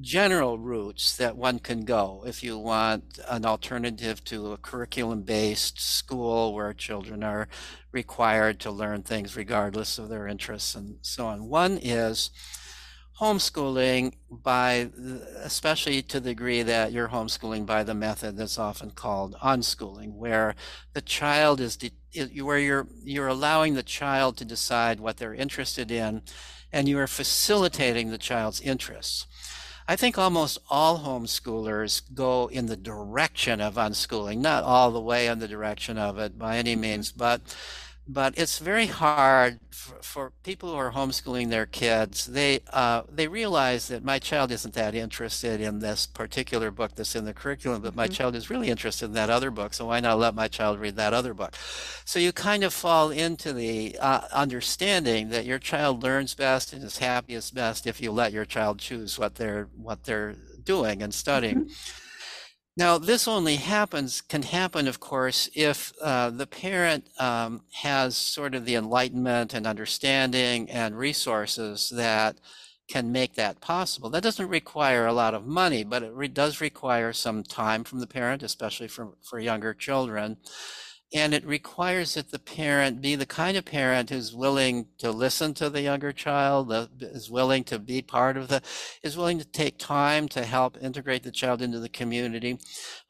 general 0.01 0.59
routes 0.59 1.17
that 1.17 1.37
one 1.37 1.59
can 1.59 1.85
go 1.85 2.25
if 2.27 2.43
you 2.43 2.59
want 2.59 3.19
an 3.29 3.45
alternative 3.45 4.25
to 4.25 4.53
a 4.53 4.57
curriculum-based 4.57 5.81
school 5.81 6.55
where 6.55 6.73
children 6.73 7.23
are 7.23 7.49
required 7.93 8.59
to 8.61 8.71
learn 8.71 9.03
things 9.03 9.37
regardless 9.37 9.99
of 9.99 10.09
their 10.09 10.27
interests 10.27 10.75
and 10.75 10.97
so 11.01 11.27
on. 11.27 11.49
One 11.49 11.79
is 11.81 12.31
homeschooling 13.21 14.13
by 14.29 14.91
especially 15.43 16.03
to 16.03 16.19
the 16.19 16.31
degree 16.31 16.63
that 16.63 16.91
you're 16.91 17.09
homeschooling 17.09 17.65
by 17.65 17.85
the 17.85 17.95
method 17.95 18.37
that's 18.37 18.59
often 18.59 18.91
called 18.91 19.37
unschooling 19.43 20.15
where 20.15 20.55
the 20.95 21.01
child 21.01 21.61
is 21.61 21.79
where 22.41 22.59
you're 22.59 22.89
you're 23.05 23.29
allowing 23.29 23.75
the 23.75 23.83
child 23.85 24.37
to 24.37 24.45
decide 24.45 24.99
what 24.99 25.17
they're 25.17 25.35
interested 25.35 25.93
in 25.93 26.23
and 26.75 26.89
you 26.89 26.99
are 26.99 27.07
facilitating 27.07 28.11
the 28.11 28.19
child's 28.19 28.61
interests. 28.61 29.27
I 29.87 29.95
think 29.95 30.19
almost 30.19 30.59
all 30.69 30.99
homeschoolers 31.01 32.03
go 32.15 32.49
in 32.49 32.67
the 32.67 32.77
direction 32.77 33.61
of 33.61 33.75
unschooling, 33.75 34.39
not 34.39 34.65
all 34.65 34.91
the 34.91 35.01
way 35.01 35.29
in 35.29 35.39
the 35.39 35.47
direction 35.47 35.99
of 35.99 36.19
it 36.19 36.37
by 36.37 36.57
any 36.57 36.75
means, 36.75 37.13
but 37.13 37.43
but 38.07 38.37
it's 38.37 38.59
very 38.59 38.87
hard 38.87 39.61
for, 39.71 39.97
for, 40.03 40.33
people 40.43 40.71
who 40.71 40.77
are 40.77 40.93
homeschooling 40.93 41.49
their 41.49 41.65
kids. 41.65 42.27
They 42.27 42.61
uh, 42.73 43.03
they 43.11 43.29
realize 43.29 43.89
that 43.89 44.05
my 44.05 44.19
child 44.19 44.53
isn't 44.53 44.75
that 44.75 44.95
interested 44.95 45.61
in 45.61 45.79
this 45.79 46.07
particular 46.07 46.71
book 46.71 46.95
that's 46.95 47.17
in 47.17 47.25
the 47.25 47.33
curriculum, 47.33 47.81
but 47.81 47.95
my 47.95 48.05
mm-hmm. 48.05 48.13
child 48.13 48.35
is 48.35 48.51
really 48.51 48.69
interested 48.69 49.07
in 49.07 49.13
that 49.13 49.31
other 49.31 49.51
book. 49.51 49.73
So 49.73 49.87
why 49.87 50.01
not 50.01 50.19
let 50.19 50.35
my 50.35 50.49
child 50.49 50.79
read 50.81 50.97
that 50.97 51.15
other 51.15 51.33
book? 51.33 51.57
So 52.05 52.19
you 52.19 52.33
kind 52.33 52.63
of 52.63 52.75
fall 52.75 53.11
into 53.11 53.53
the 53.53 53.97
uh, 53.99 54.23
understanding 54.33 55.31
that 55.31 55.47
your 55.47 55.59
child 55.59 56.03
learns 56.03 56.35
best 56.35 56.73
and 56.73 56.85
is 56.85 56.99
happiest 56.99 57.55
best 57.55 57.87
if 57.87 58.01
you 58.03 58.13
let 58.13 58.33
your 58.33 58.45
child 58.45 58.79
choose 58.79 59.19
what 59.19 59.37
they're 59.37 59.69
what 59.77 60.05
they're 60.05 60.35
doing 60.65 61.03
and 61.03 61.15
studying. 61.15 61.65
Mm-hmm. 61.65 62.04
Now, 62.77 62.99
this 62.99 63.29
only 63.29 63.57
happens, 63.57 64.21
can 64.21 64.43
happen, 64.43 64.89
of 64.89 64.99
course, 64.99 65.49
if 65.55 65.93
uh, 66.03 66.31
the 66.31 66.47
parent 66.47 67.09
um, 67.21 67.63
has 67.73 68.17
sort 68.17 68.55
of 68.55 68.65
the 68.65 68.75
enlightenment 68.75 69.55
and 69.55 69.65
understanding 69.65 70.69
and 70.71 70.99
resources 70.99 71.89
that 71.95 72.41
can 72.89 73.13
make 73.13 73.35
that 73.35 73.61
possible. 73.61 74.11
That 74.11 74.25
doesn't 74.25 74.49
require 74.49 75.07
a 75.07 75.13
lot 75.13 75.35
of 75.35 75.47
money, 75.47 75.85
but 75.85 76.03
it 76.03 76.13
re- 76.13 76.27
does 76.27 76.61
require 76.61 77.13
some 77.13 77.45
time 77.45 77.85
from 77.85 78.01
the 78.01 78.09
parent, 78.09 78.43
especially 78.43 78.89
for, 78.89 79.13
for 79.23 79.39
younger 79.39 79.73
children 79.73 80.37
and 81.15 81.33
it 81.33 81.47
requires 81.47 82.15
that 82.15 82.33
the 82.33 82.39
parent 82.41 83.01
be 83.01 83.15
the 83.15 83.25
kind 83.25 83.57
of 83.57 83.65
parent 83.65 84.11
who's 84.11 84.35
willing 84.35 84.87
to 84.99 85.13
listen 85.13 85.55
to 85.55 85.71
the 85.71 85.81
younger 85.81 86.13
child 86.13 86.73
is 87.01 87.31
willing 87.31 87.63
to 87.63 87.79
be 87.79 88.03
part 88.03 88.37
of 88.37 88.49
the 88.49 88.61
is 89.03 89.17
willing 89.17 89.39
to 89.39 89.45
take 89.45 89.79
time 89.79 90.29
to 90.29 90.45
help 90.45 90.77
integrate 90.83 91.23
the 91.23 91.31
child 91.31 91.63
into 91.63 91.79
the 91.79 91.89
community 91.89 92.59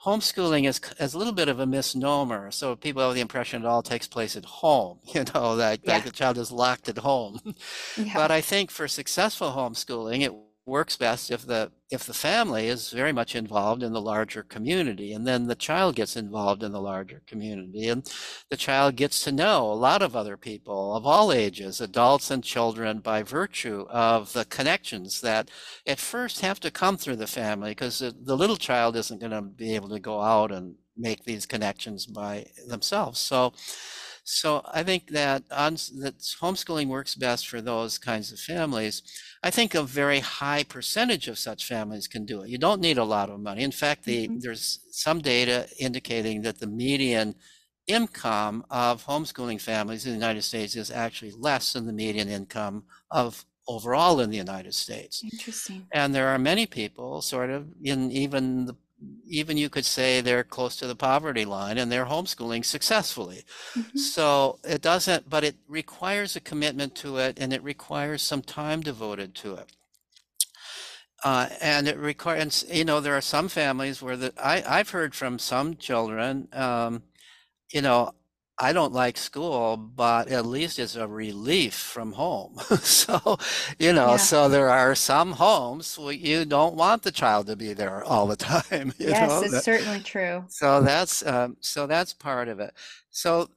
homeschooling 0.05 0.69
is, 0.69 0.81
is 1.01 1.15
a 1.15 1.19
little 1.19 1.33
bit 1.33 1.49
of 1.49 1.59
a 1.59 1.67
misnomer 1.67 2.51
so 2.51 2.77
people 2.77 3.03
have 3.03 3.15
the 3.15 3.21
impression 3.21 3.63
it 3.63 3.67
all 3.67 3.83
takes 3.83 4.07
place 4.07 4.37
at 4.37 4.45
home 4.45 4.99
you 5.15 5.25
know 5.35 5.57
that, 5.57 5.81
yeah. 5.83 6.01
the 6.01 6.11
child 6.11 6.37
is 6.37 6.53
locked 6.53 6.89
at 6.89 6.99
home 6.99 7.41
yeah. 7.97 8.13
but 8.15 8.31
i 8.31 8.41
think 8.41 8.71
for 8.71 8.87
successful 8.87 9.51
homeschooling 9.53 10.21
it 10.21 10.33
works 10.67 10.97
best 10.97 11.31
if 11.31 11.47
the 11.47 11.71
if 11.91 12.05
the 12.07 12.15
family 12.15 12.69
is 12.69 12.91
very 12.91 13.13
much 13.13 13.37
involved 13.37 13.83
in 13.83 13.93
the 13.93 14.01
larger 14.01 14.43
community 14.43 15.13
and 15.13 15.27
then 15.27 15.47
the 15.47 15.55
child 15.55 15.95
gets 15.95 16.17
involved 16.17 16.63
in 16.63 16.73
the 16.73 16.81
larger 16.81 17.23
community 17.27 17.87
and 17.89 18.11
the 18.51 18.57
child 18.57 18.97
gets 18.97 19.23
to 19.23 19.31
know 19.31 19.71
a 19.71 19.75
lot 19.75 20.01
of 20.01 20.17
other 20.17 20.37
people 20.37 20.97
of 20.97 21.07
all 21.07 21.31
ages 21.33 21.81
adults 21.81 22.31
and 22.31 22.43
children 22.43 22.99
by 23.01 23.23
virtue 23.23 23.85
of 23.91 24.33
the 24.33 24.45
connections 24.47 25.21
that 25.21 25.51
at 25.87 25.99
first 25.99 26.41
have 26.41 26.59
to 26.59 26.71
come 26.71 26.97
through 26.97 27.17
the 27.17 27.27
family 27.27 27.71
because 27.71 27.99
the, 27.99 28.37
little 28.37 28.57
child 28.57 28.97
isn't 28.97 29.21
going 29.21 29.31
to 29.33 29.43
be 29.43 29.75
able 29.75 29.89
to 29.89 30.01
go 30.01 30.21
out 30.21 30.51
and 30.51 30.75
make 30.97 31.25
these 31.25 31.47
connections 31.47 32.07
by 32.07 32.47
themselves. 32.69 33.19
So, 33.19 33.53
so 34.25 34.63
I 34.73 34.83
think 34.83 35.11
that 35.11 35.45
on, 35.51 35.75
that 36.01 36.19
homeschooling 36.41 36.89
works 36.89 37.15
best 37.15 37.49
for 37.49 37.61
those 37.61 37.99
kinds 37.99 38.33
of 38.33 38.39
families. 38.39 39.03
I 39.45 39.51
think 39.51 39.75
a 39.75 39.83
very 39.83 40.21
high 40.21 40.65
percentage 40.65 41.29
of 41.29 41.39
such 41.39 41.67
families 41.67 42.09
can 42.09 42.25
do 42.25 42.41
it. 42.41 42.49
You 42.49 42.57
don't 42.57 42.81
need 42.81 42.97
a 42.97 43.05
lot 43.05 43.29
of 43.29 43.39
money. 43.41 43.63
In 43.63 43.73
fact, 43.73 44.05
the, 44.05 44.27
mm-hmm. 44.27 44.39
there's 44.39 44.81
some 44.91 45.21
data 45.21 45.69
indicating 45.79 46.41
that 46.43 46.61
the 46.61 46.67
median 46.67 47.35
income 47.87 48.65
of 48.71 49.05
homeschooling 49.05 49.61
families 49.61 50.07
in 50.07 50.13
the 50.13 50.19
United 50.19 50.41
States 50.43 50.75
is 50.77 50.91
actually 50.91 51.33
less 51.39 51.75
than 51.75 51.85
the 51.85 51.93
median 51.93 52.31
income 52.31 52.85
of 53.11 53.45
overall 53.69 54.19
in 54.21 54.31
the 54.31 54.39
United 54.39 54.73
States. 54.73 55.23
Interesting. 55.23 55.89
And 55.93 56.15
there 56.15 56.29
are 56.29 56.39
many 56.39 56.65
people 56.65 57.21
sort 57.21 57.51
of 57.51 57.67
in 57.83 58.11
even 58.13 58.65
the 58.65 58.77
even 59.27 59.57
you 59.57 59.69
could 59.69 59.85
say 59.85 60.21
they're 60.21 60.45
close 60.45 60.77
to 60.77 60.87
the 60.87 60.97
poverty 60.97 61.45
line 61.45 61.79
and 61.79 61.91
they're 61.91 62.07
homeschooling 62.07 62.65
successfully. 62.65 63.45
Mm-hmm. 63.75 63.99
So 63.99 64.59
it 64.65 64.83
doesn't, 64.83 65.29
but 65.29 65.45
it 65.45 65.57
requires 65.69 66.37
a 66.37 66.41
commitment 66.41 66.95
to 66.97 67.19
it 67.19 67.39
and 67.41 67.53
it 67.53 67.63
requires 67.63 68.23
some 68.23 68.43
time 68.43 68.81
devoted 68.81 69.35
to 69.37 69.55
it. 69.57 69.73
Uh, 71.23 71.49
and 71.63 71.89
it 71.89 71.97
requires, 71.97 72.67
you 72.71 72.85
know, 72.85 73.01
there 73.01 73.17
are 73.17 73.23
some 73.23 73.49
families 73.49 74.03
where 74.03 74.17
the, 74.17 74.33
I, 74.37 74.63
I've 74.67 74.91
heard 74.91 75.15
from 75.15 75.39
some 75.39 75.77
children, 75.77 76.49
um, 76.53 77.03
you 77.73 77.81
know, 77.81 78.13
I 78.59 78.73
don't 78.73 78.93
like 78.93 79.17
school, 79.17 79.77
but 79.77 80.29
at 80.29 80.47
least 80.47 80.79
it's 80.79 80.95
a 80.95 81.09
relief 81.09 81.75
from 81.75 82.13
home. 82.13 82.57
so, 82.83 83.39
you 83.79 83.93
know, 83.93 84.13
yeah. 84.13 84.17
so 84.17 84.49
there 84.49 84.71
are 84.71 84.95
some 84.95 85.33
homes 85.33 85.99
where 85.99 86.13
you 86.13 86.45
don't 86.45 86.77
want 86.77 87.03
the 87.03 87.11
child 87.11 87.49
to 87.49 87.57
be 87.57 87.73
there 87.73 88.05
all 88.05 88.29
the 88.29 88.37
time. 88.53 88.93
yes, 88.99 89.29
know? 89.29 89.41
it's 89.43 89.53
that, 89.53 89.65
certainly 89.65 90.01
true. 90.01 90.45
So 90.49 90.81
that's 90.83 91.27
um, 91.27 91.57
so 91.61 91.87
that's 91.87 92.13
part 92.13 92.49
of 92.49 92.61
it. 92.61 92.73
So 93.11 93.51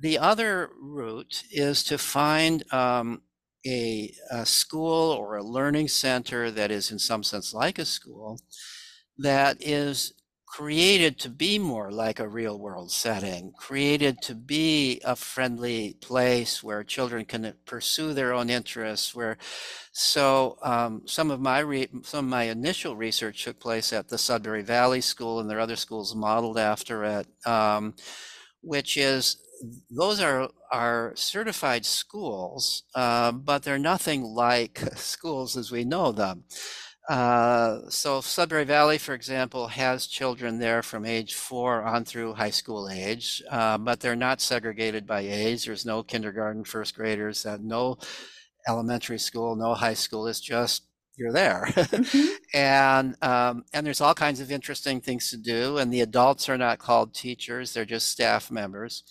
the 0.00 0.18
other 0.18 0.70
route 0.78 1.44
is 1.50 1.82
to 1.84 1.96
find 1.96 2.70
um, 2.74 3.22
a, 3.66 4.12
a 4.30 4.44
school 4.44 5.12
or 5.12 5.36
a 5.36 5.42
learning 5.44 5.88
center 5.88 6.50
that 6.50 6.70
is 6.70 6.90
in 6.90 6.98
some 6.98 7.22
sense 7.22 7.54
like 7.54 7.78
a 7.78 7.84
school 7.84 8.38
that 9.18 9.56
is 9.60 10.12
created 10.52 11.18
to 11.18 11.30
be 11.30 11.58
more 11.58 11.90
like 11.90 12.20
a 12.20 12.28
real 12.28 12.58
world 12.58 12.90
setting, 12.92 13.52
created 13.56 14.20
to 14.20 14.34
be 14.34 15.00
a 15.02 15.16
friendly 15.16 15.94
place 16.02 16.62
where 16.62 16.84
children 16.84 17.24
can 17.24 17.54
pursue 17.64 18.12
their 18.12 18.34
own 18.34 18.50
interests. 18.50 19.14
Where, 19.14 19.38
so 19.92 20.58
um, 20.62 21.02
some 21.06 21.30
of 21.30 21.40
my 21.40 21.60
re- 21.60 21.88
some 22.02 22.26
of 22.26 22.30
my 22.30 22.44
initial 22.44 22.96
research 22.96 23.44
took 23.44 23.60
place 23.60 23.94
at 23.94 24.08
the 24.08 24.18
Sudbury 24.18 24.62
Valley 24.62 25.00
School, 25.00 25.40
and 25.40 25.48
there 25.48 25.56
are 25.58 25.62
other 25.62 25.76
schools 25.76 26.14
modeled 26.14 26.58
after 26.58 27.02
it, 27.04 27.26
um, 27.46 27.94
which 28.62 28.96
is 28.98 29.36
those 29.90 30.20
are 30.20 30.50
are 30.72 31.12
certified 31.14 31.84
schools, 31.86 32.84
uh, 32.94 33.32
but 33.32 33.62
they're 33.62 33.78
nothing 33.78 34.22
like 34.22 34.78
schools 34.96 35.56
as 35.56 35.70
we 35.70 35.84
know 35.84 36.12
them. 36.12 36.44
Uh, 37.08 37.80
so 37.88 38.20
Sudbury 38.20 38.64
Valley, 38.64 38.96
for 38.96 39.12
example, 39.14 39.66
has 39.68 40.06
children 40.06 40.58
there 40.58 40.82
from 40.82 41.04
age 41.04 41.34
four 41.34 41.82
on 41.82 42.04
through 42.04 42.34
high 42.34 42.50
school 42.50 42.88
age, 42.88 43.42
uh, 43.50 43.76
but 43.78 43.98
they're 44.00 44.14
not 44.14 44.40
segregated 44.40 45.04
by 45.06 45.20
age. 45.20 45.64
There's 45.64 45.84
no 45.84 46.04
kindergarten, 46.04 46.64
first 46.64 46.94
graders, 46.94 47.44
uh, 47.44 47.58
no 47.60 47.98
elementary 48.68 49.18
school, 49.18 49.56
no 49.56 49.74
high 49.74 49.94
school. 49.94 50.28
It's 50.28 50.40
just 50.40 50.84
you're 51.16 51.32
there, 51.32 51.64
mm-hmm. 51.70 52.34
and 52.54 53.16
um, 53.22 53.64
and 53.72 53.86
there's 53.86 54.00
all 54.00 54.14
kinds 54.14 54.40
of 54.40 54.52
interesting 54.52 55.00
things 55.00 55.30
to 55.30 55.36
do. 55.36 55.78
And 55.78 55.92
the 55.92 56.02
adults 56.02 56.48
are 56.48 56.58
not 56.58 56.78
called 56.78 57.14
teachers; 57.14 57.74
they're 57.74 57.84
just 57.84 58.08
staff 58.10 58.50
members. 58.50 59.04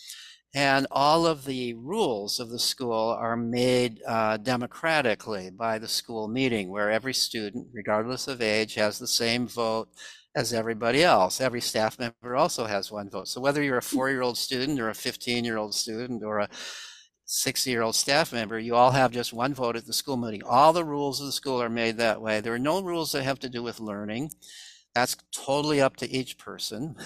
And 0.54 0.86
all 0.92 1.26
of 1.26 1.46
the 1.46 1.74
rules 1.76 2.40
of 2.40 2.50
the 2.50 2.60
school 2.60 3.16
are 3.18 3.38
made 3.38 4.02
uh, 4.06 4.36
democratically 4.36 5.50
by 5.50 5.80
the 5.80 5.88
school 5.88 6.28
meeting, 6.28 6.70
where 6.70 6.92
every 6.92 7.14
student, 7.14 7.68
regardless 7.72 8.28
of 8.28 8.42
age, 8.42 8.76
has 8.76 9.00
the 9.00 9.08
same 9.08 9.48
vote 9.48 9.88
as 10.36 10.54
everybody 10.54 11.04
else. 11.04 11.42
Every 11.42 11.62
staff 11.62 12.00
member 12.00 12.36
also 12.36 12.66
has 12.66 12.92
one 12.92 13.10
vote. 13.10 13.28
So 13.28 13.42
whether 13.42 13.62
you're 13.64 13.78
a 13.78 13.82
hmm. 13.82 13.96
four 13.96 14.10
year 14.10 14.22
old 14.22 14.38
student 14.38 14.80
or 14.80 14.90
a 14.90 14.96
15 14.96 15.46
year 15.46 15.58
old 15.58 15.74
student 15.74 16.24
or 16.24 16.40
a 16.40 16.50
60 17.26 17.70
year 17.70 17.82
old 17.82 17.96
staff 17.96 18.34
member, 18.34 18.60
you 18.60 18.76
all 18.76 18.92
have 18.92 19.12
just 19.12 19.34
one 19.34 19.54
vote 19.54 19.78
at 19.78 19.86
the 19.86 19.94
school 19.94 20.18
meeting. 20.18 20.44
All 20.44 20.74
the 20.74 20.84
rules 20.84 21.20
of 21.22 21.28
the 21.28 21.32
school 21.32 21.62
are 21.62 21.70
made 21.70 21.98
that 21.98 22.22
way. 22.22 22.42
There 22.42 22.54
are 22.54 22.60
no 22.60 22.82
rules 22.82 23.14
that 23.14 23.24
have 23.24 23.40
to 23.40 23.50
do 23.50 23.64
with 23.64 23.80
learning. 23.80 24.32
That's 24.96 25.16
totally 25.32 25.80
up 25.82 25.98
to 25.98 26.10
each 26.10 26.38
person. 26.38 26.96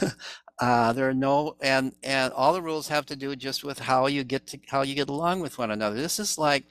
Uh, 0.58 0.94
there 0.94 1.10
are 1.10 1.14
no 1.14 1.58
and 1.60 1.92
and 2.02 2.32
all 2.32 2.54
the 2.54 2.62
rules 2.62 2.88
have 2.88 3.06
to 3.06 3.18
do 3.18 3.36
just 3.36 3.66
with 3.66 3.78
how 3.78 4.08
you 4.08 4.24
get 4.24 4.48
to 4.48 4.58
how 4.70 4.84
you 4.84 4.96
get 4.96 5.10
along 5.10 5.42
with 5.42 5.58
one 5.58 5.70
another. 5.70 5.98
This 5.98 6.18
is 6.18 6.38
like 6.38 6.64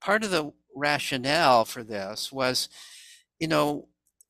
part 0.00 0.22
of 0.22 0.30
the 0.30 0.52
rationale 0.76 1.64
for 1.64 1.82
this 1.82 2.30
was, 2.30 2.68
you 3.40 3.48
know, 3.48 3.88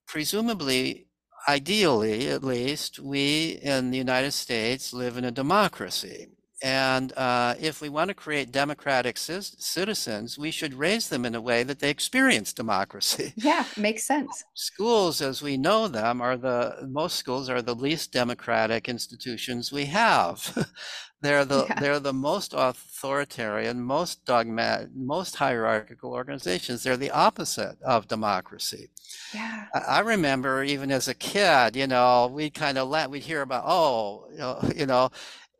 presumably, 0.09 1.09
ideally 1.49 2.29
at 2.29 2.43
least, 2.45 2.99
we 2.99 3.59
in 3.63 3.91
the 3.91 3.99
United 3.99 4.33
States 4.33 4.95
live 4.95 5.19
in 5.19 5.25
a 5.27 5.31
democracy. 5.31 6.29
And 6.63 7.13
uh, 7.19 7.55
if 7.61 7.83
we 7.83 7.91
want 7.91 8.09
to 8.09 8.15
create 8.15 8.51
democratic 8.51 9.19
citizens, 9.19 10.39
we 10.39 10.51
should 10.51 10.73
raise 10.73 11.11
them 11.11 11.27
in 11.27 11.35
a 11.35 11.41
way 11.41 11.63
that 11.63 11.81
they 11.81 11.91
experience 11.91 12.53
democracy. 12.53 13.35
Yeah, 13.47 13.65
makes 13.77 14.05
sense. 14.05 14.43
Schools, 14.55 15.21
as 15.21 15.41
we 15.41 15.57
know 15.57 15.87
them, 15.87 16.21
are 16.21 16.37
the 16.37 16.89
most 16.89 17.17
schools 17.17 17.49
are 17.49 17.63
the 17.63 17.75
least 17.75 18.11
democratic 18.11 18.89
institutions 18.89 19.71
we 19.71 19.85
have. 19.87 20.67
they're 21.23 21.45
the 21.45 21.67
yeah. 21.69 21.79
they're 21.79 22.01
the 22.01 22.13
most 22.13 22.55
authoritarian, 22.57 23.83
most 23.83 24.25
dogmatic, 24.25 24.89
most 24.97 25.37
hierarchical 25.37 26.13
organizations. 26.13 26.83
They're 26.83 26.97
the 26.97 27.11
opposite 27.11 27.77
of 27.83 28.09
democracy. 28.09 28.91
Yeah, 29.33 29.67
I, 29.75 30.01
remember 30.01 30.65
even 30.65 30.91
as 30.91 31.07
a 31.07 31.15
kid, 31.15 31.77
you 31.77 31.87
know, 31.87 32.29
we 32.33 32.51
kind 32.51 32.79
of 32.79 32.89
let 32.89 33.11
we'd 33.11 33.23
hear 33.23 33.43
about 33.43 33.65
oh, 33.67 34.27
you 34.33 34.39
know, 34.39 34.71
you 34.75 34.87
know 34.87 35.11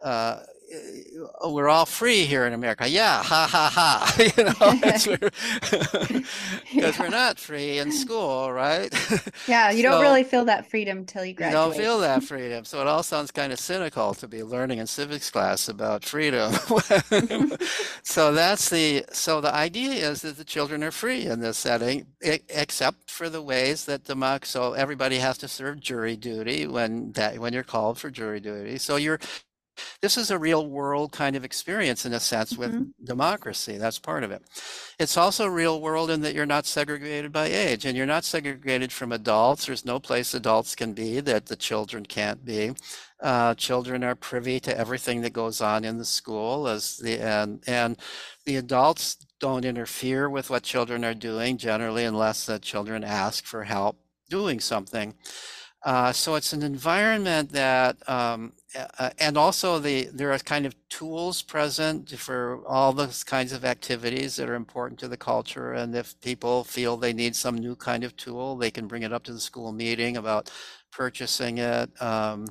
uh, 0.03 0.41
uh, 0.75 1.49
we're 1.49 1.69
all 1.69 1.87
free 1.87 2.25
here 2.25 2.47
in 2.47 2.53
America. 2.53 2.89
Yeah, 2.89 3.23
ha 3.23 3.47
ha 3.51 3.71
ha. 3.73 4.15
you 4.19 4.45
know, 4.45 4.53
because 4.81 5.07
yeah. 6.73 6.93
we're 6.99 7.09
not 7.09 7.39
free 7.39 7.79
in 7.79 7.93
school, 7.93 8.53
right? 8.53 8.93
yeah, 9.47 9.71
you 9.71 9.83
so, 9.83 9.91
don't 9.91 10.03
really 10.03 10.25
feel 10.25 10.45
that 10.47 10.69
freedom 10.69 11.05
till 11.05 11.25
you 11.25 11.35
graduate. 11.35 11.53
You 11.53 11.73
don't 11.75 11.77
feel 11.77 11.99
that 12.01 12.25
freedom. 12.25 12.65
So 12.65 12.81
it 12.81 12.87
all 12.87 13.03
sounds 13.03 13.31
kind 13.31 13.53
of 13.53 13.61
cynical 13.61 14.15
to 14.15 14.27
be 14.27 14.43
learning 14.43 14.79
in 14.79 14.87
civics 14.87 15.31
class 15.31 15.69
about 15.69 16.05
freedom. 16.05 16.53
so 18.03 18.33
that's 18.33 18.69
the 18.71 19.05
so 19.13 19.41
the 19.41 19.55
idea 19.55 19.93
is 19.93 20.23
that 20.23 20.37
the 20.37 20.45
children 20.45 20.83
are 20.83 20.91
free 20.91 21.27
in 21.27 21.41
this 21.41 21.59
setting, 21.59 22.07
except 22.21 23.11
for 23.11 23.29
the 23.29 23.43
ways 23.43 23.85
that 23.85 24.05
the 24.05 24.17
mock. 24.17 24.47
So 24.47 24.73
everybody 24.73 25.19
has 25.19 25.39
to 25.39 25.49
serve 25.49 25.81
jury 25.81 26.17
duty 26.17 26.67
when 26.67 27.13
that 27.13 27.39
when 27.39 27.53
you're 27.53 27.63
called 27.63 27.99
for 27.99 28.11
jury 28.11 28.41
duty. 28.41 28.79
So 28.79 28.97
you're 28.97 29.21
this 30.01 30.17
is 30.17 30.31
a 30.31 30.39
real 30.39 30.67
world 30.67 31.13
kind 31.13 31.37
of 31.37 31.45
experience 31.45 32.07
in 32.07 32.13
a 32.13 32.21
sense 32.21 32.57
with 32.57 32.73
mm-hmm. 32.73 33.05
democracy. 33.05 33.79
That's 33.79 33.99
part 33.99 34.25
of 34.25 34.31
it. 34.31 34.43
It's 34.99 35.17
also 35.17 35.47
real 35.47 35.81
world 35.81 36.11
in 36.11 36.21
that 36.23 36.35
you're 36.35 36.47
not 36.47 36.67
segregated 36.67 37.33
by 37.33 37.47
age 37.47 37.85
and 37.85 37.97
you're 37.97 38.07
not 38.07 38.25
segregated 38.25 38.93
from 38.93 39.13
adults. 39.13 39.67
There's 39.67 39.85
no 39.85 39.99
place 39.99 40.35
adults 40.35 40.75
can 40.75 40.93
be 40.93 41.21
that 41.21 41.47
the 41.47 41.57
children 41.57 42.07
can't 42.07 42.45
be. 42.45 42.73
Uh, 43.21 43.55
children 43.55 44.05
are 44.05 44.15
privy 44.15 44.61
to 44.61 44.77
everything 44.77 45.23
that 45.23 45.33
goes 45.33 45.61
on 45.61 45.85
in 45.85 45.97
the 45.97 46.05
school 46.05 46.69
as 46.69 46.99
the 46.99 47.19
and 47.19 47.63
and 47.67 47.97
the 48.45 48.57
adults 48.57 49.17
don't 49.41 49.65
interfere 49.65 50.29
with 50.29 50.51
what 50.51 50.63
children 50.63 51.05
are 51.05 51.15
doing 51.15 51.57
generally 51.57 52.05
unless 52.05 52.45
the 52.45 52.59
children 52.59 53.03
ask 53.03 53.45
for 53.45 53.65
help 53.65 53.99
doing 54.29 54.61
something. 54.61 55.15
Uh, 55.83 56.13
so 56.13 56.35
it's 56.35 56.53
an 56.53 56.63
environment 56.63 57.53
that 57.53 57.97
um, 58.09 58.53
uh, 58.99 59.11
and 59.19 59.37
also 59.37 59.79
the 59.79 60.09
there 60.13 60.33
are 60.33 60.39
kind 60.39 60.67
of 60.67 60.75
tools 60.89 61.43
present 61.43 62.11
for 62.19 62.65
all 62.67 62.93
those 62.93 63.25
kinds 63.25 63.53
of 63.53 63.65
activities 63.65 64.37
that 64.37 64.49
are 64.49 64.55
important 64.55 64.99
to 65.01 65.09
the 65.09 65.17
culture. 65.17 65.73
And 65.73 65.95
if 65.95 66.21
people 66.21 66.65
feel 66.65 66.97
they 66.97 67.13
need 67.13 67.37
some 67.37 67.57
new 67.57 67.77
kind 67.77 68.05
of 68.05 68.17
tool 68.17 68.57
they 68.57 68.71
can 68.71 68.87
bring 68.87 69.03
it 69.03 69.13
up 69.13 69.25
to 69.25 69.33
the 69.33 69.41
school 69.41 69.73
meeting 69.73 70.17
about 70.17 70.51
purchasing 70.91 71.59
it. 71.59 71.91
Um, 72.01 72.47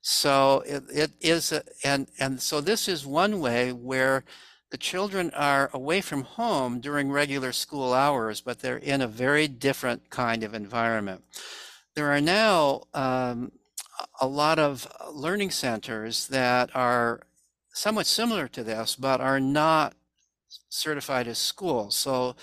so 0.00 0.62
it, 0.66 0.84
it 0.92 1.10
is 1.20 1.52
a, 1.52 1.62
and 1.84 2.08
and 2.18 2.40
so 2.40 2.60
this 2.60 2.88
is 2.88 3.06
one 3.06 3.40
way 3.40 3.72
where 3.72 4.24
the 4.70 4.78
children 4.78 5.30
are 5.34 5.70
away 5.72 6.00
from 6.00 6.22
home 6.22 6.80
during 6.80 7.10
regular 7.10 7.52
school 7.52 7.92
hours 7.92 8.40
but 8.40 8.60
they're 8.60 8.78
in 8.78 9.00
a 9.00 9.08
very 9.08 9.48
different 9.48 10.10
kind 10.10 10.42
of 10.42 10.54
environment. 10.54 11.22
There 11.94 12.12
are 12.12 12.20
now 12.20 12.82
um, 12.94 13.52
a 14.20 14.26
lot 14.26 14.58
of 14.58 14.86
learning 15.12 15.50
centers 15.50 16.28
that 16.28 16.70
are 16.74 17.22
somewhat 17.72 18.06
similar 18.06 18.48
to 18.48 18.64
this, 18.64 18.96
but 18.96 19.20
are 19.20 19.40
not 19.40 19.94
certified 20.68 21.26
as 21.28 21.38
schools. 21.38 21.96
So 21.96 22.36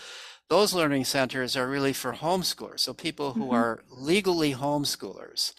those 0.50 0.74
learning 0.74 1.06
centers 1.06 1.56
are 1.58 1.68
really 1.68 1.94
for 1.94 2.14
homeschoolers. 2.14 2.82
So 2.82 2.94
people 2.94 3.34
who 3.34 3.46
mm-hmm. 3.46 3.56
are 3.56 3.84
legally 3.90 4.54
homeschoolers. 4.54 5.54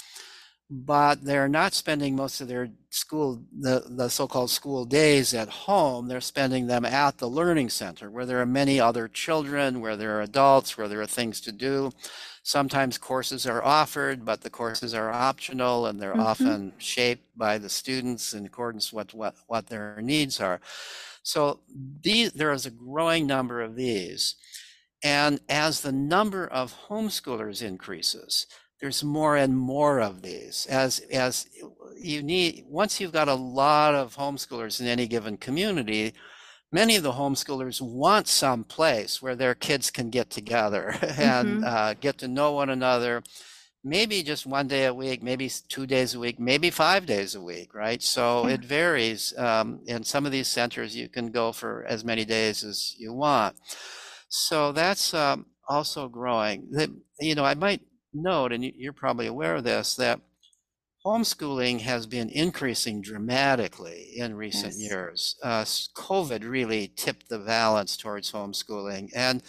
but 0.70 1.24
they're 1.24 1.48
not 1.48 1.74
spending 1.74 2.16
most 2.16 2.40
of 2.40 2.48
their 2.48 2.70
school, 2.90 3.42
the, 3.60 3.84
the 3.86 4.08
so-called 4.08 4.50
school 4.50 4.84
days 4.84 5.34
at 5.34 5.48
home. 5.48 6.08
They're 6.08 6.20
spending 6.20 6.66
them 6.66 6.84
at 6.84 7.18
the 7.18 7.28
learning 7.28 7.68
center 7.68 8.10
where 8.10 8.26
there 8.26 8.40
are 8.40 8.46
many 8.46 8.80
other 8.80 9.06
children, 9.06 9.80
where 9.80 9.96
there 9.96 10.16
are 10.18 10.22
adults, 10.22 10.76
where 10.76 10.88
there 10.88 11.00
are 11.00 11.06
things 11.06 11.40
to 11.42 11.52
do. 11.52 11.92
Sometimes 12.46 12.98
courses 12.98 13.46
are 13.46 13.64
offered, 13.64 14.22
but 14.22 14.42
the 14.42 14.50
courses 14.50 14.92
are 14.92 15.10
optional 15.10 15.86
and 15.86 15.98
they're 15.98 16.12
mm-hmm. 16.12 16.20
often 16.20 16.72
shaped 16.76 17.26
by 17.34 17.56
the 17.56 17.70
students 17.70 18.34
in 18.34 18.44
accordance 18.44 18.92
with 18.92 19.14
what, 19.14 19.34
what 19.46 19.66
their 19.66 19.98
needs 20.02 20.40
are. 20.40 20.60
So 21.22 21.60
these, 22.02 22.32
there 22.32 22.52
is 22.52 22.66
a 22.66 22.70
growing 22.70 23.26
number 23.26 23.62
of 23.62 23.76
these. 23.76 24.36
And 25.02 25.40
as 25.48 25.80
the 25.80 25.92
number 25.92 26.46
of 26.46 26.76
homeschoolers 26.88 27.62
increases, 27.62 28.46
there's 28.78 29.02
more 29.02 29.36
and 29.36 29.56
more 29.56 30.00
of 30.02 30.20
these 30.20 30.66
as 30.66 30.98
as 31.10 31.46
you 31.96 32.22
need 32.22 32.64
once 32.68 33.00
you've 33.00 33.12
got 33.12 33.28
a 33.28 33.34
lot 33.34 33.94
of 33.94 34.16
homeschoolers 34.16 34.78
in 34.78 34.86
any 34.86 35.06
given 35.06 35.38
community 35.38 36.12
many 36.74 36.96
of 36.96 37.04
the 37.04 37.12
homeschoolers 37.12 37.80
want 37.80 38.26
some 38.26 38.64
place 38.64 39.22
where 39.22 39.36
their 39.36 39.54
kids 39.54 39.92
can 39.92 40.10
get 40.10 40.28
together 40.28 40.88
and 41.02 41.48
mm-hmm. 41.48 41.64
uh, 41.64 41.94
get 42.00 42.18
to 42.18 42.26
know 42.26 42.50
one 42.52 42.70
another 42.70 43.22
maybe 43.84 44.22
just 44.22 44.44
one 44.46 44.66
day 44.66 44.86
a 44.86 44.94
week 44.94 45.22
maybe 45.22 45.48
two 45.68 45.86
days 45.86 46.14
a 46.14 46.18
week 46.18 46.40
maybe 46.40 46.70
five 46.70 47.06
days 47.06 47.34
a 47.36 47.40
week 47.40 47.72
right? 47.74 48.02
So 48.02 48.46
it 48.48 48.64
varies 48.64 49.32
um, 49.38 49.80
in 49.86 50.02
some 50.02 50.26
of 50.26 50.32
these 50.32 50.48
centers 50.48 50.96
you 50.96 51.08
can 51.08 51.30
go 51.30 51.52
for 51.52 51.84
as 51.86 52.04
many 52.04 52.24
days 52.24 52.64
as 52.64 52.96
you 52.98 53.12
want. 53.12 53.54
So 54.28 54.72
that's 54.72 55.14
um, 55.14 55.46
also 55.68 56.08
growing. 56.08 56.66
That 56.72 56.90
you 57.20 57.34
know 57.36 57.44
i 57.44 57.54
might 57.54 57.82
note, 58.12 58.52
and 58.52 58.64
you're 58.64 58.92
probably 58.92 59.26
aware 59.26 59.56
of 59.56 59.64
this, 59.64 59.94
that 59.96 60.20
homeschooling 61.04 61.80
has 61.80 62.06
been 62.06 62.30
increasing 62.30 63.02
dramatically 63.02 64.12
in 64.16 64.34
recent 64.34 64.74
yes. 64.76 64.90
years. 64.90 65.36
Uh, 65.42 65.62
COVID 65.62 66.48
really 66.48 66.92
tipped 66.96 67.28
the 67.28 67.38
balance 67.38 67.96
towards 67.96 68.32
homeschooling. 68.32 69.10
And 69.14 69.42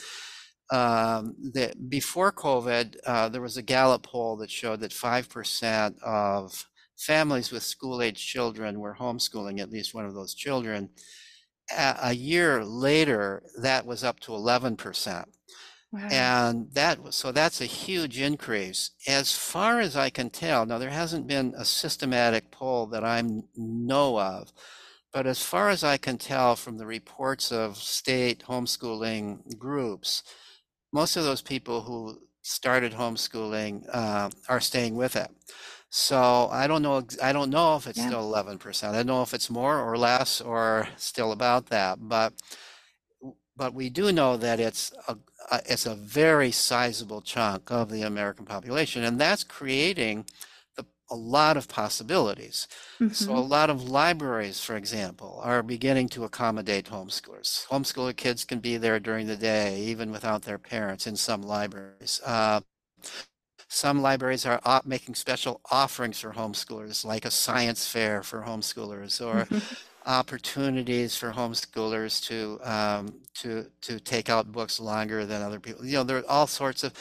um, 0.71 1.35
the, 1.53 1.73
before 1.87 2.31
COVID, 2.31 2.97
uh, 3.05 3.29
there 3.29 3.41
was 3.41 3.55
a 3.55 3.61
Gallup 3.61 4.03
poll 4.03 4.35
that 4.37 4.51
showed 4.51 4.81
that 4.81 4.91
5% 4.91 6.01
of 6.03 6.65
families 6.97 7.51
with 7.51 7.63
school 7.63 8.01
age 8.01 8.25
children 8.25 8.79
were 8.79 8.95
homeschooling 8.95 9.59
at 9.59 9.71
least 9.71 9.93
one 9.93 10.05
of 10.05 10.13
those 10.13 10.33
children. 10.33 10.89
A, 11.71 11.95
a 12.03 12.13
year 12.13 12.65
later, 12.65 13.43
that 13.61 13.85
was 13.85 14.03
up 14.03 14.19
to 14.21 14.31
11%. 14.31 15.25
Wow. 15.95 16.09
And 16.11 16.71
that 16.73 17.01
was 17.01 17.15
so 17.15 17.31
that's 17.31 17.61
a 17.61 17.65
huge 17.65 18.19
increase. 18.19 18.91
As 19.07 19.33
far 19.33 19.79
as 19.79 19.95
I 19.95 20.09
can 20.09 20.29
tell, 20.29 20.65
now 20.65 20.77
there 20.77 20.89
hasn't 20.89 21.25
been 21.25 21.53
a 21.57 21.63
systematic 21.63 22.51
poll 22.51 22.85
that 22.87 23.05
I 23.05 23.23
know 23.55 24.19
of, 24.19 24.51
but 25.13 25.25
as 25.25 25.41
far 25.41 25.69
as 25.69 25.85
I 25.85 25.95
can 25.97 26.17
tell 26.17 26.57
from 26.57 26.77
the 26.77 26.85
reports 26.85 27.49
of 27.51 27.77
state 27.77 28.43
homeschooling 28.49 29.57
groups, 29.57 30.23
most 30.91 31.15
of 31.15 31.23
those 31.23 31.41
people 31.41 31.81
who 31.83 32.19
started 32.41 32.93
homeschooling 32.93 33.85
uh, 33.93 34.29
are 34.49 34.59
staying 34.59 34.95
with 34.95 35.15
it. 35.15 35.31
So 35.89 36.49
I 36.51 36.67
don't 36.67 36.81
know. 36.81 37.05
I 37.23 37.31
don't 37.31 37.49
know 37.51 37.77
if 37.77 37.87
it's 37.87 37.99
yeah. 37.99 38.07
still 38.07 38.29
11%. 38.29 38.89
I 38.89 38.91
don't 38.91 39.07
know 39.07 39.21
if 39.21 39.33
it's 39.33 39.49
more 39.49 39.79
or 39.79 39.97
less 39.97 40.41
or 40.41 40.89
still 40.97 41.31
about 41.31 41.67
that. 41.67 41.99
But 42.01 42.33
but 43.57 43.73
we 43.73 43.89
do 43.89 44.11
know 44.11 44.37
that 44.37 44.59
it's 44.59 44.93
a, 45.07 45.17
it's 45.65 45.85
a 45.85 45.95
very 45.95 46.51
sizable 46.51 47.21
chunk 47.21 47.71
of 47.71 47.89
the 47.89 48.01
American 48.01 48.45
population, 48.45 49.03
and 49.03 49.19
that's 49.19 49.43
creating 49.43 50.25
the, 50.75 50.85
a 51.09 51.15
lot 51.15 51.55
of 51.55 51.67
possibilities. 51.67 52.67
Mm-hmm. 52.99 53.13
So, 53.13 53.35
a 53.35 53.39
lot 53.39 53.69
of 53.69 53.89
libraries, 53.89 54.59
for 54.59 54.75
example, 54.75 55.39
are 55.43 55.63
beginning 55.63 56.09
to 56.09 56.23
accommodate 56.23 56.85
homeschoolers. 56.85 57.67
Homeschooler 57.67 58.15
kids 58.15 58.43
can 58.43 58.59
be 58.59 58.77
there 58.77 58.99
during 58.99 59.27
the 59.27 59.37
day, 59.37 59.79
even 59.81 60.11
without 60.11 60.41
their 60.41 60.59
parents, 60.59 61.07
in 61.07 61.15
some 61.15 61.41
libraries. 61.41 62.21
Uh, 62.25 62.61
some 63.67 64.01
libraries 64.01 64.45
are 64.45 64.61
making 64.85 65.15
special 65.15 65.59
offerings 65.71 66.19
for 66.19 66.31
homeschoolers, 66.31 67.03
like 67.03 67.25
a 67.25 67.31
science 67.31 67.87
fair 67.87 68.21
for 68.21 68.43
homeschoolers, 68.43 69.25
or 69.25 69.45
mm-hmm 69.45 69.75
opportunities 70.05 71.15
for 71.15 71.31
homeschoolers 71.31 72.23
to 72.27 72.59
um, 72.63 73.21
to 73.35 73.65
to 73.81 73.99
take 73.99 74.29
out 74.29 74.51
books 74.51 74.79
longer 74.79 75.25
than 75.25 75.41
other 75.41 75.59
people. 75.59 75.85
You 75.85 75.93
know, 75.93 76.03
there 76.03 76.17
are 76.17 76.29
all 76.29 76.47
sorts 76.47 76.83
of 76.83 76.93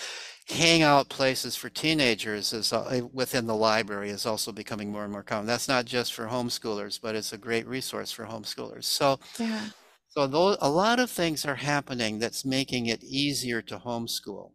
hangout 0.49 1.09
places 1.09 1.57
for 1.57 1.71
teenagers 1.71 2.53
is 2.53 2.73
uh, 2.73 3.01
within 3.13 3.47
the 3.47 3.55
library 3.55 4.11
is 4.11 4.27
also 4.27 4.53
becoming 4.53 4.91
more 4.91 5.05
and 5.05 5.13
more 5.13 5.23
common. 5.23 5.47
That's 5.47 5.69
not 5.69 5.87
just 5.87 6.13
for 6.13 6.27
homeschoolers, 6.27 7.01
but 7.01 7.15
it's 7.15 7.33
a 7.33 7.39
great 7.39 7.67
resource 7.67 8.13
for 8.13 8.27
homeschoolers. 8.27 8.85
So, 8.85 9.19
yeah. 9.39 9.69
so 10.09 10.27
those, 10.27 10.59
a 10.61 10.69
lot 10.69 11.01
of 11.01 11.11
things 11.11 11.47
are 11.47 11.55
happening 11.55 12.19
that's 12.19 12.45
making 12.45 12.87
it 12.87 13.03
easier 13.03 13.63
to 13.63 13.79
homeschool. 13.79 14.51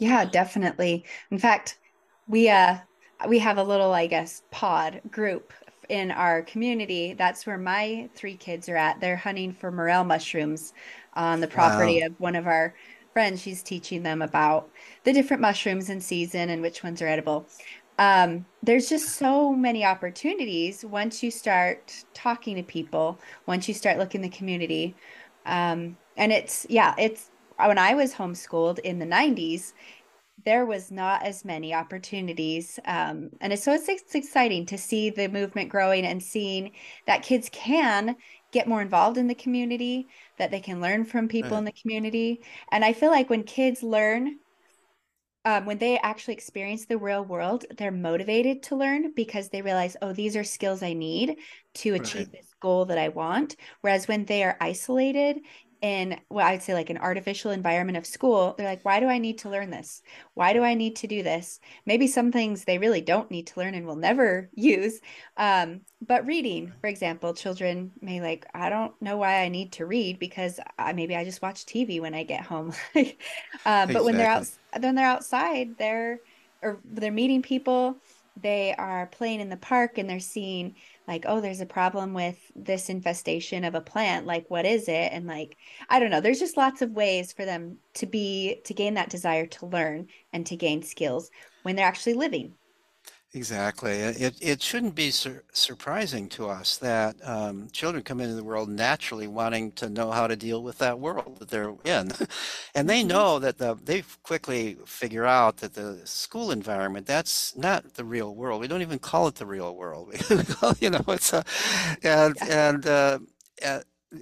Yeah, 0.00 0.24
definitely. 0.24 1.04
In 1.30 1.38
fact, 1.38 1.78
we 2.28 2.48
uh 2.48 2.78
we 3.26 3.38
have 3.40 3.58
a 3.58 3.64
little, 3.64 3.92
I 3.92 4.06
guess, 4.06 4.42
pod 4.50 5.00
group 5.10 5.52
in 5.88 6.10
our 6.10 6.42
community, 6.42 7.14
that's 7.14 7.46
where 7.46 7.58
my 7.58 8.08
three 8.14 8.36
kids 8.36 8.68
are 8.68 8.76
at. 8.76 9.00
They're 9.00 9.16
hunting 9.16 9.52
for 9.52 9.70
morel 9.70 10.04
mushrooms 10.04 10.72
on 11.14 11.40
the 11.40 11.48
property 11.48 12.00
wow. 12.00 12.06
of 12.06 12.20
one 12.20 12.36
of 12.36 12.46
our 12.46 12.74
friends. 13.12 13.42
She's 13.42 13.62
teaching 13.62 14.02
them 14.02 14.22
about 14.22 14.70
the 15.04 15.12
different 15.12 15.40
mushrooms 15.40 15.90
in 15.90 16.00
season 16.00 16.50
and 16.50 16.62
which 16.62 16.82
ones 16.82 17.00
are 17.02 17.08
edible. 17.08 17.48
Um, 17.98 18.46
there's 18.62 18.88
just 18.88 19.16
so 19.16 19.52
many 19.52 19.84
opportunities 19.84 20.84
once 20.84 21.22
you 21.22 21.30
start 21.30 22.04
talking 22.14 22.56
to 22.56 22.62
people, 22.62 23.18
once 23.46 23.66
you 23.66 23.74
start 23.74 23.98
looking 23.98 24.20
the 24.20 24.28
community. 24.28 24.94
Um, 25.46 25.96
and 26.16 26.32
it's, 26.32 26.66
yeah, 26.68 26.94
it's 26.96 27.30
when 27.56 27.78
I 27.78 27.94
was 27.94 28.14
homeschooled 28.14 28.78
in 28.80 29.00
the 29.00 29.06
90s, 29.06 29.72
there 30.44 30.66
was 30.66 30.90
not 30.90 31.22
as 31.22 31.44
many 31.44 31.74
opportunities. 31.74 32.78
Um, 32.84 33.30
and 33.40 33.52
it's, 33.52 33.64
so 33.64 33.72
it's, 33.72 33.88
it's 33.88 34.14
exciting 34.14 34.66
to 34.66 34.78
see 34.78 35.10
the 35.10 35.28
movement 35.28 35.68
growing 35.68 36.04
and 36.04 36.22
seeing 36.22 36.72
that 37.06 37.22
kids 37.22 37.48
can 37.52 38.16
get 38.52 38.68
more 38.68 38.80
involved 38.80 39.18
in 39.18 39.26
the 39.26 39.34
community, 39.34 40.06
that 40.38 40.50
they 40.50 40.60
can 40.60 40.80
learn 40.80 41.04
from 41.04 41.28
people 41.28 41.50
right. 41.50 41.58
in 41.58 41.64
the 41.64 41.72
community. 41.72 42.40
And 42.70 42.84
I 42.84 42.92
feel 42.92 43.10
like 43.10 43.28
when 43.28 43.42
kids 43.42 43.82
learn, 43.82 44.38
um, 45.44 45.66
when 45.66 45.78
they 45.78 45.98
actually 45.98 46.34
experience 46.34 46.86
the 46.86 46.98
real 46.98 47.24
world, 47.24 47.64
they're 47.76 47.90
motivated 47.90 48.62
to 48.64 48.76
learn 48.76 49.12
because 49.14 49.48
they 49.48 49.62
realize, 49.62 49.96
oh, 50.02 50.12
these 50.12 50.36
are 50.36 50.44
skills 50.44 50.82
I 50.82 50.92
need 50.92 51.36
to 51.74 51.94
achieve 51.94 52.28
right. 52.28 52.32
this 52.32 52.54
goal 52.60 52.86
that 52.86 52.98
I 52.98 53.08
want. 53.08 53.56
Whereas 53.82 54.08
when 54.08 54.24
they 54.24 54.42
are 54.44 54.56
isolated 54.60 55.40
in 55.82 56.18
well 56.28 56.46
i'd 56.46 56.62
say 56.62 56.74
like 56.74 56.90
an 56.90 56.98
artificial 56.98 57.50
environment 57.50 57.96
of 57.96 58.06
school 58.06 58.54
they're 58.56 58.66
like 58.66 58.84
why 58.84 59.00
do 59.00 59.06
i 59.06 59.18
need 59.18 59.38
to 59.38 59.48
learn 59.50 59.70
this? 59.70 60.02
Why 60.34 60.52
do 60.52 60.62
i 60.62 60.74
need 60.74 60.96
to 60.96 61.06
do 61.06 61.22
this? 61.22 61.60
Maybe 61.86 62.06
some 62.06 62.32
things 62.32 62.64
they 62.64 62.78
really 62.78 63.00
don't 63.00 63.30
need 63.30 63.46
to 63.48 63.60
learn 63.60 63.74
and 63.74 63.86
will 63.86 63.96
never 63.96 64.50
use. 64.54 65.00
Um, 65.36 65.82
but 66.06 66.26
reading 66.26 66.72
for 66.80 66.86
example 66.86 67.34
children 67.34 67.92
may 68.00 68.20
like 68.20 68.46
i 68.54 68.68
don't 68.68 69.00
know 69.02 69.16
why 69.16 69.42
i 69.42 69.48
need 69.48 69.72
to 69.72 69.86
read 69.86 70.18
because 70.18 70.60
I, 70.78 70.92
maybe 70.92 71.16
i 71.16 71.24
just 71.24 71.42
watch 71.42 71.66
tv 71.66 72.00
when 72.00 72.14
i 72.14 72.22
get 72.22 72.42
home. 72.44 72.72
Uh, 73.66 73.86
exactly. 73.88 73.94
but 73.94 74.04
when 74.04 74.16
they're 74.16 74.30
out 74.30 74.46
when 74.80 74.94
they're 74.94 75.06
outside 75.06 75.76
they're 75.78 76.20
or 76.62 76.80
they're 76.84 77.10
meeting 77.12 77.42
people 77.42 77.96
they 78.40 78.74
are 78.76 79.06
playing 79.06 79.40
in 79.40 79.48
the 79.48 79.56
park 79.56 79.98
and 79.98 80.08
they're 80.08 80.20
seeing 80.20 80.74
like 81.08 81.24
oh 81.26 81.40
there's 81.40 81.62
a 81.62 81.66
problem 81.66 82.14
with 82.14 82.38
this 82.54 82.90
infestation 82.90 83.64
of 83.64 83.74
a 83.74 83.80
plant 83.80 84.26
like 84.26 84.48
what 84.50 84.66
is 84.66 84.88
it? 84.88 85.10
And 85.12 85.26
like 85.26 85.56
i 85.88 85.98
don't 85.98 86.10
know 86.10 86.20
there's 86.20 86.38
just 86.38 86.56
lots 86.56 86.82
of 86.82 86.92
ways 86.92 87.32
for 87.32 87.44
them 87.44 87.78
to 87.94 88.06
be 88.06 88.60
to 88.66 88.74
gain 88.74 88.94
that 88.94 89.10
desire 89.10 89.46
to 89.46 89.66
learn 89.66 90.08
and 90.32 90.46
to 90.46 90.56
gain 90.56 90.82
skills 90.82 91.30
when 91.62 91.74
they're 91.76 91.86
actually 91.86 92.14
living 92.14 92.54
Exactly. 93.34 93.92
It, 93.92 94.38
it 94.40 94.62
shouldn't 94.62 94.94
be 94.94 95.10
sur- 95.10 95.44
surprising 95.52 96.30
to 96.30 96.48
us 96.48 96.78
that 96.78 97.16
um, 97.22 97.68
children 97.72 98.02
come 98.02 98.20
into 98.20 98.34
the 98.34 98.42
world 98.42 98.70
naturally 98.70 99.26
wanting 99.26 99.72
to 99.72 99.90
know 99.90 100.10
how 100.10 100.26
to 100.26 100.34
deal 100.34 100.62
with 100.62 100.78
that 100.78 100.98
world 100.98 101.38
that 101.38 101.50
they're 101.50 101.74
in. 101.84 102.10
and 102.74 102.88
they 102.88 103.00
mm-hmm. 103.00 103.08
know 103.08 103.38
that 103.38 103.58
the, 103.58 103.76
they 103.84 104.02
quickly 104.22 104.78
figure 104.86 105.26
out 105.26 105.58
that 105.58 105.74
the 105.74 106.00
school 106.04 106.50
environment, 106.50 107.06
that's 107.06 107.54
not 107.54 107.94
the 107.94 108.04
real 108.04 108.34
world. 108.34 108.62
We 108.62 108.68
don't 108.68 108.80
even 108.82 108.98
call 108.98 109.28
it 109.28 109.34
the 109.34 109.46
real 109.46 109.76
world. 109.76 110.08
We 110.30 110.42
call, 110.44 110.72
you 110.80 110.90
know, 110.90 111.04
it's 111.08 111.32
a, 111.34 111.44
and, 112.02 112.34
yeah. 112.46 112.70
and, 112.70 112.86
uh, 112.86 113.18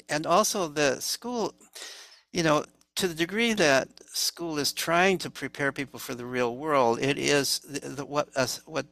and 0.08 0.26
also 0.26 0.68
the 0.68 1.00
school, 1.00 1.54
you 2.32 2.42
know, 2.42 2.64
to 2.96 3.08
the 3.08 3.14
degree 3.14 3.52
that 3.54 3.88
school 4.08 4.58
is 4.58 4.72
trying 4.72 5.18
to 5.18 5.30
prepare 5.30 5.70
people 5.72 5.98
for 6.00 6.14
the 6.14 6.24
real 6.24 6.56
world, 6.56 6.98
it 7.00 7.18
is 7.18 7.60
the, 7.60 7.80
the, 7.80 8.04
what 8.06 8.28
uh, 8.36 8.46
what 8.64 8.86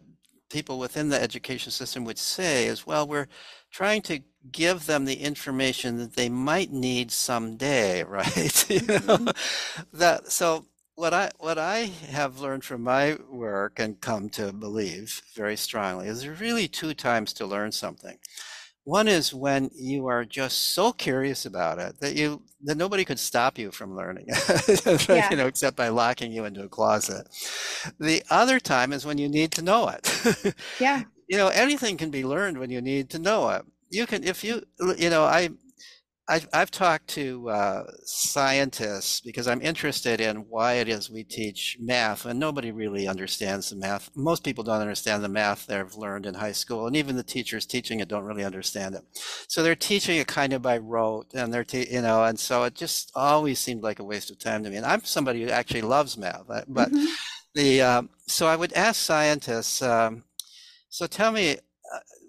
people 0.54 0.78
within 0.78 1.08
the 1.08 1.20
education 1.20 1.72
system 1.72 2.04
would 2.04 2.16
say 2.16 2.68
is, 2.68 2.86
well, 2.86 3.08
we're 3.08 3.26
trying 3.72 4.00
to 4.00 4.20
give 4.52 4.86
them 4.86 5.04
the 5.04 5.16
information 5.16 5.96
that 5.98 6.14
they 6.14 6.28
might 6.28 6.70
need 6.70 7.10
someday, 7.10 8.04
right? 8.18 8.70
you 8.70 8.80
know, 8.86 9.18
mm-hmm. 9.18 9.82
that 9.92 10.30
so 10.30 10.64
what 10.94 11.12
I 11.12 11.32
what 11.38 11.58
I 11.58 11.90
have 12.08 12.38
learned 12.38 12.62
from 12.62 12.84
my 12.84 13.18
work 13.28 13.80
and 13.80 14.00
come 14.00 14.28
to 14.30 14.52
believe 14.52 15.22
very 15.34 15.56
strongly 15.56 16.06
is 16.06 16.22
there's 16.22 16.40
really 16.40 16.68
two 16.68 16.94
times 16.94 17.32
to 17.32 17.46
learn 17.46 17.72
something. 17.72 18.16
One 18.84 19.08
is 19.08 19.32
when 19.32 19.70
you 19.74 20.06
are 20.08 20.24
just 20.26 20.74
so 20.74 20.92
curious 20.92 21.46
about 21.46 21.78
it 21.78 21.98
that 22.00 22.16
you 22.16 22.42
that 22.64 22.76
nobody 22.76 23.04
could 23.04 23.18
stop 23.18 23.58
you 23.58 23.70
from 23.70 23.96
learning, 23.96 24.26
Yeah. 25.08 25.30
you 25.30 25.36
know, 25.36 25.46
except 25.46 25.76
by 25.76 25.88
locking 25.88 26.32
you 26.32 26.44
into 26.44 26.62
a 26.64 26.68
closet. 26.68 27.26
The 27.98 28.22
other 28.30 28.60
time 28.60 28.92
is 28.92 29.04
when 29.06 29.18
you 29.18 29.28
need 29.28 29.52
to 29.52 29.62
know 29.62 29.88
it. 29.88 30.54
Yeah. 30.78 31.02
You 31.26 31.38
know, 31.38 31.48
anything 31.48 31.96
can 31.96 32.10
be 32.10 32.22
learned 32.22 32.58
when 32.58 32.68
you 32.68 32.82
need 32.82 33.08
to 33.10 33.18
know 33.18 33.48
it. 33.48 33.62
You 33.88 34.04
can, 34.06 34.22
if 34.24 34.44
you, 34.44 34.62
you 34.98 35.08
know, 35.08 35.24
I 35.24 35.48
I've, 36.26 36.48
I've 36.54 36.70
talked 36.70 37.08
to 37.08 37.50
uh, 37.50 37.84
scientists 38.04 39.20
because 39.20 39.46
I'm 39.46 39.60
interested 39.60 40.22
in 40.22 40.38
why 40.48 40.74
it 40.74 40.88
is 40.88 41.10
we 41.10 41.22
teach 41.22 41.76
math, 41.78 42.24
and 42.24 42.40
nobody 42.40 42.72
really 42.72 43.06
understands 43.06 43.68
the 43.68 43.76
math. 43.76 44.10
Most 44.16 44.42
people 44.42 44.64
don't 44.64 44.80
understand 44.80 45.22
the 45.22 45.28
math 45.28 45.66
they've 45.66 45.94
learned 45.94 46.24
in 46.24 46.32
high 46.32 46.52
school, 46.52 46.86
and 46.86 46.96
even 46.96 47.16
the 47.16 47.22
teachers 47.22 47.66
teaching 47.66 48.00
it 48.00 48.08
don't 48.08 48.24
really 48.24 48.44
understand 48.44 48.94
it. 48.94 49.02
So 49.48 49.62
they're 49.62 49.76
teaching 49.76 50.16
it 50.16 50.26
kind 50.26 50.54
of 50.54 50.62
by 50.62 50.78
rote, 50.78 51.26
and 51.34 51.52
they're, 51.52 51.66
you 51.72 52.00
know, 52.00 52.24
and 52.24 52.40
so 52.40 52.64
it 52.64 52.74
just 52.74 53.12
always 53.14 53.58
seemed 53.58 53.82
like 53.82 53.98
a 53.98 54.04
waste 54.04 54.30
of 54.30 54.38
time 54.38 54.64
to 54.64 54.70
me. 54.70 54.76
And 54.76 54.86
I'm 54.86 55.04
somebody 55.04 55.42
who 55.42 55.50
actually 55.50 55.82
loves 55.82 56.16
math, 56.16 56.44
but 56.46 56.66
Mhm. 56.66 57.16
the 57.54 57.82
um, 57.82 58.10
so 58.28 58.46
I 58.46 58.56
would 58.56 58.72
ask 58.74 59.00
scientists. 59.00 59.82
Um, 59.82 60.24
so 60.88 61.06
tell 61.06 61.32
me, 61.32 61.58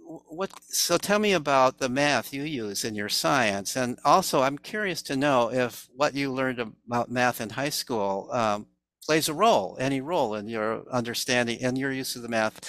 what? 0.05 0.51
So 0.67 0.97
tell 0.97 1.19
me 1.19 1.33
about 1.33 1.79
the 1.79 1.89
math 1.89 2.33
you 2.33 2.43
use 2.43 2.85
in 2.85 2.95
your 2.95 3.09
science, 3.09 3.75
and 3.75 3.97
also 4.05 4.41
I'm 4.41 4.57
curious 4.57 5.01
to 5.03 5.15
know 5.15 5.51
if 5.51 5.87
what 5.95 6.15
you 6.15 6.31
learned 6.31 6.59
about 6.59 7.11
math 7.11 7.41
in 7.41 7.49
high 7.49 7.69
school 7.69 8.29
um, 8.31 8.67
plays 9.03 9.29
a 9.29 9.33
role, 9.33 9.77
any 9.79 10.01
role 10.01 10.35
in 10.35 10.47
your 10.47 10.83
understanding 10.91 11.59
and 11.61 11.77
your 11.77 11.91
use 11.91 12.15
of 12.15 12.21
the 12.21 12.29
math. 12.29 12.59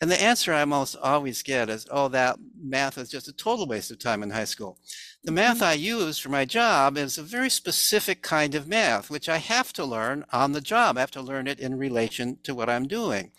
And 0.00 0.10
the 0.10 0.20
answer 0.20 0.52
I 0.52 0.60
almost 0.60 0.96
always 0.96 1.42
get 1.42 1.70
is, 1.70 1.86
"Oh, 1.90 2.08
that 2.08 2.36
math 2.60 2.98
is 2.98 3.08
just 3.08 3.28
a 3.28 3.32
total 3.32 3.66
waste 3.66 3.90
of 3.90 3.98
time 3.98 4.22
in 4.22 4.30
high 4.30 4.44
school." 4.44 4.78
The 5.22 5.32
math 5.32 5.62
I 5.62 5.72
use 5.72 6.18
for 6.18 6.28
my 6.28 6.44
job 6.44 6.98
is 6.98 7.16
a 7.16 7.22
very 7.22 7.48
specific 7.48 8.20
kind 8.20 8.54
of 8.54 8.68
math, 8.68 9.08
which 9.08 9.28
I 9.28 9.38
have 9.38 9.72
to 9.74 9.84
learn 9.84 10.26
on 10.32 10.52
the 10.52 10.60
job. 10.60 10.98
I 10.98 11.00
have 11.00 11.10
to 11.12 11.22
learn 11.22 11.46
it 11.46 11.60
in 11.60 11.78
relation 11.78 12.38
to 12.42 12.54
what 12.54 12.68
I'm 12.68 12.86
doing. 12.86 13.32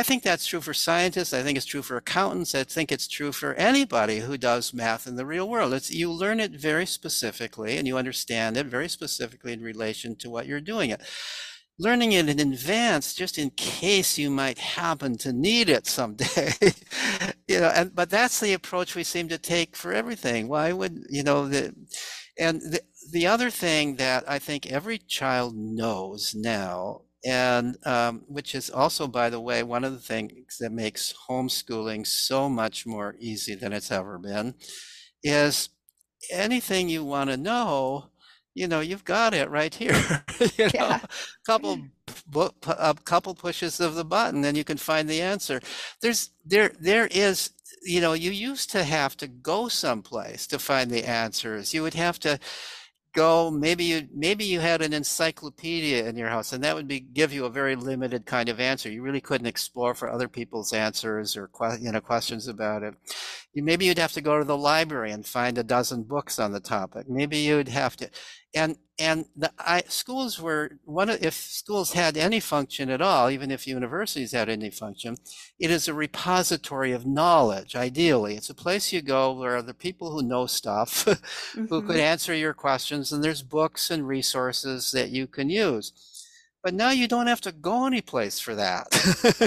I 0.00 0.02
think 0.02 0.22
that's 0.22 0.46
true 0.46 0.62
for 0.62 0.72
scientists. 0.72 1.34
I 1.34 1.42
think 1.42 1.58
it's 1.58 1.66
true 1.66 1.82
for 1.82 1.98
accountants. 1.98 2.54
I 2.54 2.64
think 2.64 2.90
it's 2.90 3.06
true 3.06 3.32
for 3.32 3.52
anybody 3.56 4.20
who 4.20 4.38
does 4.38 4.72
math 4.72 5.06
in 5.06 5.16
the 5.16 5.26
real 5.26 5.46
world. 5.46 5.74
It's 5.74 5.90
you 5.90 6.10
learn 6.10 6.40
it 6.40 6.52
very 6.52 6.86
specifically 6.86 7.76
and 7.76 7.86
you 7.86 7.98
understand 7.98 8.56
it 8.56 8.64
very 8.64 8.88
specifically 8.88 9.52
in 9.52 9.60
relation 9.62 10.16
to 10.16 10.30
what 10.30 10.46
you're 10.46 10.62
doing 10.62 10.88
it. 10.88 11.02
Learning 11.78 12.12
it 12.12 12.30
in 12.30 12.40
advance, 12.40 13.12
just 13.12 13.36
in 13.36 13.50
case 13.50 14.16
you 14.16 14.30
might 14.30 14.58
happen 14.58 15.18
to 15.18 15.34
need 15.34 15.68
it 15.68 15.86
someday, 15.86 16.54
you 17.46 17.60
know. 17.60 17.68
And 17.68 17.94
but 17.94 18.08
that's 18.08 18.40
the 18.40 18.54
approach 18.54 18.94
we 18.94 19.04
seem 19.04 19.28
to 19.28 19.36
take 19.38 19.76
for 19.76 19.92
everything. 19.92 20.48
Why 20.48 20.72
would 20.72 21.04
you 21.10 21.22
know 21.22 21.46
the? 21.46 21.74
And 22.38 22.62
the 22.62 22.80
the 23.12 23.26
other 23.26 23.50
thing 23.50 23.96
that 23.96 24.24
I 24.26 24.38
think 24.38 24.66
every 24.66 24.96
child 24.96 25.54
knows 25.56 26.34
now 26.34 27.02
and 27.24 27.76
um, 27.86 28.22
which 28.28 28.54
is 28.54 28.70
also, 28.70 29.06
by 29.06 29.30
the 29.30 29.40
way, 29.40 29.62
one 29.62 29.84
of 29.84 29.92
the 29.92 29.98
things 29.98 30.56
that 30.60 30.72
makes 30.72 31.14
homeschooling 31.28 32.06
so 32.06 32.48
much 32.48 32.86
more 32.86 33.14
easy 33.18 33.54
than 33.54 33.72
it's 33.72 33.90
ever 33.92 34.18
been, 34.18 34.54
is 35.22 35.70
anything 36.32 36.88
you 36.88 37.04
want 37.04 37.30
to 37.30 37.36
know, 37.36 38.06
you 38.54 38.68
know, 38.68 38.80
you've 38.80 39.04
got 39.04 39.34
it 39.34 39.50
right 39.50 39.74
here. 39.74 40.24
you 40.58 40.66
know, 40.66 40.72
Yeah. 40.74 41.00
a 41.00 41.08
couple 41.46 41.88
a 42.66 42.94
couple 43.04 43.34
pushes 43.34 43.80
of 43.80 43.94
the 43.94 44.04
button, 44.04 44.44
and 44.44 44.56
you 44.56 44.64
can 44.64 44.76
find 44.76 45.08
the 45.08 45.20
answer. 45.22 45.60
There's 46.02 46.30
there 46.44 46.72
there 46.80 47.08
is. 47.10 47.50
You 47.82 48.00
know, 48.02 48.12
you 48.12 48.30
used 48.30 48.70
to 48.72 48.84
have 48.84 49.16
to 49.18 49.26
go 49.28 49.68
someplace 49.68 50.46
to 50.48 50.58
find 50.58 50.90
the 50.90 51.04
answers. 51.04 51.72
You 51.72 51.82
would 51.82 51.94
have 51.94 52.18
to 52.20 52.38
go 53.12 53.50
maybe 53.50 53.84
you 53.84 54.08
maybe 54.14 54.44
you 54.44 54.60
had 54.60 54.82
an 54.82 54.92
encyclopedia 54.92 56.06
in 56.06 56.16
your 56.16 56.28
house 56.28 56.52
and 56.52 56.62
that 56.62 56.74
would 56.74 56.86
be 56.86 57.00
give 57.00 57.32
you 57.32 57.44
a 57.44 57.50
very 57.50 57.74
limited 57.76 58.26
kind 58.26 58.48
of 58.48 58.60
answer. 58.60 58.90
You 58.90 59.02
really 59.02 59.20
couldn't 59.20 59.46
explore 59.46 59.94
for 59.94 60.10
other 60.10 60.28
people's 60.28 60.72
answers 60.72 61.36
or 61.36 61.50
you 61.80 61.90
know 61.90 62.00
questions 62.00 62.48
about 62.48 62.82
it. 62.82 62.94
You 63.52 63.62
maybe 63.62 63.84
you'd 63.86 63.98
have 63.98 64.12
to 64.12 64.20
go 64.20 64.38
to 64.38 64.44
the 64.44 64.56
library 64.56 65.10
and 65.10 65.26
find 65.26 65.58
a 65.58 65.64
dozen 65.64 66.04
books 66.04 66.38
on 66.38 66.52
the 66.52 66.60
topic. 66.60 67.08
Maybe 67.08 67.38
you'd 67.38 67.68
have 67.68 67.96
to 67.96 68.10
and 68.54 68.76
and 68.98 69.24
the 69.36 69.50
I, 69.58 69.82
schools 69.88 70.40
were 70.40 70.72
one 70.84 71.08
of 71.08 71.22
if 71.22 71.34
schools 71.34 71.92
had 71.92 72.16
any 72.16 72.40
function 72.40 72.90
at 72.90 73.00
all 73.00 73.30
even 73.30 73.50
if 73.50 73.66
universities 73.66 74.32
had 74.32 74.48
any 74.48 74.70
function 74.70 75.16
it 75.58 75.70
is 75.70 75.88
a 75.88 75.94
repository 75.94 76.92
of 76.92 77.06
knowledge 77.06 77.76
ideally 77.76 78.34
it's 78.36 78.50
a 78.50 78.54
place 78.54 78.92
you 78.92 79.02
go 79.02 79.32
where 79.32 79.62
the 79.62 79.74
people 79.74 80.10
who 80.12 80.22
know 80.26 80.46
stuff 80.46 81.04
who 81.68 81.80
Mhm. 81.80 81.82
could 81.82 81.98
answer 82.00 82.34
your 82.34 82.54
questions 82.54 83.12
and 83.12 83.22
there's 83.22 83.42
books 83.42 83.90
and 83.90 84.06
resources 84.08 84.90
that 84.92 85.10
you 85.10 85.26
can 85.26 85.48
use 85.48 85.92
but 86.62 86.74
now 86.74 86.90
you 86.90 87.08
don't 87.08 87.26
have 87.26 87.40
to 87.42 87.52
go 87.52 87.86
anyplace 87.86 88.38
for 88.38 88.54
that. 88.54 88.86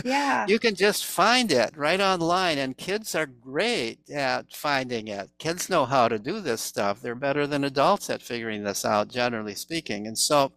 Yeah. 0.06 0.46
you 0.48 0.60
can 0.60 0.76
just 0.76 1.06
find 1.06 1.52
it 1.52 1.76
right 1.78 2.02
online 2.02 2.58
and 2.58 2.78
kids 2.78 3.16
are 3.16 3.26
great 3.26 4.10
at 4.10 4.54
finding 4.54 5.08
it. 5.08 5.30
Kids 5.40 5.70
know 5.70 5.86
how 5.86 6.08
to 6.08 6.20
do 6.20 6.42
this 6.42 6.62
stuff. 6.62 7.02
They're 7.02 7.16
better 7.16 7.48
than 7.48 7.64
adults 7.64 8.10
at 8.10 8.22
figuring 8.22 8.64
this 8.64 8.84
out 8.86 9.08
generally 9.10 9.56
speaking 9.56 10.08
and 10.08 10.18
so 10.18 10.52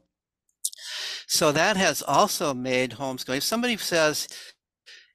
so 1.26 1.52
that 1.52 1.76
has 1.76 2.02
also 2.02 2.52
made 2.54 2.92
homeschooling. 2.92 3.38
If 3.38 3.42
somebody 3.44 3.76
says 3.76 4.28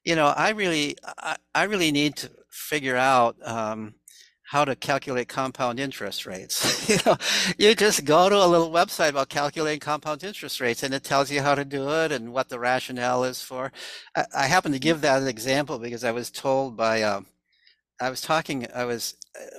you 0.03 0.15
know 0.15 0.27
i 0.27 0.49
really 0.49 0.95
i, 1.19 1.35
I 1.53 1.63
really 1.63 1.91
need 1.91 2.15
to 2.17 2.29
figure 2.49 2.97
out 2.97 3.35
um, 3.43 3.93
how 4.51 4.65
to 4.65 4.75
calculate 4.75 5.29
compound 5.29 5.79
interest 5.79 6.25
rates. 6.25 6.89
you 6.89 6.97
know, 7.05 7.15
you 7.57 7.73
just 7.73 8.03
go 8.03 8.27
to 8.27 8.35
a 8.35 8.45
little 8.45 8.69
website 8.69 9.07
about 9.07 9.29
calculating 9.29 9.79
compound 9.79 10.25
interest 10.25 10.59
rates, 10.59 10.83
and 10.83 10.93
it 10.93 11.05
tells 11.05 11.31
you 11.31 11.41
how 11.41 11.55
to 11.55 11.63
do 11.63 11.89
it 11.89 12.11
and 12.11 12.33
what 12.33 12.49
the 12.49 12.59
rationale 12.59 13.23
is 13.23 13.41
for. 13.41 13.71
I, 14.13 14.25
I 14.35 14.47
happen 14.47 14.73
to 14.73 14.79
give 14.79 14.99
that 15.01 15.21
an 15.21 15.29
example 15.29 15.79
because 15.79 16.03
I 16.03 16.11
was 16.11 16.29
told 16.29 16.75
by, 16.75 17.01
um, 17.01 17.27
I 18.01 18.09
was 18.09 18.19
talking, 18.19 18.67
I 18.75 18.83
was 18.83 19.15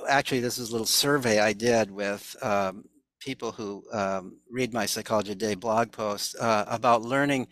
actually 0.06 0.40
this 0.40 0.58
is 0.58 0.68
a 0.68 0.72
little 0.72 0.86
survey 0.86 1.40
I 1.40 1.54
did 1.54 1.90
with 1.90 2.36
um, 2.42 2.84
people 3.18 3.52
who 3.52 3.84
um, 3.94 4.36
read 4.50 4.74
my 4.74 4.84
Psychology 4.84 5.30
Today 5.30 5.54
blog 5.54 5.90
post 5.90 6.36
uh, 6.38 6.66
about 6.68 7.00
learning 7.00 7.48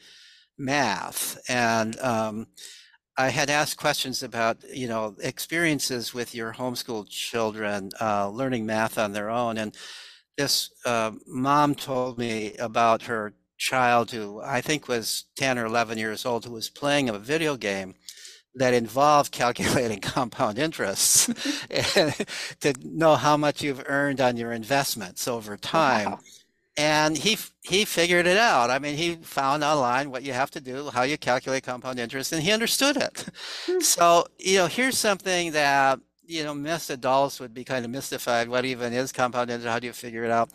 math 0.59 1.39
and. 1.49 1.97
I 3.21 3.29
had 3.29 3.51
asked 3.51 3.77
questions 3.77 4.23
about, 4.23 4.57
you 4.73 4.89
know, 4.89 5.15
experiences 5.21 6.15
with 6.15 6.35
your 6.35 6.55
homeschool 6.55 7.07
children 7.11 7.91
uh, 8.01 8.31
learning 8.31 8.65
math 8.65 8.97
on 8.97 9.13
their 9.13 9.29
own. 9.29 9.59
And 9.59 9.77
this 10.39 10.71
uh, 10.87 11.13
mom 11.27 11.75
told 11.75 12.17
me 12.17 12.55
about 12.57 13.03
her 13.03 13.35
child 13.59 14.11
who 14.11 14.41
I 14.41 14.63
think 14.63 14.89
was 14.89 15.27
10 15.37 15.59
or 15.59 15.67
11 15.67 15.99
years 15.99 16.25
old 16.25 16.47
who 16.47 16.53
was 16.53 16.71
playing 16.71 17.11
a 17.11 17.19
video 17.19 17.59
game 17.59 17.95
that 18.55 18.73
involved 18.73 19.33
calculating 19.43 20.01
compound 20.01 20.59
interests 20.59 21.27
to 22.61 22.73
know 22.83 23.17
how 23.17 23.37
much 23.37 23.63
you've 23.63 23.85
earned 23.87 24.23
on 24.23 24.39
your 24.39 24.53
investments 24.53 25.29
over 25.29 25.59
time. 25.59 26.13
Wow. 26.13 26.21
And 26.81 27.17
he 27.19 27.37
he 27.63 27.85
figured 27.85 28.27
it 28.27 28.37
out. 28.39 28.71
I 28.71 28.79
mean, 28.79 28.97
he 28.97 29.17
found 29.17 29.65
online 29.65 30.11
what 30.11 30.23
you 30.23 30.33
have 30.33 30.51
to 30.53 30.61
do, 30.61 30.91
how 30.91 31.03
you 31.03 31.19
calculate 31.19 31.65
compound 31.65 31.99
interest, 31.99 32.33
and 32.33 32.43
he 32.43 32.53
understood 32.53 32.97
it. 32.97 33.27
Hmm. 33.67 33.81
So, 33.83 34.27
you 34.39 34.59
know, 34.59 34.67
here's 34.67 34.99
something 34.99 35.53
that, 35.53 36.01
you 36.27 36.45
know, 36.45 36.55
most 36.55 36.91
adults 36.91 37.41
would 37.41 37.55
be 37.55 37.65
kind 37.65 37.85
of 37.85 37.91
mystified. 37.91 38.49
What 38.49 38.65
even 38.65 38.93
is 38.93 39.13
compound 39.13 39.51
interest? 39.51 39.69
How 39.69 39.79
do 39.81 39.87
you 39.89 39.93
figure 39.93 40.25
it 40.25 40.31
out? 40.31 40.51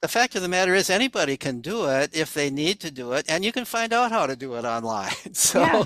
The 0.00 0.08
fact 0.08 0.36
of 0.36 0.42
the 0.42 0.48
matter 0.48 0.74
is 0.74 0.90
anybody 0.90 1.36
can 1.36 1.60
do 1.60 1.86
it 1.86 2.10
if 2.16 2.34
they 2.34 2.50
need 2.50 2.80
to 2.80 2.90
do 2.90 3.12
it, 3.12 3.26
and 3.28 3.44
you 3.44 3.52
can 3.52 3.64
find 3.64 3.92
out 3.92 4.12
how 4.12 4.26
to 4.26 4.36
do 4.36 4.54
it 4.56 4.64
online. 4.64 5.12
So, 5.34 5.60
Yeah. 5.60 5.84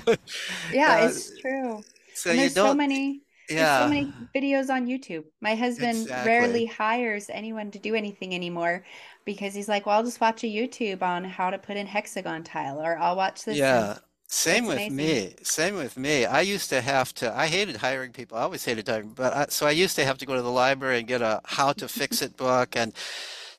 Yeah, 0.69 0.97
uh, 0.99 1.09
it's 1.09 1.31
true. 1.41 1.85
so 2.13 2.31
and 2.31 2.41
you 2.41 2.49
there's 2.49 2.55
so 2.55 2.73
don't, 2.73 2.77
many 2.77 3.21
there's 3.55 3.69
yeah, 3.69 3.77
so 3.77 3.87
many 3.87 4.15
videos 4.35 4.69
on 4.69 4.87
YouTube. 4.87 5.25
My 5.41 5.55
husband 5.55 6.09
exactly. 6.09 6.23
rarely 6.23 6.65
hires 6.65 7.29
anyone 7.29 7.71
to 7.71 7.79
do 7.79 7.95
anything 7.95 8.33
anymore 8.33 8.85
because 9.25 9.53
he's 9.53 9.69
like, 9.69 9.85
"Well, 9.85 9.97
I'll 9.97 10.03
just 10.03 10.21
watch 10.21 10.43
a 10.43 10.47
YouTube 10.47 11.01
on 11.01 11.23
how 11.25 11.49
to 11.49 11.57
put 11.59 11.77
in 11.77 11.87
hexagon 11.87 12.43
tile 12.43 12.79
or 12.81 12.97
I'll 12.97 13.15
watch 13.15 13.45
this 13.45 13.61
Yeah, 13.61 13.99
same 14.27 14.65
it's 14.65 14.67
with 14.67 14.87
amazing." 14.89 14.89
me. 14.89 15.35
Same 15.43 15.75
with 15.75 15.97
me. 15.97 16.25
I 16.25 16.41
used 16.41 16.69
to 16.69 16.81
have 16.81 17.13
to, 17.15 17.35
I 17.35 17.47
hated 17.47 17.77
hiring 17.77 18.11
people. 18.13 18.37
I 18.37 18.41
always 18.43 18.65
hated 18.65 18.87
hiring, 18.87 19.13
but 19.13 19.33
I, 19.33 19.45
so 19.49 19.67
I 19.67 19.71
used 19.71 19.95
to 19.97 20.05
have 20.05 20.17
to 20.19 20.25
go 20.25 20.35
to 20.35 20.41
the 20.41 20.51
library 20.51 20.99
and 20.99 21.07
get 21.07 21.21
a 21.21 21.41
how 21.45 21.73
to 21.73 21.87
fix 21.87 22.21
it 22.21 22.37
book. 22.37 22.75
And 22.75 22.93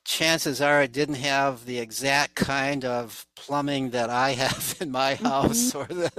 chances 0.05 0.61
are 0.61 0.83
it 0.83 0.93
didn't 0.93 1.17
have 1.17 1.67
the 1.67 1.79
exact 1.79 2.35
kind 2.37 2.85
of 2.85 3.27
plumbing 3.37 3.91
that 3.91 4.11
I 4.11 4.33
have 4.33 4.77
in 4.83 4.91
my 4.91 5.15
house 5.17 5.75
mm-hmm. 5.75 5.77
or 5.77 5.87
the, 5.87 6.11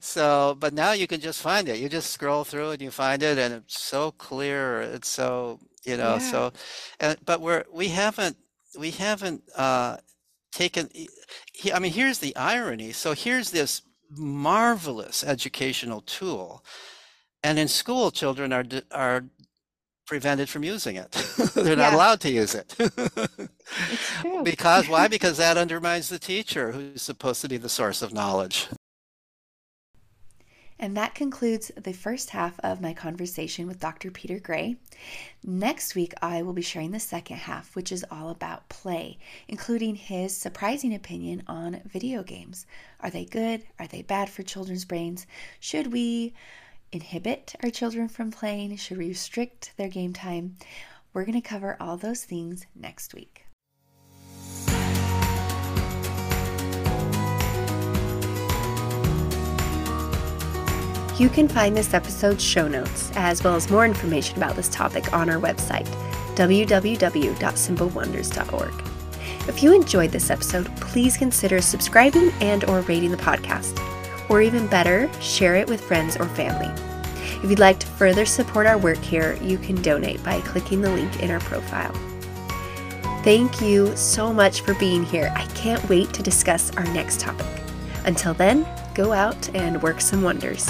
so, 0.00 0.56
but 0.58 0.74
now 0.74 0.92
you 0.92 1.06
can 1.06 1.20
just 1.20 1.42
find 1.42 1.68
it. 1.68 1.78
You 1.78 1.88
just 1.88 2.10
scroll 2.10 2.44
through 2.44 2.70
and 2.72 2.82
you 2.82 2.90
find 2.90 3.22
it 3.22 3.38
and 3.38 3.54
it's 3.54 3.80
so 3.80 4.12
clear. 4.12 4.80
It's 4.82 5.08
so, 5.08 5.60
you 5.84 5.96
know, 5.96 6.18
Yeah. 6.18 6.18
so, 6.18 6.52
and, 7.00 7.18
but 7.24 7.40
we're, 7.40 7.64
we 7.72 7.88
haven't, 7.88 8.36
we 8.78 8.92
haven't, 8.92 9.42
uh, 9.56 9.98
taken 10.52 10.88
I 11.72 11.78
mean, 11.78 11.92
here's 11.92 12.18
the 12.18 12.34
irony. 12.36 12.92
So 12.92 13.12
here's 13.12 13.50
this 13.50 13.82
marvelous 14.10 15.22
educational 15.24 16.00
tool, 16.02 16.64
and 17.42 17.58
in 17.58 17.68
school, 17.68 18.10
children 18.10 18.52
are 18.52 18.64
are 18.90 19.24
prevented 20.06 20.48
from 20.48 20.64
using 20.64 20.96
it. 20.96 21.12
They're 21.54 21.76
not 21.76 21.92
allowed 21.92 22.20
to 22.20 22.30
use 22.30 22.54
it. 22.54 22.74
because 24.44 24.88
why? 24.88 25.08
Because 25.08 25.36
that 25.36 25.56
undermines 25.58 26.08
the 26.08 26.18
teacher 26.18 26.72
who's 26.72 27.02
supposed 27.02 27.42
to 27.42 27.48
be 27.48 27.58
the 27.58 27.68
source 27.68 28.00
of 28.02 28.14
knowledge. 28.14 28.68
And 30.80 30.96
that 30.96 31.14
concludes 31.14 31.72
the 31.76 31.92
first 31.92 32.30
half 32.30 32.60
of 32.60 32.80
my 32.80 32.94
conversation 32.94 33.66
with 33.66 33.80
Dr. 33.80 34.12
Peter 34.12 34.38
Gray. 34.38 34.76
Next 35.44 35.96
week, 35.96 36.14
I 36.22 36.42
will 36.42 36.52
be 36.52 36.62
sharing 36.62 36.92
the 36.92 37.00
second 37.00 37.38
half, 37.38 37.74
which 37.74 37.90
is 37.90 38.06
all 38.12 38.30
about 38.30 38.68
play, 38.68 39.18
including 39.48 39.96
his 39.96 40.36
surprising 40.36 40.94
opinion 40.94 41.42
on 41.48 41.80
video 41.84 42.22
games. 42.22 42.64
Are 43.00 43.10
they 43.10 43.24
good? 43.24 43.64
Are 43.80 43.88
they 43.88 44.02
bad 44.02 44.30
for 44.30 44.44
children's 44.44 44.84
brains? 44.84 45.26
Should 45.58 45.92
we 45.92 46.32
inhibit 46.92 47.56
our 47.62 47.70
children 47.70 48.08
from 48.08 48.30
playing? 48.30 48.76
Should 48.76 48.98
we 48.98 49.08
restrict 49.08 49.72
their 49.76 49.88
game 49.88 50.12
time? 50.12 50.56
We're 51.12 51.24
going 51.24 51.40
to 51.40 51.48
cover 51.48 51.76
all 51.80 51.96
those 51.96 52.22
things 52.22 52.66
next 52.76 53.14
week. 53.14 53.47
You 61.18 61.28
can 61.28 61.48
find 61.48 61.76
this 61.76 61.92
episode's 61.94 62.44
show 62.44 62.68
notes, 62.68 63.10
as 63.16 63.42
well 63.42 63.56
as 63.56 63.68
more 63.70 63.84
information 63.84 64.36
about 64.36 64.54
this 64.54 64.68
topic 64.68 65.12
on 65.12 65.28
our 65.28 65.40
website, 65.40 65.88
www.simplewonders.org. 66.36 68.84
If 69.48 69.60
you 69.60 69.74
enjoyed 69.74 70.12
this 70.12 70.30
episode, 70.30 70.66
please 70.76 71.16
consider 71.16 71.60
subscribing 71.60 72.30
and 72.40 72.62
or 72.66 72.82
rating 72.82 73.10
the 73.10 73.16
podcast. 73.16 73.76
Or 74.30 74.40
even 74.42 74.68
better, 74.68 75.10
share 75.20 75.56
it 75.56 75.68
with 75.68 75.80
friends 75.80 76.16
or 76.16 76.28
family. 76.28 76.70
If 77.42 77.50
you'd 77.50 77.58
like 77.58 77.80
to 77.80 77.88
further 77.88 78.24
support 78.24 78.68
our 78.68 78.78
work 78.78 78.98
here, 78.98 79.36
you 79.42 79.58
can 79.58 79.82
donate 79.82 80.22
by 80.22 80.40
clicking 80.42 80.82
the 80.82 80.90
link 80.90 81.20
in 81.20 81.32
our 81.32 81.40
profile. 81.40 81.92
Thank 83.24 83.60
you 83.60 83.96
so 83.96 84.32
much 84.32 84.60
for 84.60 84.74
being 84.74 85.04
here. 85.04 85.32
I 85.34 85.46
can't 85.46 85.84
wait 85.88 86.14
to 86.14 86.22
discuss 86.22 86.70
our 86.76 86.84
next 86.94 87.18
topic. 87.18 87.48
Until 88.04 88.34
then, 88.34 88.64
go 88.94 89.12
out 89.12 89.52
and 89.56 89.82
work 89.82 90.00
some 90.00 90.22
wonders. 90.22 90.68